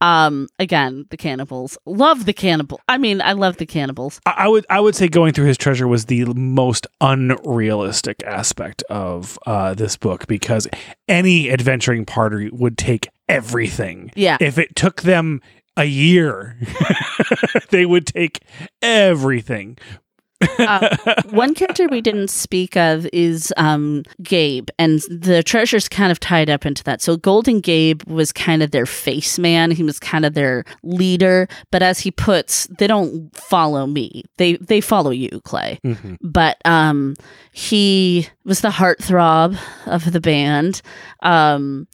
Um, 0.00 0.48
again, 0.58 1.06
the 1.10 1.16
cannibals. 1.16 1.76
Love 1.84 2.24
the 2.24 2.32
cannibal. 2.32 2.80
I 2.88 2.98
mean, 2.98 3.20
I 3.20 3.32
love 3.32 3.58
the 3.58 3.66
cannibals. 3.66 4.20
I, 4.26 4.34
I 4.38 4.48
would 4.48 4.66
I 4.70 4.80
would 4.80 4.94
say 4.94 5.08
going 5.08 5.32
through 5.32 5.46
his 5.46 5.58
treasure 5.58 5.86
was 5.86 6.06
the 6.06 6.24
most 6.26 6.86
unrealistic 7.00 8.22
aspect 8.24 8.82
of 8.88 9.38
uh, 9.46 9.74
this 9.74 9.96
book 9.96 10.26
because 10.26 10.66
any 11.08 11.50
adventuring 11.50 12.04
party 12.06 12.50
would 12.50 12.78
take 12.78 13.08
everything. 13.28 14.10
Yeah. 14.14 14.38
If 14.40 14.58
it 14.58 14.74
took 14.74 15.02
them 15.02 15.40
a 15.76 15.84
year, 15.84 16.56
they 17.70 17.86
would 17.86 18.06
take 18.06 18.40
everything. 18.82 19.78
Uh, 20.58 20.96
one 21.30 21.54
character 21.54 21.86
we 21.88 22.00
didn't 22.00 22.28
speak 22.28 22.76
of 22.76 23.06
is 23.12 23.52
um, 23.56 24.02
Gabe, 24.22 24.68
and 24.78 25.00
the 25.10 25.42
treasure's 25.42 25.88
kind 25.88 26.10
of 26.12 26.20
tied 26.20 26.48
up 26.50 26.64
into 26.66 26.82
that. 26.84 27.02
So 27.02 27.16
Golden 27.16 27.60
Gabe 27.60 28.02
was 28.04 28.32
kind 28.32 28.62
of 28.62 28.70
their 28.70 28.86
face 28.86 29.38
man. 29.38 29.70
He 29.70 29.82
was 29.82 29.98
kind 29.98 30.24
of 30.24 30.34
their 30.34 30.64
leader. 30.82 31.48
But 31.70 31.82
as 31.82 31.98
he 32.00 32.10
puts, 32.10 32.66
they 32.78 32.86
don't 32.86 33.34
follow 33.36 33.86
me. 33.86 34.24
They 34.38 34.56
they 34.56 34.80
follow 34.80 35.10
you, 35.10 35.40
Clay. 35.44 35.78
Mhm. 35.84 36.16
But 36.20 36.56
um, 36.64 37.16
he 37.52 38.28
was 38.44 38.60
the 38.60 38.68
heartthrob 38.70 39.58
of 39.86 40.12
the 40.12 40.20
band. 40.20 40.82
Um, 41.22 41.86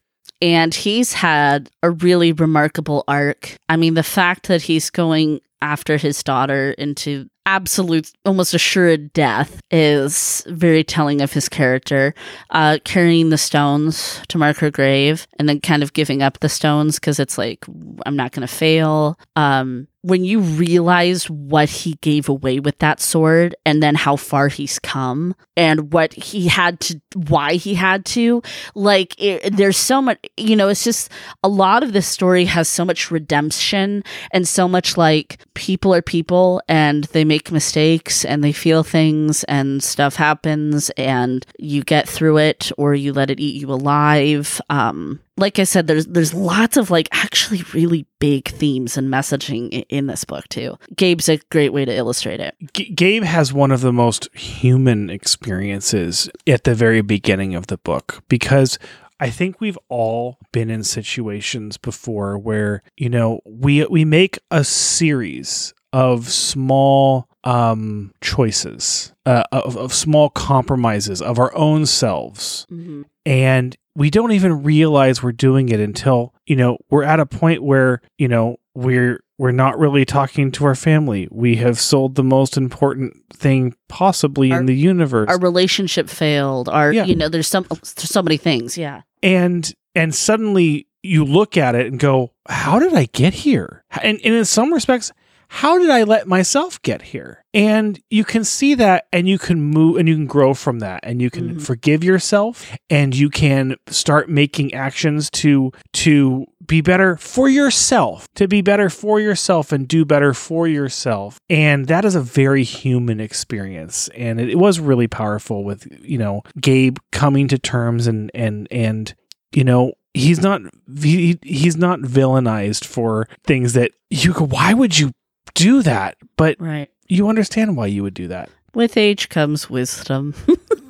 and 0.42 0.74
he's 0.74 1.14
had 1.14 1.70
a 1.82 1.90
really 1.90 2.32
remarkable 2.32 3.05
arc. 3.09 3.57
I 3.68 3.76
mean, 3.76 3.94
the 3.94 4.03
fact 4.03 4.49
that 4.49 4.62
he's 4.62 4.90
going 4.90 5.40
after 5.67 5.97
his 5.97 6.23
daughter 6.23 6.71
into 6.79 7.29
absolute, 7.45 8.12
almost 8.25 8.55
assured 8.55 9.12
death 9.12 9.61
is 9.71 10.45
very 10.49 10.85
telling 10.85 11.21
of 11.21 11.33
his 11.33 11.49
character. 11.49 12.14
Uh, 12.51 12.79
carrying 12.85 13.31
the 13.31 13.39
stones 13.39 14.21
to 14.29 14.39
mark 14.39 14.59
her 14.59 14.71
grave 14.71 15.27
and 15.39 15.49
then 15.49 15.61
kind 15.61 15.83
of 15.83 15.93
giving 15.93 16.23
up 16.23 16.39
the 16.39 16.49
stones 16.49 16.97
because 16.97 17.19
it's 17.19 17.37
like, 17.37 17.64
I'm 18.05 18.17
not 18.17 18.33
going 18.33 18.47
to 18.47 18.53
fail. 18.53 19.19
Um, 19.35 19.89
when 20.03 20.25
you 20.25 20.39
realize 20.39 21.29
what 21.29 21.69
he 21.69 21.95
gave 21.95 22.29
away 22.29 22.61
with 22.61 22.79
that 22.79 23.01
sword 23.01 23.57
and 23.64 23.83
then 23.83 23.97
how 23.97 24.14
far 24.14 24.47
he's 24.47 24.79
come 24.79 25.35
and 25.57 25.93
what 25.93 26.12
he 26.12 26.47
had 26.47 26.79
to, 26.79 27.01
why 27.29 27.55
he 27.55 27.75
had 27.75 28.05
to, 28.05 28.41
like, 28.77 29.21
it, 29.21 29.57
there's 29.57 29.77
so 29.77 30.01
much, 30.01 30.19
you 30.37 30.55
know, 30.55 30.69
it's 30.69 30.85
just 30.85 31.11
a 31.43 31.49
lot 31.49 31.83
of 31.83 31.93
this 31.93 32.07
story 32.07 32.45
has 32.45 32.69
so 32.69 32.85
much 32.85 33.11
redemption 33.11 34.05
and 34.31 34.47
so 34.47 34.69
much 34.69 34.97
like 34.97 35.41
people 35.57 35.93
are 35.95 36.03
people 36.03 36.63
and 36.69 37.05
they 37.05 37.25
make 37.25 37.51
mistakes 37.51 38.25
and 38.25 38.45
they 38.45 38.53
feel 38.53 38.85
things 38.85 39.43
and 39.45 39.83
stuff 39.83 40.15
happens 40.15 40.91
and 40.91 41.45
you 41.59 41.83
get 41.83 42.09
through 42.09 42.37
it 42.37 42.71
or 42.77 42.95
you 42.95 43.13
let 43.13 43.31
it 43.31 43.41
eat 43.41 43.61
you 43.61 43.73
alive. 43.73 44.61
Um, 44.69 45.19
like 45.39 45.59
I 45.59 45.65
said, 45.65 45.87
there's 45.87 46.07
there's 46.07 46.35
lots 46.35 46.77
of 46.77 46.91
like 46.91 47.09
actually 47.13 47.63
really 47.73 48.07
big 48.19 48.49
themes 48.49 48.97
and 48.97 49.09
messaging 49.09 49.85
in 49.89 50.07
this 50.07 50.25
book 50.25 50.47
too. 50.49 50.77
Gabe's 50.95 51.29
a 51.29 51.39
great 51.51 51.73
way 51.73 51.85
to 51.85 51.95
illustrate 51.95 52.41
it. 52.41 52.55
G- 52.75 52.93
Gabe 52.93 53.25
has 53.25 53.53
one 53.53 53.71
of 53.71 53.81
the 53.81 53.93
most 53.93 54.29
human 54.35 55.11
experiences 55.11 56.29
at 56.47 56.65
the 56.65 56.75
very 56.75 57.01
beginning 57.01 57.55
of 57.55 57.67
the 57.67 57.79
book 57.79 58.23
because 58.29 58.79
I 59.19 59.31
think 59.31 59.61
we've 59.61 59.79
all 59.89 60.39
been 60.53 60.71
in 60.71 60.85
situations 60.85 61.77
before 61.79 62.37
where, 62.39 62.83
you 62.97 63.09
know, 63.09 63.41
we 63.47 63.85
we 63.87 64.05
make 64.05 64.39
a 64.51 64.62
series 64.64 65.73
of 65.93 66.29
small 66.29 67.29
um, 67.45 68.12
choices, 68.21 69.12
uh, 69.25 69.45
of, 69.53 69.77
of 69.77 69.95
small 69.95 70.29
compromises 70.29 71.23
of 71.23 71.39
our 71.39 71.55
own 71.57 71.87
selves. 71.87 72.67
Mhm. 72.71 73.05
And 73.25 73.77
we 73.95 74.11
don't 74.11 74.33
even 74.33 74.62
realize 74.62 75.23
we're 75.23 75.33
doing 75.33 75.71
it 75.71 75.81
until, 75.81 76.35
you 76.47 76.57
know, 76.57 76.77
we're 76.91 77.05
at 77.05 77.21
a 77.21 77.25
point 77.27 77.62
where, 77.62 78.03
you 78.19 78.29
know, 78.29 78.57
we're 78.75 79.21
we're 79.39 79.53
not 79.53 79.78
really 79.78 80.05
talking 80.05 80.51
to 80.53 80.64
our 80.64 80.74
family. 80.74 81.28
We 81.30 81.57
have 81.57 81.78
sold 81.78 82.14
the 82.14 82.22
most 82.24 82.57
important 82.57 83.14
thing 83.34 83.74
possibly 83.89 84.51
Our- 84.53 84.61
in 84.61 84.66
the 84.66 84.74
universe. 84.74 85.28
Our 85.28 85.39
relationship 85.39 86.09
failed. 86.09 86.68
Our, 86.68 86.93
Yeah. 86.93 87.05
you 87.05 87.14
know, 87.16 87.28
there's 87.28 87.49
some 87.49 87.66
there's 87.68 88.11
so 88.11 88.22
many 88.22 88.37
things. 88.39 88.76
Yeah. 88.78 89.03
and 89.22 89.72
and 89.95 90.14
suddenly 90.14 90.87
you 91.03 91.24
look 91.24 91.57
at 91.57 91.74
it 91.74 91.87
and 91.87 91.99
go 92.01 92.32
how 92.49 92.78
did 92.78 92.93
i 92.93 93.07
get 93.12 93.32
here 93.32 93.82
and, 94.03 94.20
and 94.24 94.34
in 94.34 94.45
some 94.45 94.72
respects 94.74 95.11
how 95.49 95.78
did 95.78 95.89
i 95.89 96.03
let 96.03 96.26
myself 96.26 96.82
get 96.82 97.01
here 97.01 97.45
and 97.55 98.01
you 98.11 98.24
can 98.24 98.43
see 98.45 98.74
that 98.74 99.07
and 99.12 99.26
you 99.28 99.39
can 99.39 99.62
move 99.62 99.97
and 99.97 100.09
you 100.09 100.14
can 100.16 100.26
grow 100.26 100.53
from 100.53 100.80
that 100.80 101.01
and 101.05 101.22
you 101.22 101.30
can 101.30 101.55
Mhm. 101.55 101.62
forgive 101.62 102.03
yourself 102.05 102.76
and 102.91 103.14
you 103.16 103.30
can 103.30 103.76
start 103.89 104.28
making 104.28 104.74
actions 104.74 105.30
to 105.30 105.70
to 105.93 106.45
be 106.67 106.81
better 106.81 107.17
for 107.17 107.49
yourself 107.49 108.27
to 108.35 108.47
be 108.49 108.61
better 108.62 108.89
for 108.91 109.21
yourself 109.21 109.73
and 109.73 109.87
do 109.89 110.05
better 110.05 110.33
for 110.35 110.67
yourself 110.67 111.39
and 111.49 111.87
that 111.87 112.05
is 112.05 112.14
a 112.14 112.21
very 112.21 112.62
human 112.64 113.21
experience 113.21 114.09
and 114.09 114.41
it, 114.41 114.51
it 114.51 114.59
was 114.59 114.81
really 114.81 115.07
powerful 115.09 115.64
with 115.64 115.87
you 116.03 116.19
know 116.19 116.43
gabe 116.61 116.99
coming 117.12 117.49
to 117.49 117.59
terms 117.59 118.07
and 118.07 118.31
and 118.35 118.67
and 118.71 119.14
you 119.53 119.64
know 119.64 119.93
he's 120.14 120.41
not 120.41 120.61
he, 121.01 121.39
he's 121.43 121.77
not 121.77 122.01
villainized 122.01 122.85
for 122.85 123.29
things 123.45 123.73
that 123.75 123.91
you 124.11 124.33
go 124.33 124.45
why 124.47 124.73
would 124.73 124.99
you 124.99 125.12
do 125.55 125.83
that 125.83 126.17
but 126.37 126.57
Right. 126.61 126.89
you 127.09 127.29
understand 127.29 127.77
why 127.77 127.87
you 127.87 128.03
would 128.03 128.14
do 128.14 128.29
that 128.29 128.49
With 128.75 128.97
age 128.97 129.29
comes 129.29 129.71
wisdom. 129.71 130.35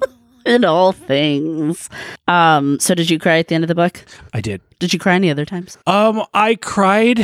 In 0.46 0.64
all 0.64 0.92
things. 0.92 1.90
Um, 2.28 2.78
so 2.80 2.94
did 2.94 3.10
you 3.10 3.18
cry 3.18 3.38
at 3.38 3.48
the 3.48 3.54
end 3.54 3.64
of 3.64 3.68
the 3.68 3.74
book? 3.74 4.04
i 4.32 4.40
did 4.40 4.60
Did 4.78 4.92
you 4.92 4.98
cry 4.98 5.14
any 5.14 5.30
other 5.30 5.44
times? 5.44 5.76
um 5.86 6.22
i 6.34 6.54
cried 6.54 7.18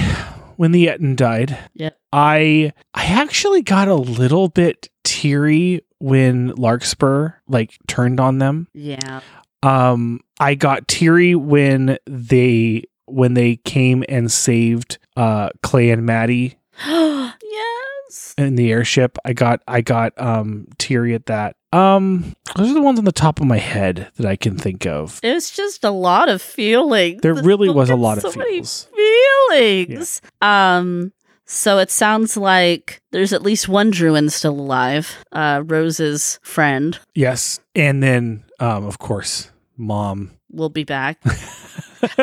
when 0.57 0.73
the 0.73 0.87
Etten 0.87 1.17
died 1.17 1.57
Yeah. 1.75 1.91
i 2.13 2.73
i 2.95 3.05
actually 3.07 3.63
got 3.63 3.89
a 3.89 3.95
little 3.95 4.49
bit 4.49 4.89
teary 5.05 5.83
when 5.99 6.49
larkspur 6.57 7.31
like 7.49 7.77
turned 7.87 8.19
on 8.21 8.39
them 8.39 8.69
Yeah. 8.75 9.21
um 9.63 10.21
i 10.41 10.55
got 10.55 10.89
teary 10.89 11.35
when 11.35 11.99
they 12.07 12.85
when 13.07 13.35
they 13.35 13.57
came 13.57 14.05
and 14.09 14.31
saved 14.33 14.99
uh 15.17 15.51
clay 15.63 15.91
and 15.91 16.05
matty 16.07 16.59
yes. 16.87 18.35
in 18.39 18.57
the 18.57 18.71
airship. 18.73 19.19
I 19.25 19.33
got 19.33 19.61
I 19.69 19.81
got 19.81 20.13
um 20.21 20.67
teary 20.79 21.15
at 21.15 21.27
that. 21.27 21.57
Um 21.73 22.35
those 22.57 22.71
are 22.71 22.75
the 22.75 22.83
ones 22.83 22.99
on 22.99 23.05
the 23.07 23.13
top 23.13 23.41
of 23.41 23.47
my 23.47 23.59
head 23.59 24.11
that 24.17 24.27
I 24.27 24.37
can 24.37 24.59
think 24.59 24.87
of. 24.87 25.21
It 25.23 25.33
was 25.33 25.51
just 25.51 25.85
a 25.85 25.91
lot 25.91 26.29
of 26.29 26.43
feelings. 26.43 27.23
There 27.23 27.35
really 27.35 27.71
was 27.71 27.89
a 27.91 27.97
lot 27.97 28.19
of 28.19 28.23
so 28.31 28.39
many 28.39 28.57
feels. 28.57 28.89
feelings. 28.95 30.21
Um 30.41 31.13
so 31.45 31.79
it 31.79 31.91
sounds 31.91 32.37
like 32.37 33.01
there's 33.11 33.33
at 33.33 33.43
least 33.43 33.69
one 33.69 33.91
Druin 33.93 34.31
still 34.31 34.59
alive. 34.59 35.17
Uh 35.33 35.63
Rose's 35.65 36.39
friend 36.43 36.99
Yes. 37.15 37.61
And 37.75 38.03
then 38.03 38.45
um 38.61 38.85
of 38.85 38.99
course 38.99 39.51
mom. 39.77 40.33
Will 40.53 40.69
be 40.71 40.85
back. 40.85 41.19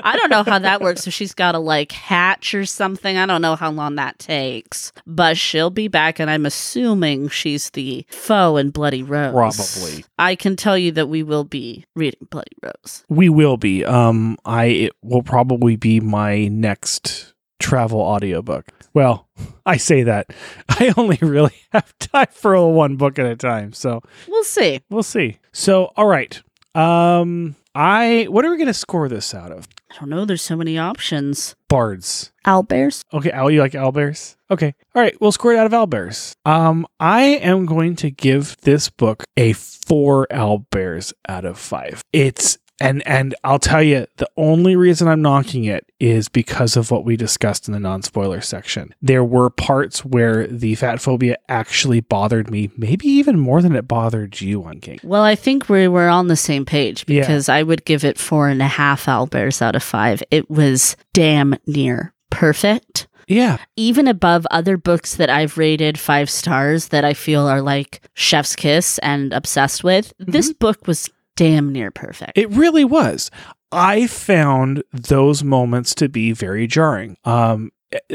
I 0.03 0.17
don't 0.17 0.29
know 0.29 0.43
how 0.43 0.59
that 0.59 0.81
works 0.81 1.07
if 1.07 1.13
she's 1.13 1.33
got 1.33 1.53
to 1.53 1.59
like 1.59 1.93
hatch 1.93 2.53
or 2.53 2.65
something. 2.65 3.15
I 3.17 3.25
don't 3.25 3.41
know 3.41 3.55
how 3.55 3.71
long 3.71 3.95
that 3.95 4.19
takes. 4.19 4.91
But 5.07 5.37
she'll 5.37 5.69
be 5.69 5.87
back 5.87 6.19
and 6.19 6.29
I'm 6.29 6.45
assuming 6.45 7.29
she's 7.29 7.69
the 7.69 8.05
foe 8.09 8.57
in 8.57 8.71
Bloody 8.71 9.03
Rose. 9.03 9.31
Probably. 9.33 10.03
I 10.17 10.35
can 10.35 10.57
tell 10.57 10.77
you 10.77 10.91
that 10.93 11.07
we 11.07 11.23
will 11.23 11.45
be 11.45 11.85
reading 11.95 12.27
Bloody 12.29 12.51
Rose. 12.61 13.05
We 13.07 13.29
will 13.29 13.55
be. 13.55 13.85
Um 13.85 14.37
I 14.43 14.65
it 14.65 14.91
will 15.01 15.23
probably 15.23 15.77
be 15.77 16.01
my 16.01 16.49
next 16.49 17.33
travel 17.59 18.01
audiobook. 18.01 18.65
Well, 18.93 19.29
I 19.65 19.77
say 19.77 20.03
that. 20.03 20.27
I 20.69 20.93
only 20.97 21.19
really 21.21 21.55
have 21.71 21.97
time 21.99 22.27
for 22.31 22.69
one 22.73 22.97
book 22.97 23.17
at 23.17 23.25
a 23.25 23.37
time. 23.37 23.71
So 23.71 24.01
We'll 24.27 24.43
see. 24.43 24.81
we'll 24.89 25.03
see. 25.03 25.39
So 25.53 25.85
all 25.95 26.07
right. 26.07 26.41
Um 26.75 27.55
I 27.75 28.25
what 28.29 28.45
are 28.45 28.49
we 28.49 28.57
gonna 28.57 28.73
score 28.73 29.07
this 29.07 29.33
out 29.33 29.51
of? 29.51 29.67
I 29.91 29.99
don't 29.99 30.09
know. 30.09 30.25
There's 30.25 30.41
so 30.41 30.55
many 30.55 30.77
options. 30.77 31.55
Bards. 31.67 32.31
Owlbears? 32.45 33.03
Okay, 33.13 33.31
Al, 33.31 33.49
you 33.49 33.59
like 33.59 33.71
owlbears? 33.73 34.35
Okay. 34.51 34.73
All 34.95 35.01
right, 35.01 35.19
we'll 35.19 35.31
score 35.31 35.53
it 35.53 35.57
out 35.57 35.71
of 35.71 35.71
owlbears. 35.71 36.33
Um, 36.45 36.85
I 36.99 37.21
am 37.23 37.65
going 37.65 37.95
to 37.97 38.11
give 38.11 38.55
this 38.61 38.89
book 38.89 39.23
a 39.37 39.53
four 39.53 40.27
owlbears 40.31 41.13
out 41.27 41.45
of 41.45 41.57
five. 41.57 42.03
It's 42.13 42.57
and 42.81 43.05
and 43.07 43.35
I'll 43.43 43.59
tell 43.59 43.83
you 43.83 44.07
the 44.17 44.29
only 44.37 44.75
reason 44.75 45.07
I'm 45.07 45.21
knocking 45.21 45.65
it 45.65 45.85
is 45.99 46.29
because 46.29 46.77
of 46.77 46.91
what 46.91 47.05
we 47.05 47.17
discussed 47.17 47.67
in 47.67 47.73
the 47.73 47.79
non-spoiler 47.79 48.41
section. 48.41 48.93
There 49.01 49.23
were 49.23 49.49
parts 49.49 50.05
where 50.05 50.47
the 50.47 50.75
fat 50.75 51.01
phobia 51.01 51.37
actually 51.49 51.99
bothered 51.99 52.49
me, 52.49 52.71
maybe 52.77 53.07
even 53.07 53.39
more 53.39 53.61
than 53.61 53.75
it 53.75 53.87
bothered 53.87 54.39
you 54.39 54.63
on 54.63 54.79
King. 54.79 54.99
Well, 55.03 55.23
I 55.23 55.35
think 55.35 55.67
we 55.67 55.87
were 55.87 56.07
on 56.07 56.27
the 56.27 56.35
same 56.35 56.65
page 56.65 57.03
Yeah. 57.07 57.21
because 57.21 57.49
I 57.49 57.63
would 57.63 57.85
give 57.85 58.03
it 58.03 58.17
four 58.17 58.47
and 58.47 58.61
a 58.61 58.67
half 58.67 59.05
owlbears 59.05 59.61
out 59.61 59.75
of 59.75 59.83
five. 59.83 60.23
It 60.31 60.49
was 60.49 60.95
damn 61.13 61.55
near 61.67 62.13
perfect. 62.29 63.07
Yeah. 63.27 63.57
even 63.75 64.07
above 64.07 64.47
other 64.49 64.75
books 64.75 65.15
that 65.17 65.29
I've 65.29 65.55
rated 65.59 65.99
five 65.99 66.31
stars 66.31 66.87
that 66.87 67.05
I 67.05 67.13
feel 67.13 67.47
are 67.47 67.61
like 67.61 68.01
Chef's 68.15 68.55
Kiss 68.55 68.97
and 69.03 69.33
obsessed 69.33 69.83
with, 69.83 70.13
this 70.17 70.49
mm-hmm. 70.49 70.57
book 70.57 70.87
was 70.87 71.11
damn 71.39 71.71
near 71.71 71.89
perfect. 71.89 72.33
It 72.35 72.49
really 72.49 72.83
was. 72.83 73.31
I 73.71 74.07
found 74.07 74.83
those 74.91 75.41
moments 75.41 75.95
to 75.95 76.09
be 76.09 76.33
very 76.33 76.67
jarring. 76.67 77.15
Um, 77.23 77.71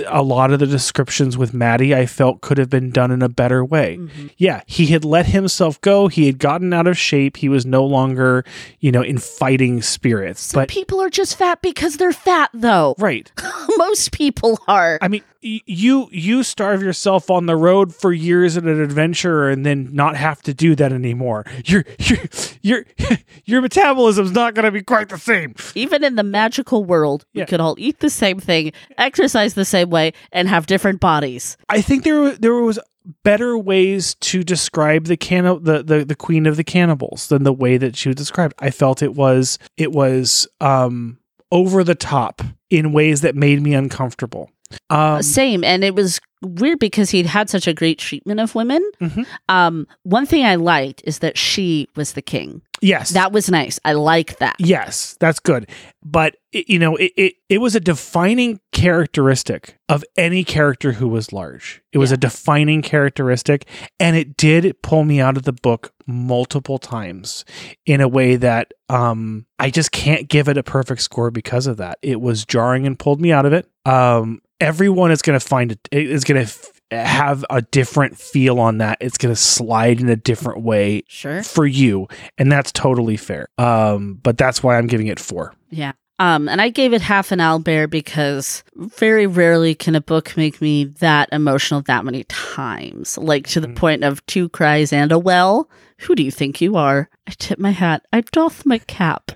a 0.07 0.23
lot 0.23 0.53
of 0.53 0.61
the 0.61 0.67
descriptions 0.67 1.37
with 1.37 1.53
Matty, 1.53 1.95
I 1.95 2.07
felt 2.07 2.41
could 2.41 2.59
have 2.59 2.71
been 2.71 2.91
done 2.91 3.11
in 3.11 3.23
a 3.23 3.29
better 3.29 3.65
way. 3.65 3.97
Mhm. 4.01 4.31
Yeah, 4.37 4.61
he 4.67 4.87
had 4.87 5.05
let 5.05 5.27
himself 5.27 5.81
go. 5.81 6.07
He 6.09 6.27
had 6.27 6.39
gotten 6.39 6.73
out 6.73 6.87
of 6.87 6.97
shape. 6.97 7.39
He 7.39 7.49
was 7.49 7.67
no 7.67 7.85
longer, 7.85 8.45
you 8.81 8.93
know, 8.93 9.03
in 9.03 9.19
fighting 9.19 9.83
spirits. 9.83 10.41
Some 10.43 10.63
but 10.63 10.69
people 10.69 11.01
are 11.01 11.11
just 11.11 11.37
fat 11.37 11.61
because 11.63 11.97
they're 11.97 12.13
fat, 12.13 12.51
though. 12.55 12.95
right, 12.99 13.31
Most 13.79 14.13
people 14.13 14.59
are. 14.69 14.99
I 15.03 15.09
mean, 15.09 15.23
y- 15.43 15.61
you 15.67 16.09
you 16.13 16.43
starve 16.45 16.81
yourself 16.83 17.29
on 17.31 17.47
the 17.47 17.57
road 17.57 17.93
for 17.95 18.13
years 18.13 18.57
at 18.57 18.63
an 18.65 18.81
adventure, 18.81 19.49
and 19.49 19.67
then 19.67 19.89
not 19.93 20.15
have 20.17 20.41
to 20.43 20.55
do 20.55 20.75
that 20.77 20.93
anymore. 20.93 21.45
Your 21.65 21.85
your 21.99 22.19
your 22.63 22.85
your 23.45 23.61
metabolism's 23.61 24.31
not 24.33 24.55
going 24.55 24.65
to 24.67 24.71
be 24.71 24.83
quite 24.83 25.09
the 25.09 25.19
same. 25.19 25.55
Even 25.75 26.05
in 26.05 26.15
the 26.15 26.23
magical 26.23 26.85
world, 26.85 27.25
Yeah. 27.33 27.43
we 27.43 27.47
could 27.47 27.61
all 27.61 27.75
eat 27.79 27.99
the 27.99 28.11
same 28.11 28.39
thing, 28.39 28.73
exercise 28.99 29.55
the 29.55 29.64
same 29.65 29.91
way, 29.91 30.13
and 30.33 30.49
have 30.49 30.67
different 30.67 31.01
bodies. 31.01 31.57
I 31.69 31.81
think 31.81 32.05
there 32.05 32.33
there 32.33 32.55
was 32.55 32.79
better 33.23 33.59
ways 33.59 34.15
to 34.17 34.43
describe 34.43 35.05
the 35.07 35.17
can 35.17 35.45
the, 35.63 35.83
the 35.83 36.05
the 36.05 36.15
queen 36.17 36.47
of 36.47 36.57
the 36.57 36.65
cannibals 36.65 37.29
than 37.29 37.43
the 37.43 37.53
way 37.53 37.77
that 37.77 37.97
she 37.97 38.09
was 38.09 38.17
described. 38.17 38.55
I 38.59 38.71
felt 38.71 39.03
it 39.03 39.15
was 39.15 39.59
it 39.77 39.93
was 39.93 40.49
um 40.61 41.19
over 41.53 41.85
the 41.85 41.95
top 41.95 42.43
in 42.71 42.93
ways 42.93 43.21
that 43.21 43.37
made 43.37 43.63
me 43.63 43.75
uncomfortable. 43.75 44.51
Um, 44.91 45.23
Same. 45.23 45.63
And 45.63 45.85
it 45.85 45.95
was 45.95 46.21
weird 46.43 46.81
because 46.81 47.11
he'd 47.11 47.27
had 47.27 47.49
such 47.49 47.69
a 47.69 47.73
great 47.75 47.99
treatment 47.99 48.41
of 48.41 48.55
women. 48.57 48.83
Mhm. 49.01 49.25
Um, 49.49 49.87
one 50.03 50.27
thing 50.27 50.45
I 50.45 50.57
liked 50.57 51.03
is 51.05 51.21
that 51.21 51.39
she 51.39 51.87
was 51.95 52.15
the 52.15 52.23
king. 52.23 52.63
Yes, 52.85 53.11
That 53.11 53.33
was 53.33 53.51
nice. 53.51 53.81
I 53.85 53.93
like 53.95 54.39
that. 54.39 54.57
yes, 54.59 55.17
that's 55.21 55.41
good. 55.41 55.69
But 56.05 56.37
it, 56.53 56.69
you 56.69 56.79
know, 56.79 56.97
it, 56.97 57.13
it 57.17 57.35
it 57.49 57.59
was 57.59 57.75
a 57.75 57.81
defining 57.81 58.61
characteristic 58.73 59.77
of 59.89 60.05
any 60.17 60.45
character 60.45 60.93
who 60.93 61.09
was 61.09 61.33
large. 61.33 61.83
It 61.93 61.99
was 61.99 62.11
Yeah. 62.11 62.15
a 62.15 62.19
defining 62.19 62.83
characteristic, 62.83 63.67
and 63.99 64.17
it 64.17 64.37
did 64.37 64.81
pull 64.83 65.05
me 65.05 65.21
out 65.21 65.37
of 65.37 65.43
the 65.45 65.53
book 65.53 65.93
multiple 66.07 66.79
times 66.79 67.45
in 67.87 68.01
a 68.01 68.09
way 68.09 68.37
that 68.37 68.73
um 68.89 69.47
I 69.59 69.71
just 69.71 69.91
can't 69.93 70.29
give 70.29 70.49
it 70.49 70.57
a 70.59 70.63
perfect 70.63 71.01
score 71.03 71.31
because 71.31 71.67
of 71.67 71.79
that. 71.79 71.99
It 72.03 72.21
was 72.21 72.45
jarring 72.45 72.87
and 72.87 72.99
pulled 72.99 73.21
me 73.21 73.33
out 73.33 73.47
of 73.47 73.53
it. 73.53 73.67
Um 73.87 74.41
everyone 74.61 75.11
is 75.11 75.21
going 75.23 75.39
to 75.39 75.45
find 75.45 75.73
it 75.73 75.81
is 75.91 76.23
going 76.25 76.47
to 76.47 76.53
have 76.91 77.45
a 77.51 77.63
different 77.63 78.19
feel 78.19 78.61
on 78.61 78.79
that. 78.79 78.99
It's 79.01 79.19
going 79.19 79.35
to 79.35 79.41
slide 79.41 80.01
in 80.01 80.09
a 80.09 80.17
different 80.17 80.63
way 80.63 81.03
Sure. 81.09 81.43
for 81.43 81.67
you, 81.67 82.09
and 82.39 82.51
that's 82.53 82.71
totally 82.73 83.17
fair. 83.17 83.49
Um 83.59 84.15
but 84.23 84.37
that's 84.39 84.63
why 84.63 84.79
I'm 84.79 84.87
giving 84.87 85.07
it 85.09 85.19
4. 85.21 85.53
Yeah. 85.71 85.93
Um, 86.21 86.49
and 86.49 86.61
I 86.61 86.69
gave 86.69 86.93
it 86.93 87.01
half 87.03 87.33
an 87.33 87.41
owlbear 87.41 87.91
because 87.91 88.63
very 88.77 89.27
rarely 89.27 89.75
can 89.75 89.97
a 89.97 90.01
book 90.01 90.37
make 90.37 90.61
me 90.63 90.85
that 91.01 91.29
emotional 91.33 91.83
that 91.83 92.05
many 92.05 92.23
times. 92.25 93.19
Like 93.19 93.49
to 93.49 93.61
the 93.61 93.67
Mm. 93.67 93.75
point 93.75 94.05
of 94.05 94.25
two 94.27 94.49
cries 94.51 94.93
and 94.93 95.11
a 95.11 95.19
well. 95.19 95.69
Who 96.03 96.15
do 96.15 96.23
you 96.23 96.31
think 96.31 96.61
you 96.61 96.77
are? 96.77 97.09
I 97.27 97.33
tip 97.37 97.59
my 97.59 97.73
hat. 97.73 98.05
I 98.13 98.21
doff 98.21 98.65
my 98.65 98.79
cap. 98.79 99.33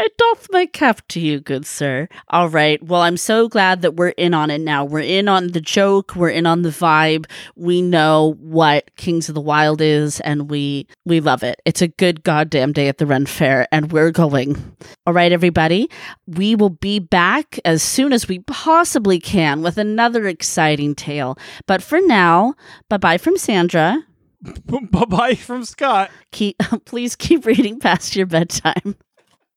I 0.00 0.08
doff 0.16 0.46
my 0.52 0.66
cap 0.66 1.02
to 1.08 1.20
you, 1.20 1.40
good 1.40 1.66
sir. 1.66 2.08
All 2.28 2.48
right. 2.48 2.80
Well, 2.82 3.02
I'm 3.02 3.16
so 3.16 3.48
glad 3.48 3.82
that 3.82 3.96
we're 3.96 4.10
in 4.10 4.32
on 4.32 4.48
it 4.50 4.60
now. 4.60 4.84
We're 4.84 5.00
in 5.00 5.28
on 5.28 5.48
the 5.48 5.60
joke. 5.60 6.14
We're 6.14 6.28
in 6.28 6.46
on 6.46 6.62
the 6.62 6.68
vibe. 6.68 7.26
We 7.56 7.82
know 7.82 8.36
what 8.38 8.94
Kings 8.96 9.28
of 9.28 9.34
the 9.34 9.42
Wyld 9.42 9.80
is, 9.80 10.20
and 10.20 10.48
we 10.48 10.86
we 11.04 11.18
love 11.18 11.42
it. 11.42 11.60
It's 11.64 11.82
a 11.82 11.88
good 11.88 12.22
goddamn 12.22 12.72
day 12.72 12.86
at 12.86 12.98
the 12.98 13.06
Ren 13.06 13.26
Fair, 13.26 13.66
and 13.72 13.90
we're 13.90 14.12
going. 14.12 14.76
All 15.04 15.12
right, 15.12 15.32
everybody. 15.32 15.90
We 16.26 16.54
will 16.54 16.70
be 16.70 17.00
back 17.00 17.58
as 17.64 17.82
soon 17.82 18.12
as 18.12 18.28
we 18.28 18.38
possibly 18.40 19.18
can 19.18 19.62
with 19.62 19.78
another 19.78 20.28
exciting 20.28 20.94
tale. 20.94 21.36
But 21.66 21.82
for 21.82 22.00
now, 22.00 22.54
bye 22.88 22.98
bye 22.98 23.18
from 23.18 23.36
Sandra. 23.36 24.04
bye 24.66 25.04
bye 25.06 25.34
from 25.34 25.64
Scott. 25.64 26.10
Keep, 26.30 26.58
please 26.84 27.16
keep 27.16 27.44
reading 27.44 27.80
past 27.80 28.14
your 28.14 28.26
bedtime. 28.26 28.94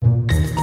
Thank 0.02 0.56
you. 0.56 0.61